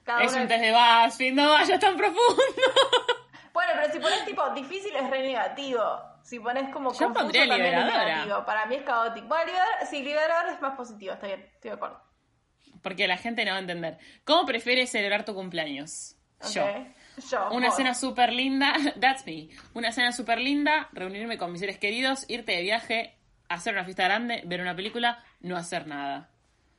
Cada 0.06 0.24
es 0.24 0.34
un 0.34 0.48
test 0.48 0.64
de 0.64 0.72
BuzzFeed, 0.72 1.34
no 1.34 1.50
vayas 1.52 1.80
tan 1.80 1.98
profundo. 1.98 2.24
Bueno, 3.54 3.74
pero 3.76 3.94
si 3.94 4.00
pones 4.00 4.26
tipo 4.26 4.50
difícil 4.50 4.96
es 4.96 5.08
re 5.12 5.22
negativo. 5.22 5.84
Si 6.24 6.40
pones 6.40 6.74
como 6.74 6.92
Yo 6.92 7.06
confuso 7.06 7.14
pondría 7.14 7.48
también 7.48 7.78
es 7.78 7.86
negativo. 7.86 8.44
Para 8.48 8.66
mí 8.66 8.78
es 8.78 8.82
caótico. 8.82 9.28
Bueno, 9.28 9.46
liberador, 9.46 9.88
sí, 9.88 10.02
liberador 10.02 10.52
es 10.52 10.60
más 10.60 10.76
positivo, 10.76 11.14
está 11.14 11.28
bien, 11.28 11.42
estoy 11.54 11.70
de 11.70 11.76
acuerdo. 11.76 12.02
Porque 12.82 13.08
la 13.08 13.18
gente 13.18 13.46
no 13.46 13.52
va 13.52 13.58
a 13.58 13.60
entender. 13.60 14.00
¿Cómo 14.24 14.48
prefieres 14.48 14.90
celebrar 14.90 15.24
tu 15.24 15.36
cumpleaños? 15.36 16.16
Yo. 16.52 16.66
Yo. 17.30 17.50
Una 17.52 17.70
cena 17.72 17.94
súper 17.94 18.34
linda, 18.34 18.74
that's 19.00 19.26
me. 19.26 19.50
Una 19.74 19.92
cena 19.92 20.12
súper 20.12 20.40
linda, 20.40 20.90
reunirme 20.94 21.38
con 21.38 21.52
mis 21.52 21.60
seres 21.62 21.78
queridos, 21.78 22.26
irte 22.30 22.54
de 22.54 22.62
viaje, 22.64 23.16
hacer 23.50 23.74
una 23.74 23.84
fiesta 23.86 24.04
grande, 24.06 24.42
ver 24.46 24.62
una 24.62 24.76
película, 24.76 25.24
no 25.42 25.56
hacer 25.58 25.88
nada. 25.88 26.30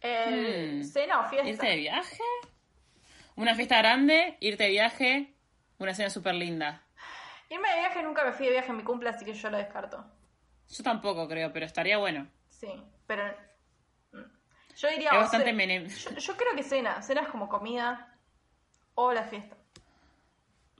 Eh, 0.01 0.81
Mm. 0.81 0.85
¿Cena 0.85 1.20
o 1.20 1.29
fiesta? 1.29 1.49
¿Irte 1.49 1.66
de 1.66 1.77
viaje? 1.77 2.23
Una 3.37 3.55
fiesta 3.55 3.79
grande, 3.79 4.37
irte 4.40 4.64
de 4.64 4.70
viaje, 4.70 5.35
una 5.79 5.94
cena 5.94 6.11
súper 6.11 6.35
linda. 6.35 6.83
Irme 7.51 7.68
de 7.70 7.79
viaje 7.81 8.03
nunca 8.03 8.25
me 8.25 8.33
fui 8.33 8.47
de 8.47 8.53
viaje 8.53 8.70
en 8.70 8.77
mi 8.77 8.83
cumple, 8.85 9.09
así 9.11 9.25
que 9.25 9.35
yo 9.35 9.51
lo 9.51 9.57
descarto. 9.59 10.05
Yo 10.68 10.83
tampoco 10.85 11.29
creo, 11.29 11.53
pero 11.53 11.66
estaría 11.66 11.97
bueno. 11.99 12.27
Sí, 12.49 12.68
pero. 13.07 13.25
mm. 14.12 14.23
Yo 14.77 14.88
diría. 14.88 15.11
Es 15.11 15.16
bastante 15.18 15.53
menem- 15.55 15.87
Yo, 15.88 16.11
yo 16.18 16.37
creo 16.37 16.55
que 16.57 16.62
cena. 16.62 17.01
Cena 17.03 17.20
es 17.23 17.29
como 17.29 17.49
comida 17.49 18.16
o 18.94 19.12
la 19.12 19.25
fiesta. 19.25 19.57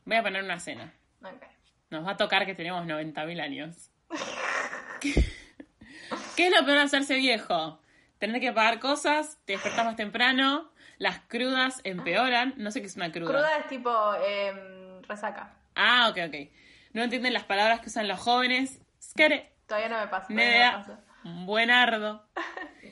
Voy 0.05 0.17
a 0.17 0.23
poner 0.23 0.43
una 0.45 0.61
cena. 0.61 0.93
Ok. 1.23 1.43
Nos 1.90 2.07
va 2.07 2.12
a 2.12 2.17
tocar 2.17 2.47
que 2.47 2.55
tenemos 2.55 2.87
90.000 2.87 3.40
años. 3.40 3.90
¿Qué, 5.01 5.11
es 6.37 6.51
lo 6.51 6.64
peor 6.64 6.79
de 6.79 6.85
hacerse 6.85 7.17
viejo? 7.17 7.81
Tener 8.19 8.40
que 8.40 8.53
pagar 8.53 8.81
cosas, 8.81 9.38
te 9.45 9.55
despertás 9.55 9.85
más 9.85 9.97
temprano, 9.97 10.71
las 10.99 11.21
crudas 11.21 11.81
empeoran. 11.85 12.55
No 12.57 12.71
sé 12.71 12.81
qué 12.81 12.87
es 12.87 12.97
una 12.97 13.12
cruda. 13.12 13.31
Cruda 13.31 13.59
es 13.59 13.67
tipo 13.69 14.14
em, 14.17 15.03
resaca. 15.03 15.55
Ah, 15.75 16.09
ok, 16.11 16.19
ok. 16.29 16.35
No 16.93 17.03
entienden 17.03 17.33
las 17.33 17.45
palabras 17.45 17.81
que 17.81 17.88
usan 17.88 18.09
los 18.09 18.21
jóvenes. 18.21 18.81
Skere, 19.03 19.53
Todavía 19.67 19.88
no 19.88 20.01
me 20.01 20.07
pasa. 20.09 20.29
todavía 20.29 20.73
no 20.73 20.79
me 20.79 20.95
Nedea, 21.35 21.45
buenardo. 21.47 22.29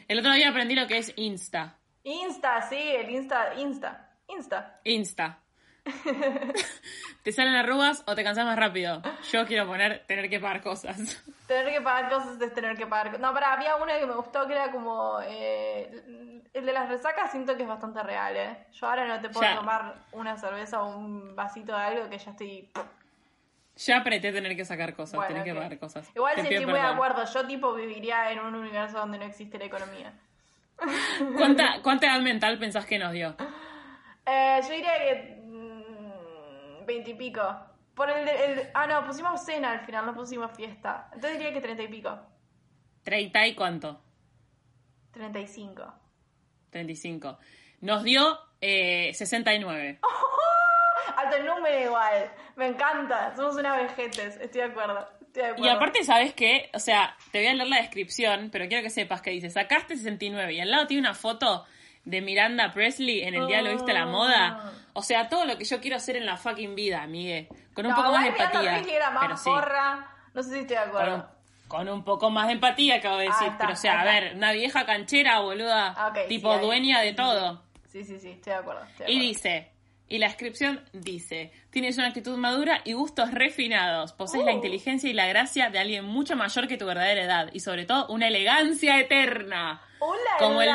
El 0.09 0.19
otro 0.19 0.33
día 0.33 0.49
aprendí 0.49 0.75
lo 0.75 0.87
que 0.87 0.99
es 0.99 1.13
Insta. 1.17 1.79
Insta, 2.03 2.63
sí, 2.63 2.77
el 2.77 3.11
Insta. 3.11 3.55
Insta. 3.57 4.11
Insta. 4.29 4.81
Insta. 4.85 5.42
¿Te 7.23 7.33
salen 7.33 7.55
arrugas 7.55 8.03
o 8.07 8.15
te 8.15 8.25
cansas 8.25 8.45
más 8.45 8.57
rápido? 8.59 9.03
Yo 9.31 9.47
quiero 9.47 9.67
poner 9.67 10.05
tener 10.07 10.29
que 10.31 10.41
pagar 10.41 10.63
cosas. 10.63 10.97
Tener 11.47 11.71
que 11.73 11.81
pagar 11.83 12.09
cosas 12.11 12.41
es 12.41 12.55
tener 12.55 12.77
que 12.79 12.87
pagar. 12.87 13.21
No, 13.21 13.35
pero 13.35 13.45
había 13.47 13.77
una 13.77 13.99
que 13.99 14.07
me 14.07 14.15
gustó 14.15 14.47
que 14.47 14.55
era 14.55 14.71
como. 14.71 15.19
eh, 15.23 16.41
el 16.55 16.65
de 16.67 16.73
las 16.73 16.89
resacas 16.89 17.31
siento 17.31 17.57
que 17.57 17.63
es 17.65 17.69
bastante 17.69 18.03
real, 18.03 18.35
¿eh? 18.37 18.67
Yo 18.73 18.87
ahora 18.89 19.07
no 19.07 19.21
te 19.21 19.29
puedo 19.29 19.47
Ya. 19.47 19.57
tomar 19.57 19.95
una 20.13 20.37
cerveza 20.39 20.83
o 20.83 20.97
un 20.97 21.37
vasito 21.37 21.77
de 21.77 21.83
algo 21.83 22.09
que 22.09 22.17
ya 22.19 22.31
estoy. 22.31 22.71
Ya 23.77 23.99
apreté 23.99 24.33
tener 24.33 24.57
que 24.57 24.65
sacar 24.65 24.95
cosas, 24.95 25.17
Bueno, 25.17 25.29
tener 25.29 25.45
que 25.45 25.55
pagar 25.55 25.79
cosas. 25.79 26.09
Igual 26.15 26.37
Te 26.37 26.43
pido 26.45 26.61
estoy 26.61 26.67
muy 26.73 26.81
de 26.81 26.87
acuerdo. 26.87 27.25
Yo, 27.25 27.47
tipo, 27.47 27.75
viviría 27.75 28.31
en 28.33 28.39
un 28.41 28.55
universo 28.55 28.99
donde 28.99 29.19
no 29.19 29.25
existe 29.25 29.59
la 29.59 29.65
economía. 29.67 30.13
¿Cuánta, 31.37 31.81
¿Cuánta 31.83 32.07
edad 32.07 32.21
mental 32.21 32.59
pensás 32.59 32.87
que 32.87 32.99
nos 32.99 33.13
dio? 33.13 33.37
Eh, 34.25 34.61
yo 34.63 34.69
diría 34.69 34.93
que. 34.99 35.42
Veintipico. 36.87 37.43
Por 37.95 38.09
el, 38.11 38.25
de- 38.25 38.45
el. 38.45 38.71
Ah, 38.75 38.87
no, 38.87 39.05
pusimos 39.07 39.45
cena 39.45 39.71
al 39.73 39.81
final, 39.85 40.07
no 40.07 40.15
pusimos 40.15 40.51
fiesta. 40.57 41.09
Entonces 41.15 41.39
diría 41.39 41.53
que 41.53 41.61
treinta 41.61 41.83
y 41.83 41.89
pico. 41.89 42.19
¿30 43.05 43.49
y 43.49 43.55
cuánto? 43.55 44.01
Treinta 45.13 45.39
y 45.41 45.47
cinco. 45.47 45.93
35. 46.71 47.39
Nos 47.81 48.03
dio 48.03 48.39
eh, 48.61 49.13
69. 49.13 49.99
Alto 51.17 51.37
el 51.37 51.47
número 51.47 51.81
igual. 51.81 52.31
Me 52.57 52.67
encanta. 52.69 53.35
Somos 53.37 53.57
unas 53.57 53.77
vejetes. 53.83 54.37
Estoy 54.41 54.63
de 54.63 54.67
acuerdo. 54.69 55.07
Estoy 55.21 55.43
de 55.43 55.49
acuerdo. 55.51 55.67
Y 55.67 55.69
aparte, 55.69 56.05
¿sabes 56.05 56.33
qué? 56.33 56.71
O 56.73 56.79
sea, 56.79 57.17
te 57.31 57.39
voy 57.41 57.49
a 57.49 57.55
leer 57.55 57.69
la 57.69 57.77
descripción, 57.79 58.49
pero 58.51 58.69
quiero 58.69 58.83
que 58.83 58.91
sepas 58.91 59.21
que 59.21 59.31
dice, 59.31 59.51
sacaste 59.51 59.97
69 59.97 60.55
y 60.55 60.61
al 60.61 60.71
lado 60.71 60.87
tiene 60.87 61.03
una 61.03 61.15
foto 61.15 61.67
de 62.05 62.21
Miranda 62.21 62.73
Presley 62.73 63.23
en 63.23 63.35
el 63.35 63.47
día 63.47 63.63
lo 63.63 63.73
viste 63.73 63.93
la 63.93 64.07
moda. 64.07 64.73
O 64.95 65.03
sea, 65.03 65.29
todo 65.29 65.45
lo 65.47 65.57
que 65.57 65.65
yo 65.65 65.81
quiero 65.81 65.97
hacer 65.97 66.17
en 66.17 66.27
la 66.27 66.37
fucking 66.37 66.75
vida, 66.75 67.07
Miguel. 67.07 67.49
Con 67.73 67.87
un 67.87 67.91
No, 67.93 67.97
poco 67.97 68.13
más 68.13 68.23
de 68.25 68.29
empatía. 68.31 68.79
Era 68.79 69.11
más 69.11 69.23
pero 69.25 69.37
sí. 69.37 69.45
porra. 69.49 70.07
No 70.35 70.43
sé 70.43 70.51
si 70.51 70.59
estoy 70.61 70.77
de 70.77 70.83
Con 70.83 70.89
acuerdo. 70.91 71.15
un, 71.17 71.69
con 71.69 71.89
un 71.89 72.05
poco 72.05 72.31
más 72.31 72.47
de 72.49 72.53
empatía, 72.55 72.97
acabo 72.97 73.17
de 73.19 73.25
decir. 73.27 73.47
está, 73.47 73.59
pero 73.59 73.73
o 73.73 73.77
sea, 73.77 74.01
a 74.01 74.05
ver, 74.05 74.33
una 74.35 74.53
vieja 74.53 74.85
canchera, 74.85 75.41
boluda. 75.41 75.95
Ah, 75.97 76.09
ok, 76.09 76.29
tipo 76.29 76.55
sí, 76.55 76.61
dueña 76.61 77.01
de 77.01 77.15
todo. 77.15 77.63
Sí, 77.89 78.05
sí, 78.05 78.19
sí, 78.19 78.31
estoy 78.31 78.53
de 78.53 78.59
acuerdo. 78.59 78.83
estoy 78.85 79.07
de 79.07 79.13
Y 79.13 79.17
acuerdo. 79.17 79.29
dice, 79.29 79.73
y 80.09 80.19
la 80.19 80.27
descripción 80.27 80.85
dice, 80.93 81.53
tienes 81.71 81.97
una 81.97 82.09
actitud 82.09 82.37
madura 82.37 82.81
y 82.85 82.93
gustos 82.93 83.31
refinados, 83.33 84.13
posees 84.13 84.45
la 84.45 84.53
Uh. 84.53 84.57
inteligencia 84.57 85.09
y 85.09 85.15
la 85.15 85.27
gracia 85.27 85.71
de 85.71 85.79
alguien 85.79 86.05
mucho 86.05 86.37
mayor 86.37 86.69
que 86.69 86.77
tu 86.77 86.85
verdadera 86.87 87.23
edad 87.23 87.49
y 87.55 87.61
sobre 87.61 87.87
todo 87.87 88.07
una 88.09 88.29
elegancia 88.29 88.99
eterna. 88.99 89.81
¡Hola! 90.01 90.21
como 90.39 90.61
el-! 90.61 90.71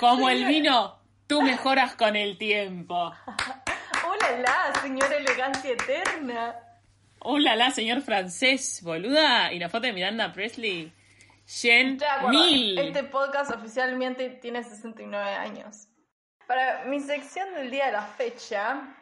Como 0.00 0.28
el 0.28 0.44
vino, 0.44 0.98
tú 1.26 1.40
mejoras 1.40 1.94
con 1.94 2.16
el 2.16 2.36
tiempo. 2.36 3.12
¡Hola, 4.06 4.38
la! 4.38 4.80
Señora 4.82 5.16
elegancia 5.16 5.72
eterna. 5.72 6.54
Hola, 7.20 7.56
la 7.56 7.70
señor 7.70 8.02
francés, 8.02 8.82
boluda. 8.82 9.52
Y 9.52 9.58
la 9.58 9.70
foto 9.70 9.86
de 9.86 9.94
Miranda 9.94 10.32
Presley. 10.32 10.92
Jen. 11.46 11.98
Mil. 12.28 12.78
Este 12.78 13.04
podcast 13.04 13.50
oficialmente 13.52 14.28
tiene 14.28 14.62
69 14.62 15.30
años. 15.30 15.88
Para 16.46 16.84
mi 16.84 17.00
sección 17.00 17.54
del 17.54 17.70
día 17.70 17.86
de 17.86 17.92
la 17.92 18.02
fecha, 18.02 18.94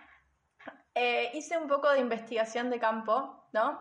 eh, 0.95 1.31
hice 1.35 1.59
un 1.59 1.67
poco 1.67 1.91
de 1.91 2.01
investigación 2.01 2.71
de 2.71 2.79
campo, 2.79 3.49
¿no? 3.53 3.81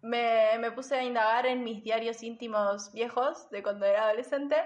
Me, 0.00 0.58
me 0.58 0.70
puse 0.70 0.96
a 0.96 1.02
indagar 1.02 1.46
en 1.46 1.64
mis 1.64 1.82
diarios 1.82 2.22
íntimos 2.22 2.92
viejos 2.92 3.50
de 3.50 3.62
cuando 3.62 3.84
era 3.84 4.04
adolescente 4.04 4.56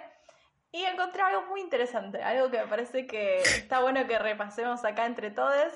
y 0.74 0.84
encontré 0.86 1.22
algo 1.22 1.42
muy 1.42 1.60
interesante, 1.60 2.20
algo 2.20 2.50
que 2.50 2.58
me 2.58 2.66
parece 2.66 3.06
que 3.06 3.38
está 3.42 3.78
bueno 3.78 4.04
que 4.08 4.18
repasemos 4.18 4.84
acá 4.84 5.06
entre 5.06 5.30
todos, 5.30 5.72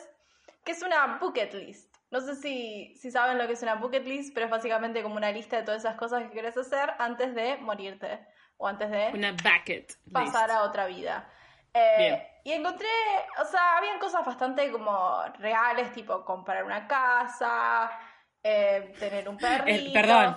que 0.64 0.72
es 0.72 0.82
una 0.82 1.18
bucket 1.20 1.54
list. 1.54 1.94
No 2.10 2.20
sé 2.20 2.34
si, 2.34 2.96
si 2.96 3.12
saben 3.12 3.38
lo 3.38 3.46
que 3.46 3.52
es 3.52 3.62
una 3.62 3.76
bucket 3.76 4.04
list, 4.04 4.34
pero 4.34 4.46
es 4.46 4.50
básicamente 4.50 5.04
como 5.04 5.14
una 5.14 5.30
lista 5.30 5.56
de 5.56 5.62
todas 5.62 5.84
esas 5.84 5.94
cosas 5.94 6.24
que 6.24 6.30
quieres 6.30 6.56
hacer 6.56 6.94
antes 6.98 7.32
de 7.36 7.58
morirte 7.58 8.26
o 8.56 8.66
antes 8.66 8.90
de 8.90 9.12
Una 9.14 9.30
bucket 9.30 9.88
list. 9.88 10.12
pasar 10.12 10.50
a 10.50 10.62
otra 10.62 10.86
vida. 10.86 11.30
Eh, 11.72 11.94
Bien. 11.98 12.22
y 12.42 12.52
encontré, 12.54 12.88
o 13.40 13.44
sea, 13.44 13.76
habían 13.76 14.00
cosas 14.00 14.26
bastante 14.26 14.68
como 14.72 15.22
reales, 15.38 15.92
tipo 15.92 16.24
comprar 16.24 16.64
una 16.64 16.88
casa, 16.88 17.88
eh, 18.42 18.92
tener 18.98 19.28
un 19.28 19.36
perrito. 19.36 19.90
Eh, 19.90 19.92
perdón, 19.94 20.36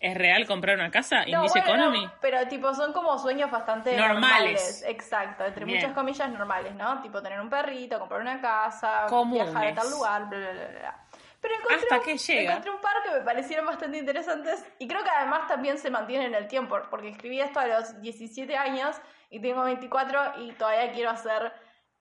¿es 0.00 0.16
real 0.16 0.46
comprar 0.46 0.76
una 0.76 0.90
casa? 0.90 1.24
No, 1.26 1.42
¿Indice 1.44 1.60
bueno, 1.60 1.74
Economy? 1.74 2.04
no, 2.06 2.12
pero 2.20 2.48
tipo 2.48 2.74
son 2.74 2.92
como 2.92 3.18
sueños 3.18 3.50
bastante 3.50 3.96
Normales. 3.96 4.20
normales. 4.20 4.84
Exacto, 4.86 5.44
entre 5.44 5.64
Bien. 5.64 5.78
muchas 5.78 5.92
comillas 5.94 6.30
normales, 6.30 6.74
¿no? 6.74 7.00
Tipo 7.02 7.22
tener 7.22 7.40
un 7.40 7.50
perrito, 7.50 7.98
comprar 7.98 8.20
una 8.22 8.40
casa, 8.40 9.06
Comunes. 9.08 9.44
viajar 9.52 9.68
a 9.68 9.74
tal 9.74 9.90
lugar, 9.90 10.28
bla, 10.28 10.38
bla, 10.38 10.52
bla, 10.52 10.68
bla. 10.78 11.04
Pero 11.42 11.54
encontré, 11.54 11.76
Hasta 11.76 12.00
que 12.00 12.18
llega. 12.18 12.50
encontré 12.50 12.70
un 12.70 12.80
par 12.80 12.92
que 13.02 13.10
me 13.12 13.20
parecieron 13.20 13.64
bastante 13.66 13.96
interesantes 13.98 14.66
y 14.78 14.86
creo 14.88 15.02
que 15.02 15.08
además 15.10 15.46
también 15.46 15.78
se 15.78 15.90
mantienen 15.90 16.28
en 16.28 16.34
el 16.34 16.48
tiempo, 16.48 16.78
porque 16.90 17.08
escribí 17.08 17.40
esto 17.40 17.60
a 17.60 17.66
los 17.66 18.00
17 18.00 18.56
años 18.56 18.96
y 19.30 19.40
tengo 19.40 19.62
24 19.62 20.40
y 20.42 20.52
todavía 20.52 20.92
quiero 20.92 21.10
hacer 21.10 21.52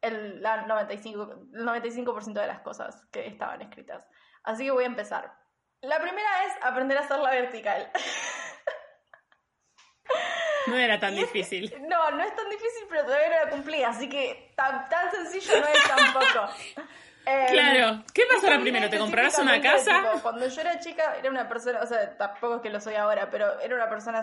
el, 0.02 0.42
la 0.42 0.66
95, 0.66 1.32
el 1.54 1.66
95% 1.66 2.34
de 2.34 2.48
las 2.48 2.60
cosas 2.60 3.06
que 3.12 3.28
estaban 3.28 3.62
escritas. 3.62 4.06
Así 4.44 4.64
que 4.66 4.72
voy 4.72 4.84
a 4.86 4.88
empezar. 4.88 5.34
La 5.82 6.00
primera 6.00 6.46
es 6.46 6.54
aprender 6.64 6.98
a 6.98 7.02
hacer 7.02 7.20
la 7.20 7.32
vertical. 7.32 7.92
No 10.68 10.78
era 10.78 11.00
tan 11.00 11.14
es 11.14 11.22
difícil. 11.22 11.74
no, 11.88 12.12
no 12.12 12.24
es 12.24 12.36
tan 12.36 12.50
difícil, 12.50 12.84
pero 12.90 13.04
todavía 13.06 13.30
no 13.30 13.46
la 13.46 13.50
cumplí, 13.50 13.84
así 13.84 14.08
que 14.10 14.52
tan, 14.56 14.88
tan 14.90 15.10
sencillo 15.12 15.60
no 15.62 15.68
es 15.68 15.88
tampoco. 15.88 16.54
Eh, 17.26 17.46
Claro. 17.52 18.04
¿Qué 18.14 18.24
pasará 18.32 18.58
yo 18.58 18.62
primero? 18.64 18.90
¿Te 18.90 18.98
comprarás 19.00 19.38
una 19.40 19.62
casa? 19.62 20.02
tipo, 20.12 20.22
cuando 20.22 20.48
yo 20.48 20.62
era 20.62 20.80
chica, 20.80 21.16
era 21.18 21.30
una 21.30 21.48
persona, 21.48 21.80
o 21.82 21.86
sea, 21.88 22.16
tampoco 22.18 22.58
es 22.58 22.62
que 22.62 22.70
lo 22.70 22.82
soy 22.82 22.96
ahora, 22.96 23.30
pero 23.32 23.60
era 23.62 23.76
una 23.76 23.90
persona 23.90 24.22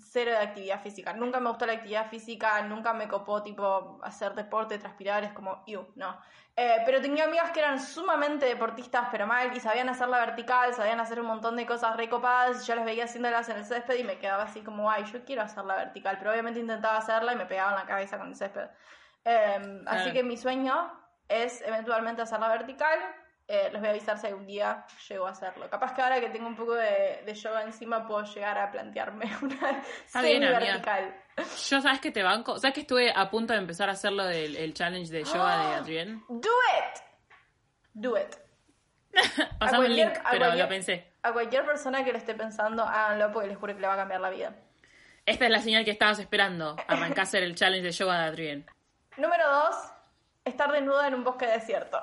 cero 0.00 0.30
de 0.30 0.38
actividad 0.38 0.82
física. 0.82 1.12
Nunca 1.12 1.40
me 1.40 1.48
gustó 1.48 1.66
la 1.66 1.74
actividad 1.74 2.08
física, 2.08 2.62
nunca 2.62 2.92
me 2.92 3.08
copó, 3.08 3.42
tipo, 3.42 4.00
hacer 4.02 4.34
deporte, 4.34 4.78
transpirar, 4.78 5.24
es 5.24 5.32
como, 5.32 5.64
you, 5.66 5.86
no. 5.96 6.18
Eh, 6.56 6.82
pero 6.86 7.00
tenía 7.00 7.24
amigas 7.24 7.50
que 7.50 7.60
eran 7.60 7.80
sumamente 7.80 8.46
deportistas, 8.46 9.08
pero 9.10 9.26
mal, 9.26 9.56
y 9.56 9.60
sabían 9.60 9.88
hacer 9.88 10.08
la 10.08 10.18
vertical, 10.18 10.72
sabían 10.72 11.00
hacer 11.00 11.18
un 11.20 11.26
montón 11.26 11.56
de 11.56 11.66
cosas 11.66 11.96
recopadas, 11.96 12.62
y 12.62 12.66
yo 12.66 12.74
las 12.76 12.84
veía 12.84 13.04
haciéndolas 13.04 13.48
en 13.48 13.56
el 13.56 13.64
césped 13.64 13.96
y 13.96 14.04
me 14.04 14.18
quedaba 14.18 14.44
así 14.44 14.60
como, 14.60 14.90
ay, 14.90 15.04
yo 15.04 15.24
quiero 15.24 15.42
hacer 15.42 15.64
la 15.64 15.74
vertical, 15.74 16.16
pero 16.18 16.30
obviamente 16.30 16.60
intentaba 16.60 16.98
hacerla 16.98 17.32
y 17.32 17.36
me 17.36 17.46
pegaba 17.46 17.70
en 17.70 17.76
la 17.76 17.86
cabeza 17.86 18.18
con 18.18 18.28
el 18.28 18.36
césped. 18.36 18.68
Eh, 19.24 19.82
Así 19.86 20.12
que 20.12 20.22
mi 20.22 20.36
sueño 20.36 20.92
es 21.28 21.62
eventualmente 21.62 22.22
hacer 22.22 22.38
la 22.38 22.48
vertical. 22.48 22.98
Eh, 23.46 23.68
les 23.70 23.78
voy 23.80 23.88
a 23.88 23.90
avisar 23.90 24.18
si 24.18 24.26
algún 24.26 24.46
día 24.46 24.86
llego 25.06 25.26
a 25.26 25.30
hacerlo. 25.32 25.68
Capaz 25.68 25.92
que 25.94 26.00
ahora 26.00 26.18
que 26.18 26.30
tengo 26.30 26.46
un 26.46 26.56
poco 26.56 26.72
de, 26.74 27.22
de 27.26 27.34
yoga 27.34 27.62
encima 27.62 28.06
puedo 28.06 28.22
llegar 28.24 28.56
a 28.56 28.70
plantearme 28.70 29.26
una 29.42 29.56
bien, 30.22 30.44
amiga. 30.44 30.58
semi-vertical. 30.60 31.14
Yo, 31.68 31.80
¿sabes 31.82 32.00
que 32.00 32.10
te 32.10 32.22
banco? 32.22 32.58
¿Sabes 32.58 32.72
que 32.74 32.80
estuve 32.80 33.12
a 33.14 33.28
punto 33.28 33.52
de 33.52 33.58
empezar 33.58 33.90
a 33.90 33.92
hacerlo 33.92 34.24
del 34.24 34.56
el 34.56 34.72
challenge 34.72 35.12
de 35.12 35.24
yoga 35.24 35.58
de 35.68 35.74
Adrián? 35.74 36.24
¡Do 36.28 36.48
it! 36.48 37.00
Do 37.92 38.16
it. 38.18 38.34
Un 39.60 39.68
cualquier- 39.68 39.90
link, 39.90 40.16
a 40.24 40.30
pero 40.30 40.46
cualquier- 40.46 40.58
lo 40.64 40.68
pensé. 40.68 41.12
A 41.22 41.32
cualquier 41.32 41.66
persona 41.66 42.02
que 42.04 42.12
lo 42.12 42.18
esté 42.18 42.34
pensando, 42.34 42.82
háganlo 42.82 43.30
porque 43.32 43.48
les 43.48 43.58
juro 43.58 43.74
que 43.74 43.80
le 43.80 43.86
va 43.86 43.94
a 43.94 43.96
cambiar 43.98 44.20
la 44.20 44.30
vida. 44.30 44.54
Esta 45.26 45.44
es 45.44 45.50
la 45.50 45.60
señal 45.60 45.84
que 45.84 45.90
estabas 45.90 46.18
esperando. 46.18 46.76
Arrancá 46.88 47.22
a 47.22 47.24
hacer 47.24 47.42
el 47.42 47.54
challenge 47.54 47.84
de 47.84 47.92
yoga 47.92 48.18
de 48.20 48.24
Adrián. 48.26 48.66
Número 49.18 49.48
dos, 49.50 49.76
estar 50.44 50.72
desnuda 50.72 51.08
en 51.08 51.14
un 51.14 51.24
bosque 51.24 51.46
desierto. 51.46 52.00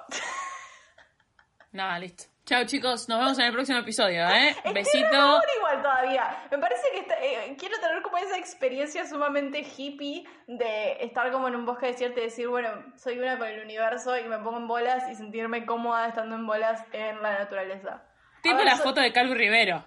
Nada, 1.71 1.97
listo. 1.99 2.25
Chao 2.43 2.65
chicos, 2.65 3.07
nos 3.07 3.19
vemos 3.19 3.39
en 3.39 3.45
el 3.45 3.53
próximo 3.53 3.77
episodio, 3.79 4.27
¿eh? 4.27 4.49
Estoy 4.57 4.73
Besito. 4.73 5.39
igual 5.57 5.81
todavía. 5.81 6.43
Me 6.51 6.57
parece 6.57 6.81
que 6.91 6.99
está- 6.99 7.19
eh, 7.23 7.55
quiero 7.57 7.79
tener 7.79 8.01
como 8.01 8.17
esa 8.17 8.37
experiencia 8.37 9.05
sumamente 9.05 9.59
hippie 9.77 10.25
de 10.47 10.97
estar 11.03 11.31
como 11.31 11.47
en 11.47 11.55
un 11.55 11.65
bosque 11.65 11.87
desierto 11.87 12.19
y 12.19 12.23
decir, 12.23 12.47
bueno, 12.49 12.69
soy 12.97 13.19
una 13.19 13.37
con 13.37 13.47
el 13.47 13.63
universo 13.63 14.17
y 14.17 14.23
me 14.23 14.39
pongo 14.39 14.57
en 14.57 14.67
bolas 14.67 15.07
y 15.09 15.15
sentirme 15.15 15.65
cómoda 15.65 16.07
estando 16.07 16.35
en 16.35 16.45
bolas 16.47 16.83
en 16.91 17.21
la 17.21 17.39
naturaleza. 17.39 18.03
Tipo 18.41 18.57
ver, 18.57 18.65
la 18.65 18.75
foto 18.77 18.99
de 19.01 19.13
Calvo 19.13 19.35
Rivero. 19.35 19.85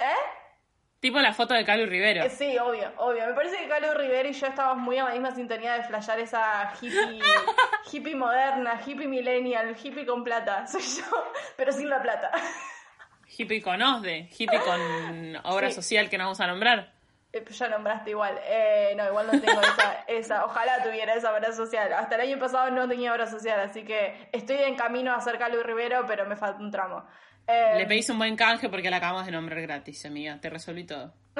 ¿Eh? 0.00 0.04
Tipo 1.02 1.18
la 1.18 1.34
foto 1.34 1.52
de 1.54 1.64
Calvo 1.64 1.84
Rivero. 1.86 2.22
Eh, 2.22 2.30
Sí, 2.30 2.56
obvio, 2.58 2.92
obvio. 2.98 3.26
Me 3.26 3.32
parece 3.34 3.56
que 3.56 3.66
Carlos 3.66 3.96
Rivera 3.96 4.28
y 4.28 4.32
yo 4.34 4.46
estábamos 4.46 4.84
muy 4.84 4.98
en 4.98 5.04
la 5.04 5.10
misma 5.10 5.32
sintonía 5.32 5.72
de 5.74 5.82
flashear 5.82 6.20
esa 6.20 6.72
hippie, 6.80 7.18
hippie 7.92 8.14
moderna, 8.14 8.80
hippie 8.86 9.08
millennial, 9.08 9.74
hippie 9.82 10.06
con 10.06 10.22
plata. 10.22 10.64
Soy 10.68 10.80
yo, 10.80 11.02
pero 11.56 11.72
sin 11.72 11.90
la 11.90 12.00
plata. 12.00 12.30
Hippie 13.36 13.60
con 13.60 13.82
OSDE, 13.82 14.28
hippie 14.38 14.60
con 14.60 15.36
obra 15.44 15.70
Sí. 15.70 15.74
social 15.74 16.08
que 16.08 16.18
no 16.18 16.24
vamos 16.24 16.40
a 16.40 16.46
nombrar. 16.46 16.92
Eh, 17.32 17.44
Ya 17.50 17.66
nombraste 17.68 18.10
igual. 18.10 18.38
Eh, 18.44 18.94
no, 18.96 19.04
igual 19.08 19.26
no 19.26 19.40
tengo 19.40 19.60
esa, 19.60 20.04
esa. 20.06 20.44
Ojalá 20.44 20.84
tuviera 20.84 21.14
esa 21.14 21.32
obra 21.34 21.50
social. 21.52 21.92
Hasta 21.94 22.14
el 22.14 22.20
año 22.20 22.38
pasado 22.38 22.70
no 22.70 22.86
tenía 22.86 23.12
obra 23.12 23.26
social, 23.26 23.58
así 23.58 23.84
que 23.84 24.28
estoy 24.30 24.58
en 24.58 24.76
camino 24.76 25.12
a 25.12 25.20
ser 25.20 25.36
Carlos 25.36 25.64
Rivero, 25.66 26.04
pero 26.06 26.26
me 26.26 26.36
falta 26.36 26.60
un 26.62 26.70
tramo. 26.70 27.04
Eh, 27.46 27.74
Le 27.78 27.86
pedís 27.86 28.08
un 28.10 28.18
buen 28.18 28.36
canje 28.36 28.68
porque 28.68 28.90
la 28.90 28.96
acabamos 28.98 29.26
de 29.26 29.32
nombrar 29.32 29.60
gratis, 29.60 30.04
amiga. 30.06 30.40
Te 30.40 30.50
resolví 30.50 30.84
todo. 30.84 31.14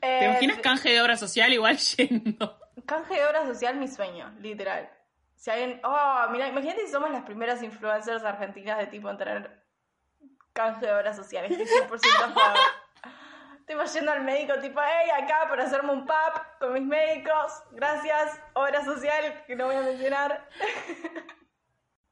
eh, 0.00 0.18
¿Te 0.18 0.24
imaginas 0.24 0.58
canje 0.58 0.90
de 0.90 1.00
obra 1.00 1.16
social 1.16 1.52
igual 1.52 1.76
yendo? 1.96 2.58
Canje 2.86 3.14
de 3.14 3.24
obra 3.26 3.46
social, 3.46 3.76
mi 3.76 3.88
sueño, 3.88 4.32
literal. 4.40 4.90
Si 5.36 5.50
alguien. 5.50 5.80
Oh, 5.84 6.26
mira, 6.30 6.48
imagínate 6.48 6.86
si 6.86 6.92
somos 6.92 7.10
las 7.10 7.22
primeras 7.24 7.62
influencers 7.62 8.24
argentinas 8.24 8.78
de 8.78 8.86
tipo 8.86 9.08
en 9.10 9.18
tener 9.18 9.62
canje 10.52 10.86
de 10.86 10.92
obra 10.92 11.14
social. 11.14 11.44
Estoy 11.44 11.66
100% 11.66 12.24
a 12.24 12.28
favor. 12.32 12.58
Tipo 13.68 13.84
yendo 13.84 14.12
al 14.12 14.24
médico, 14.24 14.58
tipo, 14.60 14.80
hey, 14.80 15.10
acá 15.10 15.46
por 15.46 15.60
hacerme 15.60 15.92
un 15.92 16.06
pap 16.06 16.58
con 16.58 16.72
mis 16.72 16.84
médicos. 16.84 17.52
Gracias, 17.72 18.40
obra 18.54 18.82
social, 18.82 19.44
que 19.46 19.54
no 19.56 19.66
voy 19.66 19.76
a 19.76 19.82
mencionar. 19.82 20.48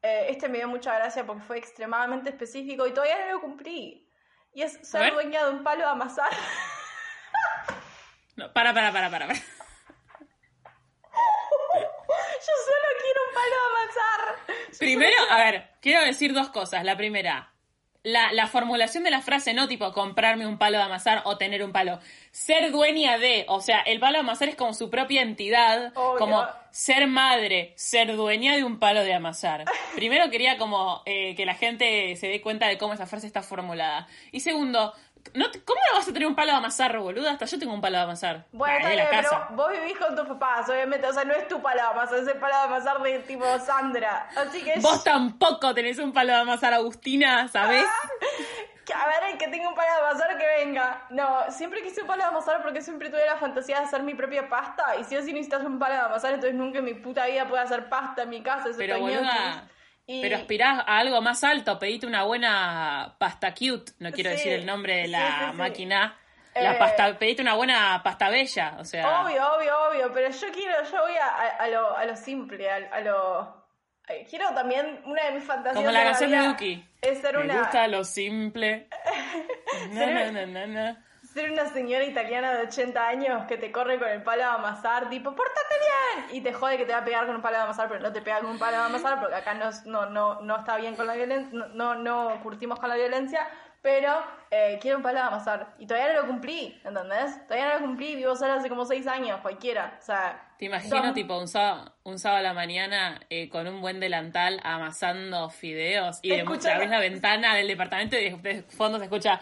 Eh, 0.07 0.27
este 0.29 0.47
me 0.47 0.59
dio 0.59 0.69
mucha 0.69 0.95
gracia 0.95 1.25
porque 1.25 1.43
fue 1.43 1.57
extremadamente 1.57 2.29
específico 2.29 2.87
y 2.87 2.93
todavía 2.93 3.25
no 3.25 3.33
lo 3.33 3.41
cumplí. 3.41 4.09
Y 4.53 4.61
es 4.61 4.77
A 4.77 4.83
ser 4.83 5.13
dueña 5.13 5.43
de 5.43 5.51
un 5.51 5.63
palo 5.63 5.83
de 5.83 5.91
amasar. 5.91 6.31
No, 8.37 8.53
para, 8.53 8.73
para, 8.73 8.93
para, 8.93 9.09
para. 9.09 9.27
para. 9.27 9.39
Yo 9.39 9.43
solo 12.65 12.87
quiero 13.01 13.19
un 13.27 13.33
palo 13.33 13.55
de 13.55 13.61
amasar. 13.73 14.19
Primero, 14.79 15.17
a 15.29 15.37
ver, 15.37 15.71
quiero 15.81 16.05
decir 16.05 16.33
dos 16.33 16.49
cosas. 16.49 16.85
La 16.85 16.95
primera, 16.95 17.51
la, 18.07 18.31
la 18.31 18.47
formulación 18.47 19.03
de 19.03 19.11
la 19.11 19.21
frase, 19.21 19.53
no 19.53 19.67
tipo 19.67 19.91
comprarme 19.91 20.47
un 20.47 20.57
palo 20.57 20.77
de 20.77 20.83
amasar 20.85 21.23
o 21.25 21.37
tener 21.37 21.61
un 21.61 21.73
palo. 21.73 21.99
Ser 22.31 22.71
dueña 22.71 23.17
de, 23.17 23.45
o 23.49 23.59
sea, 23.59 23.81
el 23.81 23.99
palo 23.99 24.13
de 24.13 24.19
amasar 24.19 24.47
es 24.47 24.55
como 24.55 24.73
su 24.73 24.89
propia 24.89 25.21
entidad, 25.21 25.91
Obvio. 25.93 26.17
como 26.17 26.45
ser 26.71 27.07
madre, 27.07 27.73
ser 27.75 28.15
dueña 28.15 28.55
de 28.55 28.63
un 28.63 28.79
palo 28.79 29.03
de 29.03 29.13
amasar. 29.13 29.65
Primero 29.95 30.29
quería 30.29 30.57
como 30.57 31.01
eh, 31.05 31.35
que 31.35 31.45
la 31.45 31.55
gente 31.55 32.15
se 32.15 32.27
dé 32.27 32.39
cuenta 32.39 32.67
de 32.67 32.77
cómo 32.77 32.93
esa 32.93 33.07
frase 33.07 33.27
está 33.27 33.41
formulada. 33.41 34.07
Y 34.31 34.39
segundo, 34.39 34.93
No 35.33 35.49
te- 35.51 35.61
¿Cómo 35.63 35.79
no 35.91 35.97
vas 35.99 36.07
a 36.07 36.13
tener 36.13 36.27
un 36.27 36.35
palo 36.35 36.51
de 36.51 36.57
amasar, 36.57 36.97
boluda? 36.97 37.31
Hasta 37.31 37.45
yo 37.45 37.59
tengo 37.59 37.73
un 37.73 37.81
palo 37.81 37.97
de 37.97 38.03
amasar. 38.03 38.45
Bueno, 38.51 38.87
Ah, 38.87 38.93
la 38.93 39.09
casa. 39.09 39.47
pero 39.47 39.55
vos 39.57 39.71
vivís 39.71 39.97
con 39.97 40.15
tus 40.15 40.27
papás, 40.27 40.69
obviamente. 40.69 41.07
O 41.07 41.13
sea, 41.13 41.23
no 41.23 41.33
es 41.33 41.47
tu 41.47 41.61
palo 41.61 41.81
de 41.81 41.87
amasar, 41.87 42.19
es 42.19 42.27
el 42.27 42.37
palo 42.37 42.55
de 42.55 42.61
amasar 42.61 43.01
de 43.01 43.19
tipo 43.19 43.45
Sandra. 43.59 44.29
Así 44.35 44.63
que. 44.63 44.79
Vos 44.79 45.03
tampoco 45.03 45.73
tenés 45.73 45.97
un 45.99 46.11
palo 46.13 46.33
de 46.33 46.39
amasar, 46.39 46.73
Agustina, 46.73 47.47
¿sabés? 47.47 47.85
Que, 48.85 48.93
A 48.93 49.05
ver, 49.07 49.31
el 49.33 49.37
que 49.37 49.49
tenga 49.49 49.67
un 49.67 49.75
palo 49.75 49.89
de 49.91 50.07
amasar 50.07 50.37
que 50.37 50.45
venga. 50.65 51.01
No, 51.09 51.51
siempre 51.51 51.81
quise 51.83 52.01
un 52.01 52.07
palo 52.07 52.23
de 52.23 52.29
amasar 52.29 52.61
porque 52.61 52.81
siempre 52.81 53.09
tuve 53.09 53.25
la 53.25 53.35
fantasía 53.35 53.79
de 53.79 53.85
hacer 53.85 54.01
mi 54.03 54.13
propia 54.13 54.47
pasta. 54.47 54.95
Y 54.97 55.03
si 55.03 55.17
o 55.17 55.21
sí 55.21 55.33
necesitas 55.33 55.63
un 55.65 55.77
palo 55.77 55.95
de 55.95 55.99
amasar, 56.01 56.33
entonces 56.33 56.55
nunca 56.57 56.79
en 56.79 56.85
mi 56.85 56.93
puta 56.93 57.25
vida 57.25 57.45
puedo 57.47 57.61
hacer 57.61 57.89
pasta 57.89 58.23
en 58.23 58.29
mi 58.29 58.41
casa. 58.41 58.69
excepto 58.69 58.77
Pero 58.79 58.99
boluda, 58.99 59.67
pero 60.07 60.37
aspirás 60.37 60.79
a 60.79 60.97
algo 60.99 61.21
más 61.21 61.43
alto, 61.43 61.77
pedite 61.77 62.07
una 62.07 62.23
buena 62.23 63.15
pasta 63.19 63.53
cute, 63.53 63.91
no 63.99 64.11
quiero 64.13 64.29
Sí, 64.31 64.37
decir 64.37 64.53
el 64.53 64.65
nombre 64.65 64.95
de 65.01 65.07
la 65.09 65.19
sí, 65.19 65.51
sí. 65.51 65.57
máquina. 65.57 66.17
La 66.55 66.71
Eh, 66.71 66.77
pasta, 66.79 67.19
pedite 67.19 67.41
una 67.41 67.53
buena 67.55 68.01
pasta 68.03 68.29
bella, 68.29 68.77
o 68.79 68.85
sea. 68.85 69.21
Obvio, 69.21 69.45
obvio, 69.55 69.73
obvio, 69.89 70.11
pero 70.13 70.29
yo 70.31 70.47
quiero, 70.51 70.73
yo 70.89 71.01
voy 71.01 71.15
a, 71.17 71.27
a- 71.27 71.57
a 71.63 71.67
lo, 71.67 71.95
a 71.97 72.05
lo 72.05 72.15
simple, 72.15 72.69
a, 72.71 72.75
a 72.91 73.01
lo... 73.01 73.67
Quiero 74.29 74.47
también, 74.55 75.01
una 75.03 75.25
de 75.25 75.31
mis 75.33 75.43
fantasías 75.43 75.75
Como 75.75 75.91
la 75.91 76.03
canción 76.05 76.31
de 76.31 76.37
Duki. 76.47 76.85
es 77.01 77.19
ser 77.19 77.37
Me 77.37 77.43
una, 77.43 77.59
gusta 77.59 77.87
lo 77.89 78.05
simple. 78.05 78.87
Na, 79.91 80.05
na, 80.07 80.31
na, 80.31 80.45
na, 80.45 80.65
na. 80.67 81.05
Ser 81.37 81.51
una 81.51 81.67
señora 81.69 82.03
italiana 82.03 82.51
de 82.55 82.63
80 82.63 83.07
años 83.07 83.45
que 83.45 83.57
te 83.57 83.71
corre 83.71 83.99
con 83.99 84.07
el 84.07 84.23
palo 84.23 84.41
de 84.41 84.49
amasar, 84.49 85.07
tipo, 85.07 85.35
¡pórtate 85.35 85.75
bien! 85.79 86.35
Y 86.35 86.41
te 86.41 86.51
jode 86.51 86.77
que 86.77 86.85
te 86.85 86.93
va 86.93 86.99
a 86.99 87.05
pegar 87.05 87.27
con 87.27 87.35
un 87.35 87.43
palo 87.43 87.57
de 87.57 87.63
amasar, 87.63 87.87
pero 87.87 87.99
no 88.01 88.11
te 88.11 88.23
pega 88.23 88.39
con 88.39 88.49
un 88.49 88.57
palo 88.57 88.77
de 88.77 88.83
amasar 88.83 89.19
porque 89.19 89.35
acá 89.35 89.53
no, 89.53 89.69
no, 89.85 90.09
no, 90.09 90.41
no 90.41 90.57
está 90.57 90.77
bien 90.77 90.95
con 90.95 91.05
la 91.05 91.13
violencia, 91.13 91.67
no, 91.75 91.93
no 91.93 92.39
curtimos 92.41 92.79
con 92.79 92.89
la 92.89 92.95
violencia, 92.95 93.47
pero 93.81 94.23
eh, 94.51 94.79
quiero 94.81 94.97
un 94.97 95.03
palo 95.03 95.19
de 95.19 95.25
amasar. 95.25 95.75
Y 95.77 95.87
todavía 95.87 96.13
no 96.13 96.21
lo 96.21 96.27
cumplí, 96.27 96.79
¿entendés? 96.83 97.45
Todavía 97.47 97.69
no 97.69 97.79
lo 97.79 97.85
cumplí, 97.87 98.15
vivo 98.15 98.35
sola 98.35 98.55
hace 98.55 98.69
como 98.69 98.85
seis 98.85 99.07
años, 99.07 99.39
cualquiera. 99.41 99.97
O 99.99 100.01
sea. 100.01 100.43
Te 100.57 100.65
imagino, 100.65 100.97
son... 100.97 101.13
tipo, 101.13 101.37
un 101.37 101.47
sábado, 101.47 101.93
un 102.03 102.17
sábado 102.17 102.39
a 102.39 102.41
la 102.41 102.53
mañana 102.53 103.19
eh, 103.29 103.47
con 103.49 103.67
un 103.67 103.79
buen 103.79 103.99
delantal 103.99 104.59
amasando 104.63 105.49
fideos 105.49 106.19
y 106.23 106.29
de 106.29 106.41
abrís 106.41 106.89
la 106.89 106.99
ventana 106.99 107.55
del 107.55 107.67
departamento 107.67 108.17
y 108.17 108.31
de 108.31 108.63
fondo 108.63 108.97
se 108.97 109.03
escucha. 109.05 109.39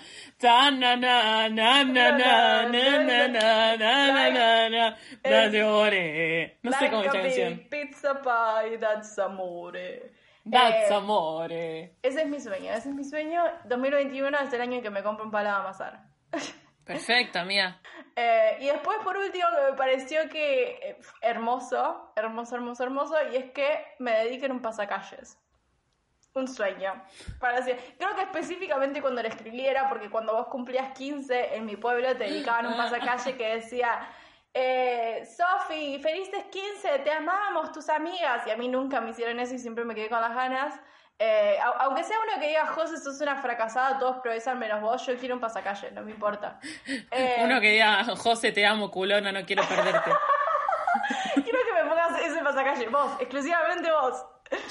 No 6.61 6.71
sé 6.73 6.89
cómo 6.89 7.03
es 7.03 7.07
esa 7.07 7.21
canción. 7.21 7.67
Pizza 7.69 8.21
pie, 8.21 8.77
that's 8.77 9.17
amore. 9.17 10.11
That's 10.49 10.91
Eh, 10.91 10.93
amore. 10.93 11.95
Ese 12.03 12.21
es 12.21 12.27
mi 12.27 12.39
sueño, 12.39 12.71
ese 12.71 12.89
es 12.89 12.95
mi 12.95 13.03
sueño. 13.03 13.41
2021 13.65 14.37
es 14.39 14.53
el 14.53 14.61
año 14.61 14.77
en 14.77 14.83
que 14.83 14.89
me 14.91 15.01
compro 15.01 15.25
un 15.25 15.31
palo 15.31 15.49
de 15.49 15.55
amasar. 15.55 16.03
Perfecto, 16.85 17.39
amiga. 17.39 17.81
Eh, 18.15 18.57
y 18.61 18.67
después, 18.67 18.99
por 19.03 19.17
último, 19.17 19.45
que 19.55 19.71
me 19.71 19.77
pareció 19.77 20.29
que 20.29 20.79
eh, 20.83 20.97
hermoso, 21.21 22.11
hermoso, 22.15 22.55
hermoso, 22.55 22.83
hermoso, 22.83 23.15
y 23.33 23.37
es 23.37 23.51
que 23.51 23.95
me 23.97 24.11
dediquen 24.11 24.51
un 24.51 24.61
pasacalles. 24.61 25.39
Un 26.35 26.47
sueño. 26.47 26.93
Para 27.39 27.61
decir, 27.61 27.77
creo 27.97 28.13
que 28.15 28.21
específicamente 28.21 29.01
cuando 29.01 29.23
lo 29.23 29.27
escribí 29.27 29.65
era 29.65 29.89
porque 29.89 30.11
cuando 30.11 30.33
vos 30.33 30.47
cumplías 30.47 30.91
15 30.91 31.55
en 31.55 31.65
mi 31.65 31.75
pueblo 31.75 32.15
te 32.15 32.25
dedicaban 32.25 32.67
un 32.67 32.77
pasacalle 32.77 33.35
que 33.35 33.55
decía, 33.55 34.07
eh, 34.57 35.23
Sofi, 35.25 35.99
felices 36.01 36.45
15, 36.49 36.99
te 36.99 37.11
amamos, 37.11 37.71
tus 37.73 37.89
amigas. 37.89 38.47
Y 38.47 38.51
a 38.51 38.55
mí 38.57 38.67
nunca 38.69 39.01
me 39.01 39.11
hicieron 39.11 39.37
eso 39.39 39.53
y 39.53 39.59
siempre 39.59 39.83
me 39.83 39.93
quedé 39.93 40.07
con 40.09 40.21
las 40.21 40.33
ganas. 40.33 40.79
Eh, 41.19 41.57
au- 41.61 41.75
aunque 41.79 42.03
sea 42.03 42.17
uno 42.19 42.39
que 42.41 42.47
diga, 42.47 42.65
José, 42.67 42.97
sos 42.97 43.19
una 43.21 43.35
fracasada, 43.37 43.99
todos 43.99 44.17
progresan 44.21 44.57
menos 44.57 44.81
vos, 44.81 45.05
yo 45.05 45.15
quiero 45.17 45.35
un 45.35 45.41
pasacalle, 45.41 45.91
no 45.91 46.01
me 46.03 46.11
importa. 46.11 46.59
Eh, 47.11 47.35
Uno 47.43 47.59
que 47.61 47.71
diga, 47.71 48.03
José, 48.15 48.51
te 48.51 48.65
amo, 48.65 48.89
culona, 48.91 49.31
no 49.31 49.45
quiero 49.45 49.63
perderte. 49.67 50.11
Quiero 51.35 51.59
que 51.67 51.83
me 51.83 51.89
pongas 51.89 52.19
ese 52.21 52.39
pasacalle, 52.41 52.87
vos, 52.87 53.11
exclusivamente 53.19 53.91
vos. 53.91 54.25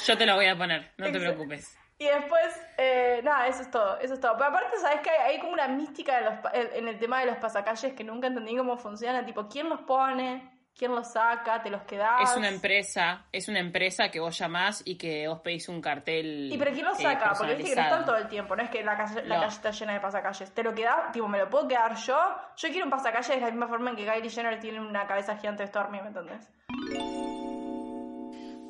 Yo 0.06 0.16
te 0.16 0.24
lo 0.26 0.34
voy 0.36 0.46
a 0.46 0.56
poner, 0.56 0.92
no 0.96 1.10
te 1.12 1.18
preocupes. 1.20 1.78
Y 1.98 2.06
después, 2.06 2.60
eh, 2.76 3.20
nada, 3.22 3.46
eso 3.46 3.62
es 3.62 3.70
todo, 3.70 3.98
eso 4.00 4.14
es 4.14 4.20
todo. 4.20 4.32
Pero 4.36 4.50
aparte, 4.50 4.76
¿sabes 4.78 5.00
que 5.00 5.10
hay, 5.10 5.32
hay 5.34 5.40
como 5.40 5.52
una 5.52 5.68
mística 5.68 6.18
de 6.18 6.24
los 6.24 6.34
en 6.52 6.68
en 6.84 6.88
el 6.88 6.98
tema 6.98 7.20
de 7.20 7.26
los 7.26 7.36
pasacalles 7.36 7.92
que 7.94 8.02
nunca 8.04 8.26
entendí 8.26 8.56
cómo 8.56 8.76
funciona? 8.76 9.24
Tipo, 9.24 9.48
¿quién 9.48 9.68
los 9.68 9.80
pone? 9.82 10.50
¿Quién 10.76 10.92
los 10.92 11.12
saca? 11.12 11.62
¿Te 11.62 11.70
los 11.70 11.82
quedás? 11.82 12.32
Es 12.32 12.36
una 12.36 12.48
empresa, 12.48 13.26
es 13.30 13.46
una 13.46 13.60
empresa 13.60 14.10
que 14.10 14.18
vos 14.18 14.36
llamás 14.36 14.82
y 14.84 14.98
que 14.98 15.28
vos 15.28 15.38
pedís 15.38 15.68
un 15.68 15.80
cartel. 15.80 16.50
¿Y 16.52 16.58
pero 16.58 16.72
quién 16.72 16.84
los 16.84 16.98
eh, 16.98 17.02
saca? 17.04 17.32
Porque 17.38 17.54
viste 17.54 17.70
que 17.70 17.76
no 17.76 17.82
están 17.82 18.04
todo 18.04 18.16
el 18.16 18.26
tiempo, 18.26 18.56
no 18.56 18.64
es 18.64 18.70
que 18.70 18.82
la 18.82 18.96
calle, 18.96 19.22
la 19.24 19.36
No. 19.36 19.40
calle 19.42 19.54
está 19.54 19.70
llena 19.70 19.92
de 19.92 20.00
pasacalles. 20.00 20.52
¿Te 20.52 20.64
lo 20.64 20.74
quedás? 20.74 21.12
Tipo, 21.12 21.28
¿me 21.28 21.38
lo 21.38 21.48
puedo 21.48 21.68
quedar 21.68 21.94
yo? 21.94 22.18
Yo 22.56 22.68
quiero 22.70 22.86
un 22.86 22.90
pasacalle 22.90 23.34
de 23.36 23.40
la 23.40 23.46
misma 23.52 23.68
forma 23.68 23.90
en 23.90 23.96
que 23.96 24.04
Kylie 24.04 24.30
Jenner 24.30 24.58
tiene 24.58 24.80
una 24.80 25.06
cabeza 25.06 25.36
gigante 25.36 25.62
de 25.62 25.68
Stormy, 25.68 26.00
¿me 26.00 26.08
entendés? 26.08 26.50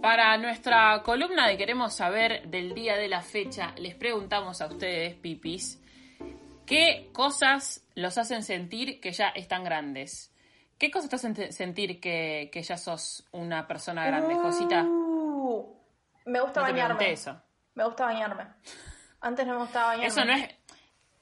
Para 0.04 0.36
nuestra 0.36 1.02
columna 1.02 1.48
de 1.48 1.56
Queremos 1.56 1.94
saber 1.94 2.46
del 2.48 2.74
día 2.74 2.94
de 2.96 3.08
la 3.08 3.22
fecha, 3.22 3.72
les 3.78 3.94
preguntamos 3.94 4.60
a 4.60 4.66
ustedes, 4.66 5.14
pipis, 5.14 5.80
¿qué 6.66 7.08
cosas 7.14 7.82
los 7.94 8.18
hacen 8.18 8.42
sentir 8.42 9.00
que 9.00 9.12
ya 9.12 9.28
están 9.28 9.64
grandes? 9.64 10.30
¿Qué 10.76 10.90
cosas 10.90 11.08
te 11.08 11.16
hacen 11.16 11.52
sentir 11.54 12.00
que, 12.00 12.50
que 12.52 12.62
ya 12.62 12.76
sos 12.76 13.26
una 13.32 13.66
persona 13.66 14.04
grande, 14.04 14.34
Josita? 14.34 14.82
Uh, 14.82 15.74
me 16.26 16.38
gusta 16.42 16.60
No 16.60 16.66
bañarme. 16.66 17.10
eso. 17.10 17.40
Me 17.72 17.84
gusta 17.86 18.04
bañarme. 18.04 18.44
Antes 19.22 19.46
no 19.46 19.54
me 19.54 19.60
gustaba 19.60 19.86
bañarme. 19.86 20.08
Eso 20.08 20.22
no 20.26 20.34
es. 20.34 20.54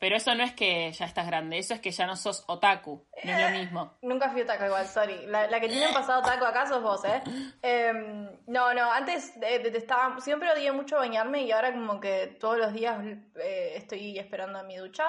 Pero 0.02 0.16
eso 0.16 0.34
no 0.34 0.42
es 0.42 0.52
que 0.52 0.90
ya 0.90 1.04
estás 1.06 1.28
grande, 1.28 1.58
eso 1.58 1.74
es 1.74 1.80
que 1.80 1.92
ya 1.92 2.06
no 2.08 2.16
sos 2.16 2.42
otaku. 2.48 3.06
No 3.22 3.32
es 3.32 3.40
lo 3.40 3.50
mismo. 3.50 3.98
Nunca 4.02 4.30
fui 4.30 4.40
otaku 4.42 4.64
igual, 4.64 4.84
sorry. 4.88 5.26
La, 5.26 5.46
la 5.46 5.60
que 5.60 5.68
tiene 5.68 5.86
un 5.86 5.94
pasado 5.94 6.18
otaku 6.18 6.44
acá 6.44 6.66
sos 6.66 6.82
vos, 6.82 7.04
¿eh? 7.04 7.22
Em, 7.62 8.28
no, 8.48 8.74
no, 8.74 8.90
antes 8.90 9.32
eh, 9.40 9.60
detestaba, 9.60 10.18
siempre 10.20 10.50
odié 10.50 10.72
mucho 10.72 10.96
bañarme 10.96 11.42
y 11.42 11.52
ahora 11.52 11.70
como 11.72 12.00
que 12.00 12.36
todos 12.40 12.58
los 12.58 12.72
días 12.72 12.98
eh, 13.36 13.74
estoy 13.76 14.18
esperando 14.18 14.58
a 14.58 14.64
mi 14.64 14.76
ducha. 14.76 15.04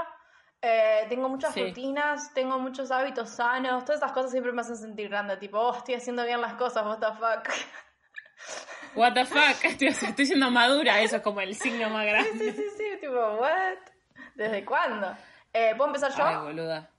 Eh, 0.61 1.07
tengo 1.09 1.27
muchas 1.27 1.55
Sí. 1.55 1.63
rutinas, 1.63 2.31
tengo 2.35 2.59
muchos 2.59 2.91
hábitos 2.91 3.31
sanos, 3.31 3.83
todas 3.85 3.99
esas 3.99 4.11
cosas 4.11 4.29
siempre 4.29 4.51
me 4.51 4.61
hacen 4.61 4.77
sentir 4.77 5.09
grande, 5.09 5.37
tipo, 5.37 5.57
oh, 5.57 5.75
estoy 5.75 5.95
haciendo 5.95 6.23
bien 6.23 6.39
las 6.39 6.53
cosas, 6.53 6.85
what 6.85 6.99
the 6.99 7.07
fuck. 7.17 7.49
What 8.95 9.13
the 9.13 9.25
fuck, 9.25 9.57
estoy, 9.63 9.87
estoy 9.87 10.25
siendo 10.27 10.51
madura, 10.51 11.01
eso 11.01 11.15
es 11.15 11.23
como 11.23 11.41
el 11.41 11.55
signo 11.55 11.89
más 11.89 12.03
sí, 12.05 12.09
grande. 12.11 12.53
sí, 12.53 12.63
sí, 12.77 12.83
tipo, 13.01 13.15
what? 13.39 13.77
¿Desde 14.35 14.65
cuándo? 14.65 15.15
Eh, 15.51 15.73
¿Puedo 15.75 15.87
empezar 15.87 16.11
yo? 16.15 16.25
Ay, 16.25 16.37
boluda. 16.37 16.89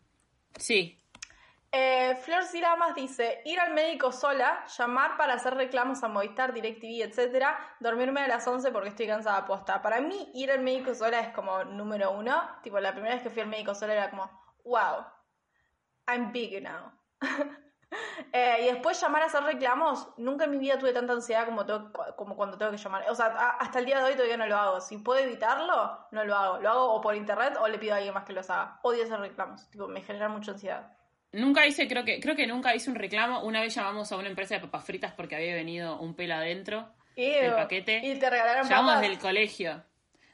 Sí, 0.57 1.01
Eh, 1.77 2.15
Flor 2.23 2.45
Silamas 2.45 2.95
dice, 2.95 3.43
ir 3.45 3.59
al 3.59 3.75
médico 3.75 4.13
sola, 4.13 4.65
llamar 4.79 5.17
para 5.17 5.35
hacer 5.35 5.55
reclamos 5.55 6.05
a 6.05 6.09
Movistar, 6.09 6.53
DirecTV, 6.55 7.03
etcétera, 7.03 7.59
dormirme 7.81 8.21
a 8.21 8.29
las 8.29 8.47
11 8.47 8.71
porque 8.71 8.91
estoy 8.91 9.09
cansada 9.09 9.45
posta. 9.45 9.83
Para 9.83 10.01
mí, 10.01 10.31
ir 10.35 10.53
al 10.53 10.61
médico 10.61 10.95
sola 10.95 11.19
es 11.19 11.35
como 11.35 11.65
número 11.65 12.13
uno. 12.13 12.41
Tipo, 12.63 12.79
la 12.79 12.93
primera 12.93 13.15
vez 13.17 13.25
que 13.25 13.31
fui 13.31 13.43
al 13.43 13.49
médico 13.49 13.75
sola 13.75 13.95
era 13.95 14.11
como, 14.11 14.31
wow, 14.65 15.05
I'm 16.07 16.31
big 16.31 16.63
now. 16.63 16.93
Eh, 18.33 18.63
y 18.63 18.65
después 18.67 19.01
llamar 19.01 19.23
a 19.23 19.27
hacer 19.27 19.43
reclamos, 19.45 20.09
nunca 20.17 20.45
en 20.47 20.51
mi 20.51 20.59
vida 20.59 20.77
tuve 20.77 20.93
tanta 20.93 21.13
ansiedad 21.13 21.45
como, 21.45 21.65
tengo- 21.65 21.93
como 22.17 22.35
cuando 22.35 22.59
tengo 22.59 22.73
que 22.73 22.79
llamar. 22.79 23.05
O 23.09 23.15
sea, 23.15 23.27
a- 23.27 23.51
hasta 23.59 23.79
el 23.79 23.85
día 23.87 23.99
de 23.99 24.05
hoy 24.05 24.13
todavía 24.15 24.37
no 24.37 24.47
lo 24.47 24.57
hago. 24.57 24.81
Si 24.81 24.99
puedo 24.99 25.21
evitarlo, 25.21 26.07
no 26.11 26.25
lo 26.25 26.35
hago. 26.37 26.59
Lo 26.61 26.69
hago 26.71 26.93
o 26.95 27.01
por 27.01 27.15
internet 27.15 27.55
o 27.61 27.69
le 27.69 27.79
pido 27.79 27.95
a 27.95 27.99
alguien 27.99 28.13
más 28.13 28.25
que 28.25 28.33
los 28.33 28.51
haga. 28.51 28.81
Odio 28.83 29.05
hacer 29.05 29.21
reclamos. 29.21 29.71
Tipo, 29.71 29.87
me 29.87 30.03
genera 30.03 30.29
mucha 30.29 30.51
ansiedad. 30.53 30.93
Nunca 31.33 31.65
hice, 31.67 31.87
creo 31.87 32.05
que, 32.05 32.19
creo 32.21 32.35
que 32.35 32.47
nunca 32.49 32.75
hice 32.75 32.91
un 32.91 32.97
reclamo. 32.97 33.43
Una 33.45 33.61
vez 33.61 33.73
llamamos 33.75 34.11
a 34.11 34.17
una 34.17 34.29
empresa 34.29 34.55
de 34.57 34.61
papas 34.63 34.85
fritas 34.85 35.13
porque 35.13 35.37
había 35.37 35.55
venido 35.55 35.99
un 36.01 36.15
pelo 36.17 36.35
adentro 36.35 36.89
del 37.17 37.55
paquete. 37.55 38.01
Y 38.05 38.19
te 38.19 38.31
regalaron 38.31 38.69
Llamamos 38.69 38.95
papas. 38.95 39.09
del 39.09 39.19
colegio. 39.21 39.83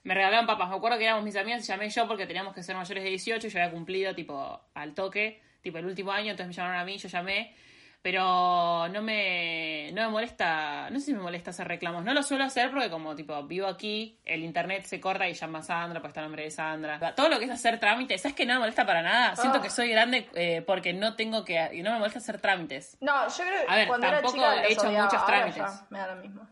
Me 0.04 0.14
regalaron 0.14 0.46
papas. 0.46 0.70
Me 0.70 0.76
acuerdo 0.76 0.96
que 0.96 1.04
éramos 1.04 1.22
mis 1.24 1.36
amigas 1.36 1.62
y 1.64 1.66
llamé 1.66 1.90
yo 1.90 2.08
porque 2.08 2.26
teníamos 2.26 2.54
que 2.54 2.62
ser 2.62 2.76
mayores 2.76 3.04
de 3.04 3.10
18 3.10 3.46
y 3.46 3.50
yo 3.50 3.58
había 3.60 3.70
cumplido, 3.72 4.14
tipo, 4.14 4.60
al 4.74 4.94
toque, 4.94 5.42
tipo, 5.62 5.78
el 5.78 5.86
último 5.86 6.12
año. 6.12 6.30
Entonces 6.32 6.48
me 6.48 6.52
llamaron 6.54 6.80
a 6.80 6.84
mí, 6.84 6.98
yo 6.98 7.08
llamé. 7.08 7.54
Pero 8.02 8.88
no 8.88 9.02
me, 9.02 9.90
no 9.92 10.00
me 10.04 10.08
molesta, 10.08 10.88
no 10.88 10.98
sé 10.98 11.04
si 11.06 11.12
me 11.12 11.20
molesta 11.20 11.50
hacer 11.50 11.68
reclamos. 11.68 12.02
No 12.02 12.14
lo 12.14 12.22
suelo 12.22 12.44
hacer 12.44 12.70
porque 12.70 12.88
como, 12.88 13.14
tipo, 13.14 13.42
vivo 13.42 13.66
aquí, 13.66 14.18
el 14.24 14.42
internet 14.42 14.84
se 14.86 14.98
corta 14.98 15.28
y 15.28 15.34
llama 15.34 15.58
a 15.58 15.62
Sandra, 15.62 16.00
pues 16.00 16.12
está 16.12 16.20
el 16.20 16.24
nombre 16.28 16.44
de 16.44 16.50
Sandra. 16.50 17.14
Todo 17.14 17.28
lo 17.28 17.38
que 17.38 17.44
es 17.44 17.50
hacer 17.50 17.78
trámites, 17.78 18.22
¿sabes 18.22 18.34
que 18.34 18.46
no 18.46 18.54
me 18.54 18.60
molesta 18.60 18.86
para 18.86 19.02
nada? 19.02 19.36
Siento 19.36 19.58
Ah. 19.58 19.62
que 19.62 19.68
soy 19.68 19.90
grande 19.90 20.30
eh, 20.34 20.62
porque 20.66 20.94
no 20.94 21.14
tengo 21.14 21.44
que, 21.44 21.68
y 21.74 21.82
no 21.82 21.92
me 21.92 21.98
molesta 21.98 22.20
hacer 22.20 22.40
trámites. 22.40 22.96
No, 23.02 23.28
yo 23.28 23.34
creo 23.44 23.66
que 23.66 23.70
A 23.70 23.76
ver, 23.76 23.88
cuando 23.88 24.06
era 24.06 24.16
tampoco 24.22 24.34
chica 24.34 24.64
he 24.64 24.72
hecho 24.72 24.88
odiaba, 24.88 25.04
muchos 25.04 25.20
ahora 25.20 25.36
trámites. 25.36 25.62
ya 25.62 25.86
me 25.90 25.98
da 25.98 26.14
lo 26.14 26.22
mismo. 26.22 26.48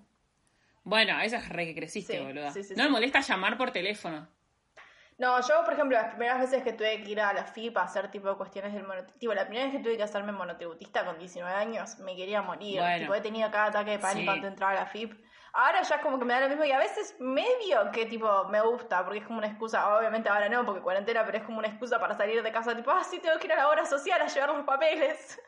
Bueno, 0.84 1.18
eso 1.20 1.36
es 1.36 1.48
re 1.48 1.64
que 1.64 1.74
creciste, 1.74 2.18
Sí, 2.18 2.22
boluda. 2.24 2.52
sí, 2.52 2.62
sí, 2.62 2.74
no 2.76 2.84
me 2.84 2.90
molesta 2.90 3.20
llamar 3.20 3.56
por 3.56 3.70
teléfono. 3.70 4.28
No, 5.18 5.40
yo, 5.40 5.64
por 5.64 5.74
ejemplo, 5.74 5.96
las 5.98 6.10
primeras 6.10 6.38
veces 6.38 6.62
que 6.62 6.72
tuve 6.72 7.02
que 7.02 7.10
ir 7.10 7.20
a 7.20 7.32
la 7.32 7.44
FIP 7.44 7.76
a 7.76 7.82
hacer 7.82 8.08
tipo 8.08 8.36
cuestiones 8.36 8.72
del 8.72 8.86
monotributo, 8.86 9.34
la 9.34 9.46
primera 9.46 9.64
vez 9.66 9.76
que 9.76 9.82
tuve 9.82 9.96
que 9.96 10.04
hacerme 10.04 10.30
monotributista 10.30 11.04
con 11.04 11.18
19 11.18 11.52
años, 11.52 11.98
me 11.98 12.14
quería 12.14 12.40
morir. 12.40 12.80
Bueno. 12.80 12.98
Tipo, 13.00 13.14
he 13.16 13.20
tenido 13.20 13.50
cada 13.50 13.66
ataque 13.66 13.90
de 13.92 13.98
pánico 13.98 14.22
Sí. 14.22 14.28
antes 14.28 14.42
de 14.42 14.48
entrar 14.48 14.76
a 14.76 14.80
la 14.80 14.86
FIP. 14.86 15.12
Ahora 15.54 15.82
ya 15.82 15.96
es 15.96 16.02
como 16.02 16.20
que 16.20 16.24
me 16.24 16.34
da 16.34 16.40
lo 16.40 16.48
mismo 16.48 16.64
y 16.64 16.70
a 16.70 16.78
veces 16.78 17.16
medio 17.18 17.90
que 17.90 18.06
tipo 18.06 18.44
me 18.44 18.60
gusta, 18.60 19.04
porque 19.04 19.18
es 19.18 19.26
como 19.26 19.38
una 19.38 19.48
excusa, 19.48 19.96
obviamente 19.96 20.28
ahora 20.28 20.48
no, 20.48 20.64
porque 20.64 20.82
cuarentena, 20.82 21.24
pero 21.24 21.38
es 21.38 21.44
como 21.44 21.58
una 21.58 21.68
excusa 21.68 21.98
para 21.98 22.14
salir 22.14 22.40
de 22.40 22.52
casa, 22.52 22.76
tipo, 22.76 22.90
ah, 22.92 23.02
sí, 23.02 23.18
tengo 23.18 23.36
que 23.38 23.46
ir 23.46 23.52
a 23.54 23.56
la 23.56 23.68
obra 23.68 23.84
social 23.86 24.20
a 24.22 24.26
llevar 24.26 24.50
los 24.50 24.64
papeles. 24.64 25.40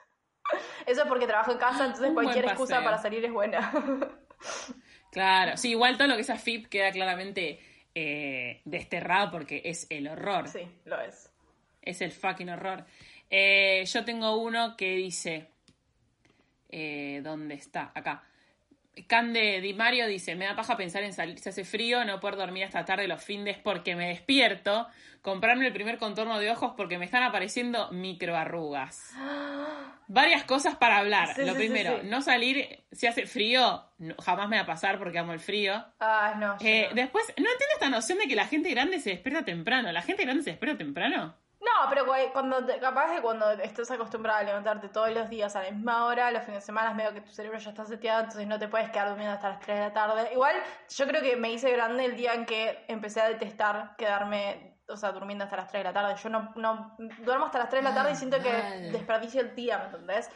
Eso 0.86 1.02
es 1.02 1.06
porque 1.08 1.28
trabajo 1.28 1.52
en 1.52 1.58
casa, 1.58 1.84
entonces 1.84 2.08
Un 2.08 2.14
cualquier 2.14 2.46
excusa 2.46 2.82
para 2.82 2.98
salir 2.98 3.24
es 3.24 3.32
buena. 3.32 3.70
Claro, 5.12 5.56
sí, 5.56 5.70
igual 5.70 5.96
todo 5.96 6.06
lo 6.06 6.14
que 6.14 6.20
es 6.20 6.30
AFIP 6.30 6.68
queda 6.68 6.92
claramente 6.92 7.58
eh, 7.94 8.60
desterrado 8.64 9.30
porque 9.30 9.62
es 9.64 9.86
el 9.90 10.08
horror. 10.08 10.48
sí, 10.48 10.66
lo 10.84 11.00
es. 11.00 11.30
Es 11.82 12.00
el 12.02 12.12
fucking 12.12 12.50
horror. 12.50 12.84
Eh, 13.30 13.84
yo 13.86 14.04
tengo 14.04 14.36
uno 14.36 14.76
que 14.76 14.96
dice. 14.96 15.48
Eh, 16.68 17.20
¿Dónde 17.22 17.54
está? 17.54 17.90
Acá. 17.94 18.22
Cande 19.06 19.60
Di 19.60 19.74
Mario 19.74 20.06
dice: 20.06 20.34
Me 20.36 20.44
da 20.46 20.54
paja 20.56 20.76
pensar 20.76 21.02
en 21.02 21.12
salir, 21.12 21.38
se 21.38 21.50
hace 21.50 21.64
frío, 21.64 22.04
no 22.04 22.20
poder 22.20 22.36
dormir 22.36 22.64
hasta 22.64 22.84
tarde 22.84 23.06
los 23.08 23.22
findes 23.22 23.56
porque 23.58 23.96
me 23.96 24.08
despierto, 24.08 24.86
comprarme 25.22 25.66
el 25.66 25.72
primer 25.72 25.98
contorno 25.98 26.38
de 26.38 26.50
ojos 26.50 26.74
porque 26.76 26.98
me 26.98 27.04
están 27.04 27.22
apareciendo 27.22 27.90
microarrugas. 27.92 29.12
Varias 30.08 30.42
cosas 30.44 30.74
para 30.74 30.98
hablar. 30.98 31.34
Sí, 31.36 31.42
Lo 31.42 31.52
sí, 31.52 31.58
primero, 31.58 32.00
sí, 32.00 32.08
no 32.08 32.20
salir 32.20 32.82
si 32.90 33.06
hace 33.06 33.26
frío, 33.26 33.84
no- 33.98 34.16
jamás 34.16 34.48
me 34.48 34.56
va 34.56 34.62
a 34.62 34.66
pasar 34.66 34.98
porque 34.98 35.18
amo 35.20 35.32
el 35.32 35.38
frío. 35.38 35.84
Ah, 36.00 36.34
no. 36.36 36.56
Eh, 36.60 36.86
no. 36.88 36.94
Después, 36.96 37.24
no 37.28 37.44
entiendo 37.50 37.74
esta 37.74 37.90
noción 37.90 38.18
de 38.18 38.26
que 38.26 38.34
la 38.34 38.46
gente 38.46 38.70
grande 38.70 38.98
se 38.98 39.10
despierta 39.10 39.44
temprano. 39.44 39.92
¿La 39.92 40.02
gente 40.02 40.24
grande 40.24 40.42
se 40.42 40.50
despierta 40.50 40.78
temprano? 40.78 41.36
No, 41.60 41.88
pero 41.90 42.06
cu- 42.06 42.12
cuando 42.32 42.64
te- 42.64 42.78
capaz 42.80 43.12
que 43.12 43.20
cuando 43.20 43.50
estés 43.50 43.90
acostumbrada 43.90 44.38
a 44.38 44.42
levantarte 44.44 44.88
todos 44.88 45.10
los 45.10 45.28
días 45.28 45.54
a 45.56 45.62
la 45.62 45.70
misma 45.70 46.06
hora, 46.06 46.30
los 46.30 46.42
fines 46.44 46.62
de 46.62 46.66
semana 46.66 46.94
medio 46.94 47.12
que 47.12 47.20
tu 47.20 47.30
cerebro 47.32 47.58
ya 47.58 47.70
está 47.70 47.84
seteado, 47.84 48.20
entonces 48.20 48.46
no 48.46 48.58
te 48.58 48.66
puedes 48.68 48.88
quedar 48.90 49.08
durmiendo 49.08 49.34
hasta 49.34 49.50
las 49.50 49.60
3 49.60 49.78
de 49.78 49.84
la 49.84 49.92
tarde. 49.92 50.30
Igual, 50.32 50.56
yo 50.88 51.06
creo 51.06 51.20
que 51.22 51.36
me 51.36 51.50
hice 51.52 51.70
grande 51.70 52.06
el 52.06 52.16
día 52.16 52.32
en 52.32 52.46
que 52.46 52.84
empecé 52.88 53.20
a 53.20 53.28
detestar 53.28 53.94
quedarme, 53.96 54.78
o 54.88 54.96
sea, 54.96 55.12
durmiendo 55.12 55.44
hasta 55.44 55.56
las 55.58 55.68
3 55.68 55.80
de 55.80 55.84
la 55.84 55.92
tarde. 55.92 56.14
Yo 56.22 56.28
no, 56.30 56.50
no 56.56 56.96
duermo 57.18 57.44
hasta 57.46 57.58
las 57.58 57.68
3 57.68 57.84
de 57.84 57.88
la 57.90 57.94
tarde 57.94 58.12
y 58.12 58.16
siento 58.16 58.38
que 58.40 58.50
desperdicio 58.92 59.42
el 59.42 59.54
día, 59.54 59.78
¿me 59.78 59.84
entendés? 59.84 60.30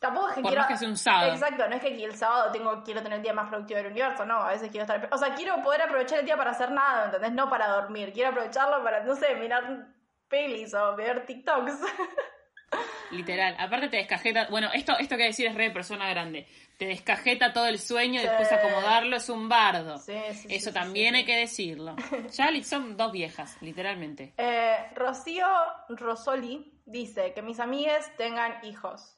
Tampoco 0.00 0.28
es 0.30 0.34
que 0.36 0.40
Por 0.40 0.50
quiero... 0.52 0.66
más 0.66 0.80
que 0.80 0.86
un 0.86 0.96
sábado. 0.96 1.32
Exacto, 1.32 1.68
no 1.68 1.74
es 1.76 1.82
que 1.82 2.04
el 2.04 2.16
sábado 2.16 2.50
tengo, 2.52 2.82
quiero 2.84 3.02
tener 3.02 3.18
el 3.18 3.22
día 3.22 3.34
más 3.34 3.48
productivo 3.50 3.76
del 3.76 3.90
universo, 3.92 4.24
no, 4.24 4.38
a 4.42 4.48
veces 4.48 4.70
quiero 4.70 4.84
estar... 4.90 5.08
O 5.12 5.18
sea, 5.18 5.34
quiero 5.34 5.60
poder 5.62 5.82
aprovechar 5.82 6.20
el 6.20 6.24
día 6.24 6.38
para 6.38 6.52
hacer 6.52 6.70
nada, 6.70 7.00
¿me 7.00 7.04
entendés? 7.06 7.32
No 7.32 7.50
para 7.50 7.68
dormir, 7.68 8.10
quiero 8.14 8.30
aprovecharlo 8.30 8.82
para, 8.82 9.00
no 9.04 9.14
sé, 9.14 9.34
mirar 9.34 9.88
pelis 10.30 10.72
o 10.72 10.96
ver 10.96 11.26
TikToks. 11.26 11.74
Literal. 13.10 13.56
Aparte 13.58 13.88
te 13.88 13.96
descajeta. 13.96 14.46
Bueno, 14.48 14.68
esto, 14.72 14.96
esto 14.98 15.16
que 15.16 15.24
decir 15.24 15.46
es 15.48 15.54
re 15.56 15.70
persona 15.72 16.08
grande. 16.08 16.46
Te 16.78 16.86
descajeta 16.86 17.52
todo 17.52 17.66
el 17.66 17.78
sueño 17.80 18.14
y 18.20 18.22
Sí. 18.22 18.28
después 18.28 18.52
acomodarlo 18.52 19.16
es 19.16 19.28
un 19.28 19.48
bardo. 19.48 19.98
Sí, 19.98 20.16
sí, 20.32 20.46
Eso 20.54 20.72
también 20.72 21.16
hay 21.16 21.24
que 21.24 21.36
decirlo. 21.36 21.96
Ya 22.32 22.48
son 22.62 22.96
dos 22.96 23.10
viejas, 23.10 23.56
literalmente. 23.60 24.32
Eh, 24.36 24.76
Rocío 24.94 25.46
Rosoli 25.88 26.80
dice 26.86 27.32
que 27.34 27.42
mis 27.42 27.58
amigues 27.58 28.16
tengan 28.16 28.64
hijos. 28.64 29.16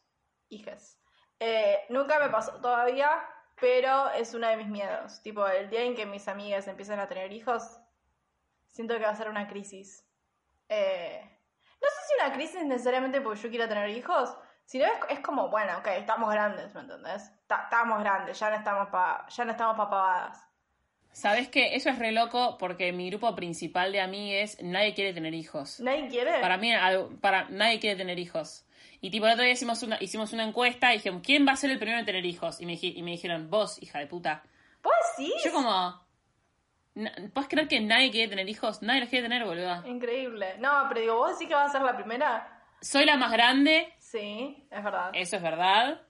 Hijes. 0.48 0.98
Eh, 1.38 1.80
nunca 1.90 2.18
me 2.18 2.30
pasó 2.30 2.52
todavía, 2.60 3.10
pero 3.60 4.10
es 4.12 4.32
uno 4.32 4.48
de 4.48 4.56
mis 4.56 4.68
miedos. 4.68 5.20
Tipo, 5.22 5.46
el 5.46 5.68
día 5.68 5.82
en 5.82 5.94
que 5.94 6.06
mis 6.06 6.26
amigas 6.28 6.66
empiecen 6.68 6.98
a 7.00 7.06
tener 7.08 7.30
hijos, 7.32 7.78
siento 8.68 8.94
que 8.96 9.04
va 9.04 9.10
a 9.10 9.16
ser 9.16 9.28
una 9.28 9.46
crisis. 9.48 10.06
Eh, 10.75 11.20
no 11.83 11.89
sé 11.89 11.97
si 12.09 12.25
una 12.25 12.35
crisis 12.35 12.64
necesariamente 12.64 13.20
porque 13.20 13.41
yo 13.41 13.51
quiera 13.51 13.68
tener 13.68 13.91
hijos, 13.91 14.35
sino 14.64 14.87
es, 14.87 14.93
es 15.11 15.20
como, 15.20 15.49
bueno, 15.51 15.77
ok, 15.79 15.87
estamos 15.99 16.31
grandes, 16.31 16.75
¿me 16.75 16.81
entendés? 16.81 17.31
Ta- 17.47 17.64
Estamos 17.64 18.01
grandes, 18.01 18.39
ya 18.39 18.49
no 18.51 18.57
estamos 18.57 18.89
pa, 18.89 19.27
ya 19.29 19.45
no 19.45 19.51
estamos 19.53 19.77
pa 19.77 19.91
pavadas. 19.91 20.39
¿Sabes 21.12 21.49
qué? 21.49 21.75
Eso 21.75 21.91
es 21.91 21.99
re 21.99 22.11
loco 22.12 22.57
porque 22.59 22.91
mi 22.93 23.11
grupo 23.11 23.35
principal 23.35 23.93
de 23.93 24.01
amigues, 24.01 24.57
nadie 24.62 24.95
quiere 24.95 25.12
tener 25.12 25.35
hijos. 25.35 25.79
¿Nadie 25.81 26.09
quiere? 26.09 26.41
Para 26.41 26.57
mí, 26.57 26.73
para, 27.20 27.49
nadie 27.51 27.79
quiere 27.81 27.97
tener 27.97 28.18
hijos. 28.18 28.64
Y 29.03 29.11
tipo, 29.11 29.27
el 29.27 29.33
otro 29.33 29.45
día 29.45 29.53
hicimos 29.53 29.83
una, 29.83 29.99
hicimos 30.01 30.33
una 30.33 30.45
encuesta 30.45 30.91
y 30.95 30.99
dijeron, 30.99 31.20
¿quién 31.20 31.47
va 31.47 31.53
a 31.53 31.57
ser 31.57 31.70
el 31.70 31.79
primero 31.79 31.99
en 31.99 32.07
tener 32.07 32.25
hijos? 32.25 32.61
Y 32.62 32.66
me, 32.66 32.79
y 32.81 33.03
me 33.03 33.11
dijeron, 33.11 33.51
vos, 33.51 33.83
hija 33.83 33.99
de 33.99 34.07
puta. 34.07 34.43
¿Vos 34.83 34.95
sí? 35.16 35.31
Yo 35.45 35.53
como... 35.53 36.01
¿Puedes 36.95 37.49
creer 37.49 37.68
que 37.68 37.80
nadie 37.80 38.11
quiere 38.11 38.28
tener 38.28 38.49
hijos? 38.49 38.82
Nadie 38.82 39.01
los 39.01 39.09
quiere 39.09 39.24
tener, 39.28 39.45
boluda. 39.45 39.82
Increíble. 39.86 40.57
No, 40.59 40.84
pero 40.88 41.01
digo, 41.01 41.16
¿vos 41.16 41.38
sí 41.38 41.47
que 41.49 41.55
vas 41.55 41.70
a 41.70 41.72
ser 41.72 41.82
la 41.82 41.97
primera? 41.97 42.61
Soy 42.80 43.05
la 43.07 43.16
más 43.16 43.32
grande, 43.32 43.93
Sí, 43.99 44.66
es 44.70 44.84
verdad. 44.84 45.11
eso 45.14 45.36
es 45.36 45.43
verdad. 45.43 46.03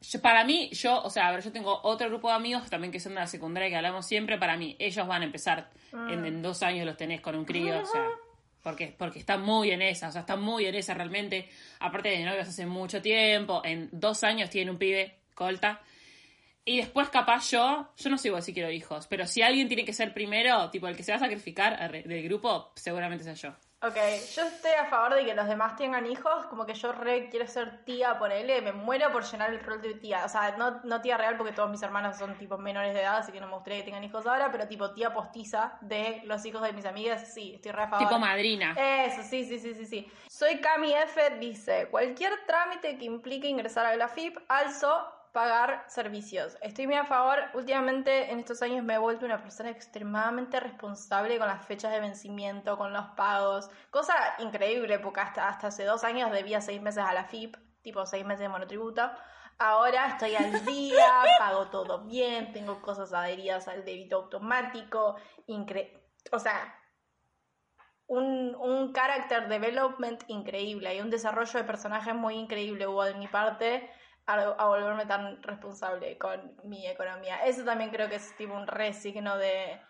Yo- 0.00 0.20
para 0.20 0.44
mí, 0.44 0.68
yo, 0.72 1.00
o 1.02 1.08
sea, 1.10 1.28
a 1.28 1.32
ver, 1.32 1.42
yo 1.42 1.52
tengo 1.52 1.80
otro 1.84 2.08
grupo 2.08 2.28
de 2.28 2.34
amigos 2.34 2.68
también 2.68 2.90
que 2.92 2.98
son 3.00 3.14
de 3.14 3.20
la 3.20 3.26
secundaria 3.26 3.70
que 3.70 3.76
hablamos 3.76 4.04
siempre. 4.04 4.36
Para 4.36 4.56
mí, 4.56 4.76
ellos 4.78 5.06
van 5.06 5.22
a 5.22 5.24
empezar 5.24 5.70
en, 5.92 6.26
en 6.26 6.42
dos 6.42 6.62
años 6.62 6.84
los 6.86 6.96
tenés 6.96 7.20
con 7.20 7.36
un 7.36 7.44
crío, 7.44 7.80
o 7.80 7.86
sea, 7.86 8.04
porque, 8.62 8.94
porque 8.98 9.20
están 9.20 9.42
muy 9.42 9.70
en 9.70 9.80
esa, 9.80 10.08
o 10.08 10.12
sea, 10.12 10.22
están 10.22 10.42
muy 10.42 10.66
en 10.66 10.74
esa 10.74 10.92
realmente. 10.94 11.48
Aparte 11.78 12.08
de 12.10 12.24
novios 12.24 12.48
hace 12.48 12.66
mucho 12.66 13.00
tiempo, 13.00 13.62
en 13.64 13.88
dos 13.92 14.24
años 14.24 14.50
tiene 14.50 14.72
un 14.72 14.78
pibe, 14.78 15.20
colta. 15.34 15.80
Y 16.64 16.76
después, 16.76 17.08
capaz 17.08 17.50
yo, 17.50 17.88
yo 17.96 18.10
no 18.10 18.18
sé 18.18 18.28
igual 18.28 18.42
si 18.42 18.54
quiero 18.54 18.70
hijos, 18.70 19.06
pero 19.08 19.26
si 19.26 19.42
alguien 19.42 19.66
tiene 19.66 19.84
que 19.84 19.92
ser 19.92 20.14
primero, 20.14 20.70
tipo 20.70 20.86
el 20.86 20.96
que 20.96 21.02
se 21.02 21.10
va 21.12 21.16
a 21.16 21.20
sacrificar 21.20 21.90
del 21.90 22.22
grupo, 22.22 22.72
seguramente 22.76 23.24
sea 23.24 23.34
yo. 23.34 23.54
Ok, 23.84 23.96
yo 24.36 24.42
estoy 24.42 24.70
a 24.78 24.84
favor 24.84 25.14
de 25.14 25.24
que 25.24 25.34
los 25.34 25.48
demás 25.48 25.74
tengan 25.74 26.06
hijos, 26.06 26.46
como 26.46 26.64
que 26.64 26.74
yo 26.74 26.92
re 26.92 27.28
quiero 27.28 27.48
ser 27.48 27.84
tía, 27.84 28.16
ponele, 28.16 28.62
me 28.62 28.70
muero 28.70 29.10
por 29.10 29.24
llenar 29.24 29.50
el 29.50 29.58
rol 29.58 29.82
de 29.82 29.94
tía. 29.94 30.24
O 30.24 30.28
sea, 30.28 30.56
no, 30.56 30.80
no 30.84 31.00
tía 31.00 31.18
real 31.18 31.36
porque 31.36 31.52
todos 31.52 31.68
mis 31.68 31.82
hermanos 31.82 32.16
son 32.16 32.38
tipo 32.38 32.56
menores 32.58 32.94
de 32.94 33.00
edad, 33.00 33.16
así 33.16 33.32
que 33.32 33.40
no 33.40 33.48
me 33.48 33.54
gustaría 33.54 33.80
que 33.80 33.86
tengan 33.86 34.04
hijos 34.04 34.24
ahora, 34.24 34.52
pero 34.52 34.68
tipo 34.68 34.92
tía 34.94 35.12
postiza 35.12 35.78
de 35.80 36.22
los 36.26 36.46
hijos 36.46 36.62
de 36.62 36.72
mis 36.72 36.84
amigas, 36.84 37.34
sí, 37.34 37.54
estoy 37.56 37.72
re 37.72 37.82
a 37.82 37.88
favor. 37.88 38.06
Tipo 38.06 38.20
madrina. 38.20 38.76
Eso, 38.78 39.24
sí, 39.24 39.44
sí, 39.44 39.58
sí, 39.58 39.74
sí, 39.74 39.84
sí. 39.84 40.12
Soy 40.28 40.60
Cami 40.60 40.94
F, 40.94 41.38
dice, 41.40 41.88
cualquier 41.90 42.46
trámite 42.46 42.96
que 42.96 43.04
implique 43.04 43.48
ingresar 43.48 43.84
a 43.84 43.96
la 43.96 44.06
FIP, 44.06 44.38
also 44.46 45.12
pagar 45.32 45.84
servicios. 45.88 46.56
Estoy 46.60 46.86
muy 46.86 46.96
a 46.96 47.04
favor. 47.04 47.38
Últimamente, 47.54 48.30
en 48.30 48.38
estos 48.38 48.62
años, 48.62 48.84
me 48.84 48.94
he 48.94 48.98
vuelto 48.98 49.24
una 49.24 49.42
persona 49.42 49.70
extremadamente 49.70 50.60
responsable 50.60 51.38
con 51.38 51.48
las 51.48 51.64
fechas 51.64 51.92
de 51.92 52.00
vencimiento, 52.00 52.76
con 52.76 52.92
los 52.92 53.06
pagos. 53.16 53.70
Cosa 53.90 54.14
increíble, 54.38 54.98
porque 54.98 55.20
hasta, 55.20 55.48
hasta 55.48 55.68
hace 55.68 55.84
dos 55.84 56.04
años 56.04 56.30
debía 56.30 56.60
seis 56.60 56.82
meses 56.82 57.04
a 57.04 57.12
la 57.14 57.24
FIP, 57.24 57.56
tipo 57.82 58.04
seis 58.06 58.24
meses 58.24 58.40
de 58.40 58.48
monotributo. 58.48 59.10
Ahora 59.58 60.08
estoy 60.08 60.34
al 60.34 60.64
día, 60.64 61.22
pago 61.38 61.68
todo 61.68 62.04
bien, 62.04 62.52
tengo 62.52 62.82
cosas 62.82 63.12
adheridas 63.12 63.68
al 63.68 63.84
débito 63.84 64.16
automático. 64.16 65.16
Incre 65.46 66.02
o 66.30 66.38
sea, 66.38 66.78
un, 68.06 68.54
un 68.56 68.92
character 68.92 69.48
development 69.48 70.22
increíble 70.28 70.94
y 70.94 71.00
un 71.00 71.10
desarrollo 71.10 71.58
de 71.58 71.64
personajes 71.64 72.14
muy 72.14 72.34
increíble 72.34 72.86
hubo 72.86 73.04
de 73.04 73.14
mi 73.14 73.26
parte 73.26 73.90
a, 74.26 74.34
a 74.34 74.66
volverme 74.66 75.06
tan 75.06 75.42
responsable 75.42 76.16
con 76.18 76.56
mi 76.64 76.86
economía. 76.86 77.44
Eso 77.44 77.64
también 77.64 77.90
creo 77.90 78.08
que 78.08 78.16
es 78.16 78.36
tipo 78.36 78.54
un 78.54 78.66
resigno 78.66 79.36
de, 79.36 79.80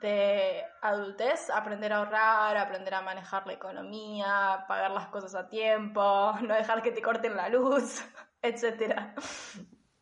de 0.00 0.64
adultez, 0.80 1.50
aprender 1.50 1.92
a 1.92 1.98
ahorrar, 1.98 2.56
aprender 2.56 2.94
a 2.94 3.02
manejar 3.02 3.46
la 3.46 3.54
economía, 3.54 4.64
pagar 4.68 4.90
las 4.90 5.08
cosas 5.08 5.34
a 5.34 5.48
tiempo, 5.48 6.32
no 6.42 6.54
dejar 6.54 6.82
que 6.82 6.90
te 6.90 7.02
corten 7.02 7.36
la 7.36 7.48
luz, 7.48 8.04
etcétera. 8.42 9.14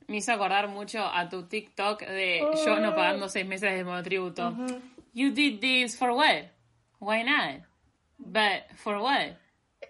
Me 0.07 0.16
hizo 0.16 0.32
acordar 0.32 0.66
mucho 0.68 1.05
a 1.05 1.28
tu 1.28 1.47
TikTok 1.47 2.01
de 2.01 2.41
yo 2.64 2.80
no 2.80 2.97
pagando 2.97 3.28
seis 3.28 3.47
meses 3.47 3.72
de 3.72 3.84
monotributo. 3.84 4.53
You 5.12 5.30
did 5.30 5.61
this 5.61 5.97
for 5.97 6.11
what? 6.11 6.51
Why 6.99 7.22
not? 7.22 7.62
But 8.18 8.76
for 8.76 8.99
what? 8.99 9.38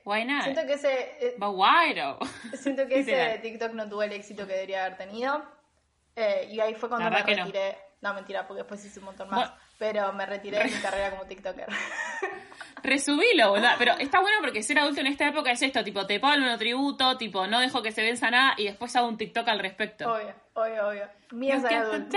Why 0.05 0.25
not? 0.25 0.45
Siento 0.45 0.67
que 0.67 0.73
ese 0.75 1.17
eh, 1.21 1.35
But 1.39 1.55
why 1.55 1.95
though? 1.95 2.19
Siento 2.57 2.87
que 2.87 3.01
ese. 3.01 3.39
TikTok 3.43 3.73
no 3.73 3.89
tuvo 3.89 4.03
el 4.03 4.13
éxito 4.13 4.47
que 4.47 4.55
debería 4.55 4.85
haber 4.85 4.97
tenido. 4.97 5.43
Eh, 6.17 6.49
y 6.51 6.61
ahí 6.61 6.75
fue 6.75 6.89
cuando 6.89 7.05
me 7.05 7.11
verdad 7.11 7.27
que 7.27 7.37
no. 7.37 7.45
retiré. 7.45 7.79
No. 8.01 8.15
mentira, 8.15 8.47
porque 8.47 8.63
después 8.63 8.85
hice 8.85 8.99
un 8.99 9.07
montón 9.07 9.29
más. 9.29 9.51
Bueno. 9.51 9.55
Pero 9.79 10.13
me 10.13 10.27
retiré 10.27 10.59
de 10.59 10.65
mi 10.65 10.81
carrera 10.81 11.11
como 11.11 11.25
TikToker. 11.25 11.67
Resubilo, 12.83 13.51
boludo. 13.51 13.69
Pero 13.79 13.93
está 13.99 14.21
bueno 14.21 14.39
porque 14.41 14.63
ser 14.63 14.79
adulto 14.79 15.01
en 15.01 15.07
esta 15.07 15.29
época 15.29 15.51
es 15.53 15.63
esto, 15.63 15.85
tipo, 15.85 16.07
te 16.07 16.19
pago 16.19 16.35
el 16.35 16.41
monotributo, 16.41 17.17
tipo, 17.17 17.47
no 17.47 17.61
dejo 17.61 17.83
que 17.83 17.93
se 17.93 18.03
venza 18.03 18.31
nada 18.31 18.55
y 18.57 18.65
después 18.65 18.95
hago 18.97 19.09
un 19.09 19.17
TikTok 19.17 19.47
al 19.49 19.59
respecto. 19.59 20.11
obvio, 20.13 20.35
obvio, 20.55 20.89
obvio. 20.89 21.09
Mía 21.33 21.61
the 21.67 21.75
adulto. 21.75 22.17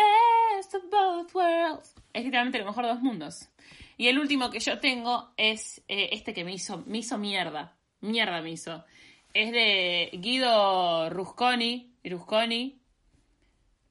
Es 2.14 2.24
literalmente 2.24 2.60
lo 2.60 2.66
mejor 2.66 2.86
de 2.86 2.90
dos 2.92 3.02
mundos. 3.02 3.50
Y 4.04 4.10
el 4.10 4.20
último 4.20 4.50
que 4.50 4.60
yo 4.60 4.82
tengo 4.82 5.32
es 5.38 5.82
eh, 5.88 6.10
este 6.12 6.34
que 6.34 6.44
me 6.44 6.52
hizo, 6.52 6.84
me 6.86 6.98
hizo 6.98 7.18
mierda. 7.18 7.78
Mierda 8.02 8.42
me 8.42 8.50
hizo. 8.50 8.84
Es 9.34 9.54
de 9.54 10.10
Guido 10.12 11.10
Rusconi, 11.10 11.96
Rusconi, 12.04 12.82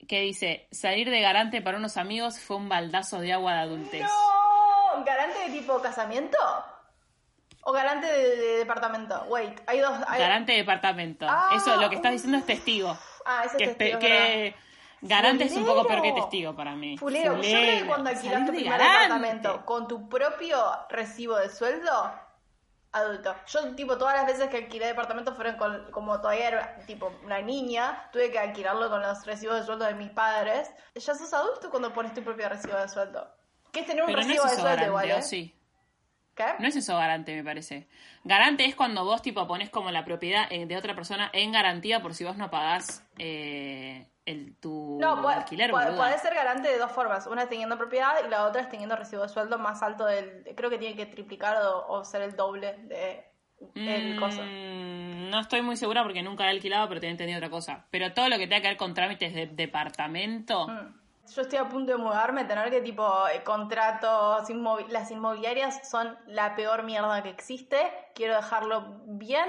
que 0.07 0.21
dice, 0.21 0.69
salir 0.71 1.09
de 1.09 1.19
garante 1.23 1.63
para 1.63 1.79
unos 1.79 1.97
amigos 1.97 2.39
fue 2.41 2.57
un 2.59 2.69
baldazo 2.69 3.21
de 3.21 3.33
agua 3.33 3.55
de 3.55 3.61
adultez. 3.61 4.03
¡No! 4.03 5.03
garante 5.07 5.39
de 5.51 5.59
tipo 5.59 5.81
casamiento? 5.81 6.37
¿O 7.63 7.73
garante 7.73 8.07
de, 8.07 8.37
de 8.37 8.59
departamento? 8.59 9.25
Wait, 9.31 9.63
hay 9.67 9.79
dos. 9.79 9.95
hay- 10.09 10.21
Garante 10.21 10.53
de 10.53 10.59
departamento. 10.59 11.25
Ah, 11.27 11.55
Eso, 11.57 11.75
lo 11.81 11.89
que 11.89 11.97
estás 11.97 12.13
diciendo 12.13 12.37
es 12.37 12.45
testigo. 12.45 12.99
Ah, 13.25 13.45
ese 13.47 13.57
que, 13.57 13.65
es 13.65 13.79
testigo. 13.79 13.99
que 13.99 14.55
garante 15.03 15.45
es 15.45 15.53
un 15.53 15.67
poco 15.67 15.87
peor 15.87 16.01
que 16.01 16.13
testigo 16.13 16.55
para 16.55 16.75
mí. 16.75 16.97
Fulero, 16.97 17.35
yo 17.37 17.41
creo 17.43 17.81
que 17.81 17.87
cuando 17.87 18.11
alquilas 18.11 18.33
Salir 18.33 18.47
tu 18.47 18.53
primer 18.53 18.79
garante. 18.79 19.03
departamento 19.03 19.67
con 19.67 19.89
tu 19.89 20.09
propio 20.09 20.59
recibo 20.89 21.37
de 21.37 21.51
sueldo, 21.51 22.13
adulto. 22.93 23.35
Yo, 23.47 23.75
tipo, 23.75 23.99
todas 23.99 24.15
las 24.17 24.27
veces 24.27 24.49
que 24.49 24.59
alquilé 24.59 24.87
departamento 24.87 25.35
fueron 25.35 25.57
con, 25.57 25.91
como 25.91 26.21
todavía 26.21 26.49
era, 26.49 26.77
tipo, 26.87 27.13
una 27.25 27.41
niña, 27.41 28.09
tuve 28.13 28.31
que 28.31 28.39
alquilarlo 28.39 28.89
con 28.91 29.03
los 29.03 29.27
recibos 29.27 29.57
de 29.59 29.65
sueldo 29.67 29.85
de 29.85 29.95
mis 29.95 30.11
padres. 30.11 30.71
Ya 30.95 31.15
sos 31.15 31.33
adulto 31.33 31.71
cuando 31.71 31.93
pones 31.93 32.15
tu 32.15 32.23
propio 32.23 32.49
recibo 32.49 32.77
de 32.79 32.89
sueldo. 32.89 33.29
Que 33.73 33.81
es 33.81 33.87
tener 33.87 34.03
un 34.03 34.07
Pero 34.07 34.23
no 34.23 34.29
recibo 34.29 34.45
es 34.45 34.51
de 34.51 34.57
sueldo 34.57 34.71
garante, 34.71 34.89
igual, 34.89 35.11
¿eh? 35.11 35.15
¿o 35.15 35.23
sí? 35.23 35.55
¿Qué? 36.35 36.45
No 36.59 36.69
es 36.69 36.77
eso 36.77 36.97
garante, 36.97 37.35
me 37.35 37.45
parece. 37.45 37.89
Garante 38.25 38.65
es 38.65 38.75
cuando 38.75 39.05
vos, 39.05 39.21
tipo, 39.21 39.47
pones 39.47 39.69
como 39.71 39.91
la 39.91 40.05
propiedad 40.05 40.47
eh, 40.51 40.67
de 40.67 40.77
otra 40.77 40.95
persona 40.95 41.31
en 41.33 41.53
garantía 41.53 42.01
por 42.01 42.15
si 42.15 42.25
vos 42.25 42.37
no 42.37 42.51
pagás 42.51 43.05
eh, 43.19 44.07
el, 44.25 44.57
tu 44.61 44.99
No, 45.01 45.21
puede, 45.21 45.37
alquiler, 45.37 45.71
puede- 45.71 46.19
ser 46.19 46.35
garante 46.35 46.69
de 46.69 46.79
dos 46.79 46.93
formas. 46.93 47.27
Una 47.27 47.43
es 47.43 47.49
teniendo 47.49 47.77
propiedad 47.77 48.15
y 48.25 48.29
la 48.29 48.47
otra 48.47 48.63
es 48.63 48.69
teniendo 48.69 48.95
recibo 48.97 49.23
de 49.23 49.29
sueldo 49.29 49.59
más 49.59 49.83
alto 49.83 50.05
del... 50.07 50.45
Creo 50.57 50.71
que 50.71 50.79
tiene 50.79 50.97
que 50.97 51.07
triplicar 51.07 51.57
o, 51.65 51.87
o 51.89 52.05
ser 52.05 52.23
el 52.23 52.37
doble 52.37 52.75
de 52.85 53.29
el 53.75 54.15
Mm, 54.17 54.19
coso. 54.19 54.43
No 55.31 55.39
estoy 55.41 55.63
muy 55.63 55.77
segura 55.77 56.03
porque 56.03 56.23
nunca 56.23 56.47
he 56.47 56.51
alquilado, 56.51 56.89
pero 56.89 57.01
tenía 57.01 57.13
entendido 57.13 57.39
otra 57.39 57.49
cosa. 57.51 57.87
Pero 57.91 58.13
todo 58.13 58.29
lo 58.29 58.37
que 58.37 58.47
tenga 58.49 58.61
que 58.63 58.69
ver 58.69 58.77
con 58.77 58.93
trámites 58.95 59.35
de 59.35 59.47
departamento, 59.47 60.67
Mm. 60.69 61.01
Yo 61.35 61.43
estoy 61.43 61.59
a 61.61 61.69
punto 61.69 61.93
de 61.93 61.99
mudarme, 61.99 62.45
tener 62.45 62.69
que 62.69 62.81
tipo 62.83 63.07
eh, 63.29 63.43
contratos, 63.45 64.51
inmovi- 64.51 64.89
las 64.89 65.11
inmobiliarias 65.13 65.89
son 65.89 66.19
la 66.27 66.57
peor 66.57 66.83
mierda 66.83 67.23
que 67.23 67.31
existe. 67.31 67.79
Quiero 68.15 68.35
dejarlo 68.35 69.01
bien, 69.07 69.49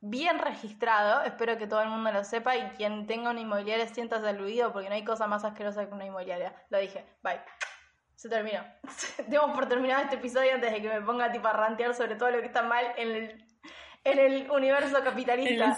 bien 0.00 0.38
registrado. 0.38 1.22
Espero 1.22 1.58
que 1.58 1.66
todo 1.66 1.82
el 1.82 1.88
mundo 1.88 2.12
lo 2.12 2.24
sepa 2.24 2.56
y 2.56 2.62
quien 2.76 3.06
tenga 3.06 3.30
una 3.30 3.40
inmobiliaria 3.40 3.86
siéntase 3.86 4.28
aludido 4.28 4.72
porque 4.72 4.88
no 4.88 4.94
hay 4.94 5.04
cosa 5.04 5.26
más 5.26 5.44
asquerosa 5.44 5.86
que 5.86 5.94
una 5.94 6.06
inmobiliaria. 6.06 6.54
Lo 6.70 6.78
dije, 6.78 7.04
bye. 7.22 7.40
Se 8.14 8.28
terminó. 8.28 8.64
Demos 9.28 9.50
por 9.54 9.68
terminado 9.68 10.02
este 10.04 10.16
episodio 10.16 10.54
antes 10.54 10.72
de 10.72 10.80
que 10.80 10.88
me 10.88 11.02
ponga 11.02 11.30
tipo 11.30 11.48
a 11.48 11.52
rantear 11.52 11.94
sobre 11.94 12.16
todo 12.16 12.30
lo 12.30 12.40
que 12.40 12.46
está 12.46 12.62
mal 12.62 12.86
en 12.96 13.10
el, 13.10 13.44
en 14.04 14.18
el 14.18 14.50
universo 14.50 14.98
en, 14.98 15.04
capitalista. 15.04 15.76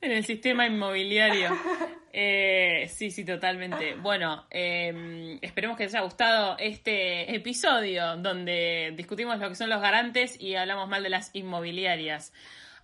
el, 0.00 0.10
en 0.10 0.12
el 0.12 0.24
sistema 0.24 0.66
inmobiliario. 0.66 1.50
Eh, 2.16 2.86
sí, 2.94 3.10
sí, 3.10 3.24
totalmente. 3.24 3.96
Bueno, 3.96 4.46
eh, 4.48 5.36
esperemos 5.42 5.76
que 5.76 5.82
les 5.82 5.94
haya 5.96 6.04
gustado 6.04 6.56
este 6.60 7.34
episodio 7.34 8.16
donde 8.18 8.92
discutimos 8.96 9.40
lo 9.40 9.48
que 9.48 9.56
son 9.56 9.68
los 9.68 9.80
garantes 9.80 10.40
y 10.40 10.54
hablamos 10.54 10.88
mal 10.88 11.02
de 11.02 11.08
las 11.08 11.34
inmobiliarias. 11.34 12.32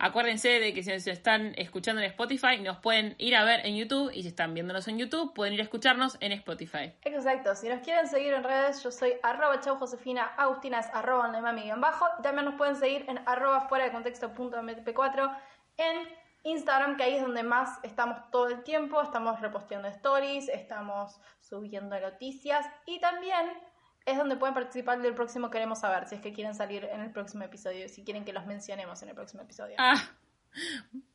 Acuérdense 0.03 0.61
de 0.61 0.73
que 0.73 0.83
si 0.83 0.91
nos 0.91 1.07
están 1.07 1.53
escuchando 1.59 2.01
en 2.01 2.07
Spotify, 2.07 2.59
nos 2.63 2.79
pueden 2.79 3.15
ir 3.19 3.37
a 3.37 3.45
ver 3.45 3.67
en 3.67 3.77
YouTube 3.77 4.11
y 4.15 4.23
si 4.23 4.29
están 4.29 4.55
viéndonos 4.55 4.89
en 4.89 4.97
YouTube, 4.97 5.35
pueden 5.35 5.53
ir 5.53 5.61
a 5.61 5.65
escucharnos 5.65 6.17
en 6.21 6.33
Spotify. 6.33 6.95
Exacto, 7.03 7.55
si 7.55 7.69
nos 7.69 7.81
quieren 7.81 8.09
seguir 8.09 8.33
en 8.33 8.43
redes, 8.43 8.83
yo 8.83 8.91
soy 8.91 9.13
arroba 9.23 9.61
chau 9.61 9.77
Josefina, 9.77 10.25
Agustina 10.39 10.81
es 10.81 10.87
arroba 10.95 11.29
mami 11.29 11.65
guion 11.65 11.83
bajo, 11.83 12.07
y 12.19 12.23
también 12.23 12.47
nos 12.47 12.55
pueden 12.55 12.77
seguir 12.77 13.05
en 13.09 13.21
arroba 13.27 13.69
fuera 13.69 13.85
de 13.85 13.93
contexto 13.93 14.33
punto 14.33 14.57
mp4 14.57 15.37
en 15.77 16.09
Instagram, 16.45 16.97
que 16.97 17.03
ahí 17.03 17.17
es 17.17 17.23
donde 17.23 17.43
más 17.43 17.79
estamos 17.83 18.31
todo 18.31 18.49
el 18.49 18.63
tiempo, 18.63 19.03
estamos 19.03 19.39
reposteando 19.43 19.87
stories, 19.89 20.49
estamos 20.49 21.21
subiendo 21.41 22.01
noticias, 22.01 22.65
y 22.87 23.01
también 23.01 23.53
es 24.07 24.17
donde 24.17 24.37
pueden 24.37 24.55
participar 24.55 25.01
del 25.01 25.15
próximo 25.15 25.51
Queremos 25.51 25.81
Saber, 25.81 26.07
si 26.07 26.17
es 26.17 26.21
que 26.21 26.33
quieren 26.33 26.55
salir 26.55 26.85
en 26.85 27.01
el 27.01 27.11
próximo 27.11 27.45
episodio, 27.45 27.89
si 27.89 28.05
quieren 28.05 28.25
que 28.25 28.33
los 28.33 28.47
mencionemos 28.47 29.03
en 29.03 29.11
el 29.11 29.15
próximo 29.15 29.43
episodio. 29.43 29.77
Ah, 29.79 30.11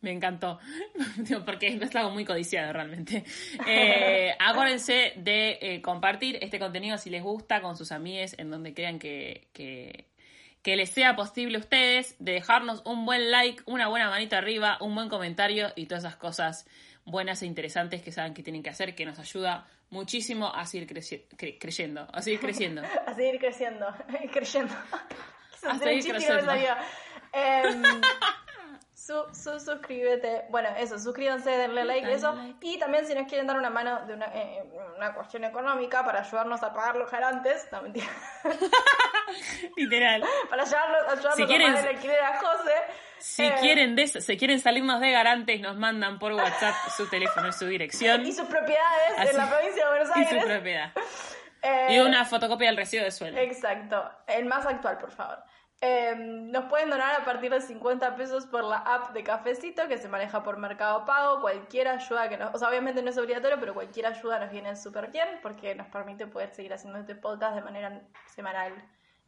me 0.01 0.11
encantó. 0.11 0.59
Porque 1.45 1.67
es 1.67 1.95
algo 1.95 2.11
muy 2.11 2.25
codiciado 2.25 2.71
realmente. 2.73 3.23
Eh, 3.67 4.35
acuérdense 4.39 5.13
de 5.17 5.57
eh, 5.61 5.81
compartir 5.81 6.37
este 6.41 6.59
contenido 6.59 6.97
si 6.97 7.09
les 7.09 7.23
gusta 7.23 7.61
con 7.61 7.75
sus 7.75 7.91
amigues 7.91 8.35
en 8.37 8.51
donde 8.51 8.73
crean 8.73 8.99
que, 8.99 9.47
que, 9.53 10.07
que 10.61 10.75
les 10.75 10.89
sea 10.91 11.15
posible 11.15 11.57
a 11.57 11.59
ustedes, 11.59 12.15
de 12.19 12.33
dejarnos 12.33 12.83
un 12.85 13.05
buen 13.05 13.31
like, 13.31 13.63
una 13.65 13.87
buena 13.87 14.09
manita 14.09 14.37
arriba, 14.37 14.77
un 14.81 14.93
buen 14.93 15.09
comentario 15.09 15.69
y 15.75 15.87
todas 15.87 16.03
esas 16.03 16.17
cosas 16.17 16.67
buenas 17.05 17.41
e 17.41 17.45
interesantes 17.45 18.01
que 18.01 18.11
saben 18.11 18.33
que 18.33 18.43
tienen 18.43 18.61
que 18.63 18.69
hacer, 18.71 18.95
que 18.95 19.05
nos 19.05 19.19
ayuda 19.19 19.67
muchísimo 19.91 20.51
a 20.53 20.65
seguir 20.65 20.87
creci- 20.89 21.27
cre- 21.37 21.57
creyendo, 21.59 22.07
a 22.11 22.21
seguir 22.21 22.39
creciendo. 22.39 22.81
a 23.07 23.13
seguir 23.13 23.39
creciendo, 23.39 23.87
creyendo. 24.33 24.73
A 25.67 25.79
seguir 25.79 26.05
y 26.05 26.09
creciendo. 26.11 26.51
Em, 27.33 27.81
su, 28.93 29.15
su- 29.33 29.59
suscríbete, 29.59 30.43
bueno, 30.49 30.69
eso, 30.77 30.99
suscríbanse, 30.99 31.49
denle 31.49 31.83
like, 31.85 32.01
Dale 32.05 32.15
eso. 32.17 32.35
like. 32.35 32.57
Y 32.67 32.77
también 32.77 33.07
si 33.07 33.15
nos 33.15 33.27
quieren 33.27 33.47
dar 33.47 33.57
una 33.57 33.71
mano 33.71 34.05
de 34.05 34.13
una, 34.13 34.25
eh, 34.27 34.63
una 34.95 35.15
cuestión 35.15 35.43
económica 35.43 36.05
para 36.05 36.19
ayudarnos 36.21 36.61
a 36.61 36.71
pagar 36.71 36.97
los 36.97 37.09
gerantes, 37.09 37.67
no 37.71 37.81
mentira, 37.81 38.05
Literal. 39.75 40.23
para 40.49 40.63
ayudarnos, 40.63 41.01
ayudarnos 41.13 41.35
Si 41.35 41.41
a 41.43 41.47
quieren- 41.47 41.73
pagar 41.73 41.89
el 41.89 41.95
alquiler 41.95 42.19
a 42.21 42.39
José. 42.39 42.73
Si 43.19 43.43
eh, 43.43 43.55
quieren 43.59 43.95
des- 43.95 44.23
si 44.23 44.37
quieren 44.37 44.59
salirnos 44.59 44.99
de 45.01 45.11
garantes, 45.11 45.59
nos 45.61 45.77
mandan 45.77 46.19
por 46.19 46.33
WhatsApp 46.33 46.75
su 46.95 47.07
teléfono 47.09 47.47
y 47.47 47.53
su 47.53 47.65
dirección 47.65 48.25
Y 48.25 48.31
sus 48.31 48.47
propiedades 48.47 49.13
Así- 49.17 49.29
en 49.31 49.37
la 49.37 49.49
provincia 49.49 49.83
de 49.83 49.89
Buenos 49.89 50.09
y 50.09 50.23
su 50.23 50.29
Aires. 50.35 50.45
propiedad. 50.45 50.91
Eh, 51.61 51.87
Y 51.95 51.99
una 51.99 52.25
fotocopia 52.25 52.67
del 52.67 52.77
recibo 52.77 53.03
de 53.03 53.11
sueldo. 53.11 53.39
Exacto, 53.39 54.11
el 54.27 54.45
más 54.45 54.65
actual, 54.65 54.97
por 54.99 55.11
favor. 55.11 55.39
Eh, 55.81 56.15
nos 56.15 56.65
pueden 56.65 56.89
donar 56.89 57.19
a 57.19 57.25
partir 57.25 57.51
de 57.51 57.59
50 57.59 58.15
pesos 58.15 58.45
por 58.45 58.63
la 58.63 58.77
app 58.77 59.11
de 59.13 59.23
Cafecito 59.23 59.87
que 59.87 59.97
se 59.97 60.07
maneja 60.07 60.41
por 60.41 60.57
Mercado 60.57 61.05
Pago. 61.05 61.41
Cualquier 61.41 61.89
ayuda 61.89 62.29
que 62.29 62.37
nos. 62.37 62.55
O 62.55 62.57
sea, 62.57 62.69
obviamente 62.69 63.01
no 63.03 63.09
es 63.09 63.17
obligatorio, 63.17 63.59
pero 63.59 63.73
cualquier 63.73 64.05
ayuda 64.07 64.39
nos 64.39 64.51
viene 64.51 64.75
súper 64.75 65.11
bien 65.11 65.27
porque 65.41 65.75
nos 65.75 65.87
permite 65.87 66.27
poder 66.27 66.51
seguir 66.53 66.73
haciendo 66.73 66.99
este 66.99 67.13
podcast 67.15 67.55
de 67.55 67.61
manera 67.61 68.01
semanal 68.33 68.73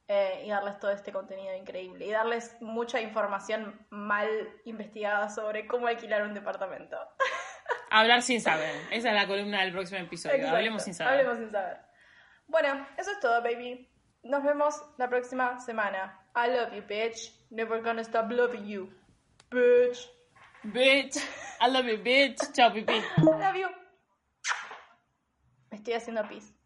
eh, 0.08 0.44
y 0.46 0.50
darles 0.50 0.80
todo 0.80 0.92
este 0.92 1.12
contenido 1.12 1.54
increíble. 1.56 2.06
Y 2.06 2.12
darles 2.12 2.56
mucha 2.62 3.02
información 3.02 3.86
mal 3.90 4.28
investigada 4.66 5.30
sobre 5.30 5.68
cómo 5.68 5.88
alquilar 5.88 6.24
un 6.24 6.34
departamento. 6.34 6.98
Hablar 7.90 8.22
sin 8.22 8.42
saber. 8.42 8.74
Esa 8.92 9.10
es 9.10 9.16
la 9.16 9.28
columna 9.28 9.62
del 9.62 9.74
próximo 9.74 10.00
episodio. 10.00 10.36
Exacto, 10.36 10.56
Hablemos 10.56 10.84
sin 10.84 10.94
saber. 10.94 11.14
Hablemos 11.14 11.38
sin 11.38 11.52
saber. 11.52 11.78
Bueno, 12.48 12.88
eso 12.98 13.12
es 13.12 13.20
todo, 13.20 13.42
baby. 13.42 13.90
Nos 14.24 14.44
vemos 14.44 14.82
la 14.98 15.10
próxima 15.10 15.60
semana. 15.60 16.20
I 16.36 16.50
love 16.50 16.74
you, 16.74 16.84
bitch. 16.88 17.34
Never 17.50 17.82
gonna 17.82 18.04
stop 18.04 18.32
loving 18.32 18.66
you. 18.66 18.90
Bitch. 19.50 20.10
Bitch. 20.64 21.18
I 21.62 21.70
love 21.70 21.86
you, 21.88 21.98
bitch. 21.98 22.38
Chao, 22.54 22.72
pipí. 22.72 22.94
I 22.94 23.22
love 23.22 23.56
you. 23.56 23.68
Me 25.72 25.78
estoy 25.78 25.94
haciendo 25.94 26.28
pis. 26.28 26.57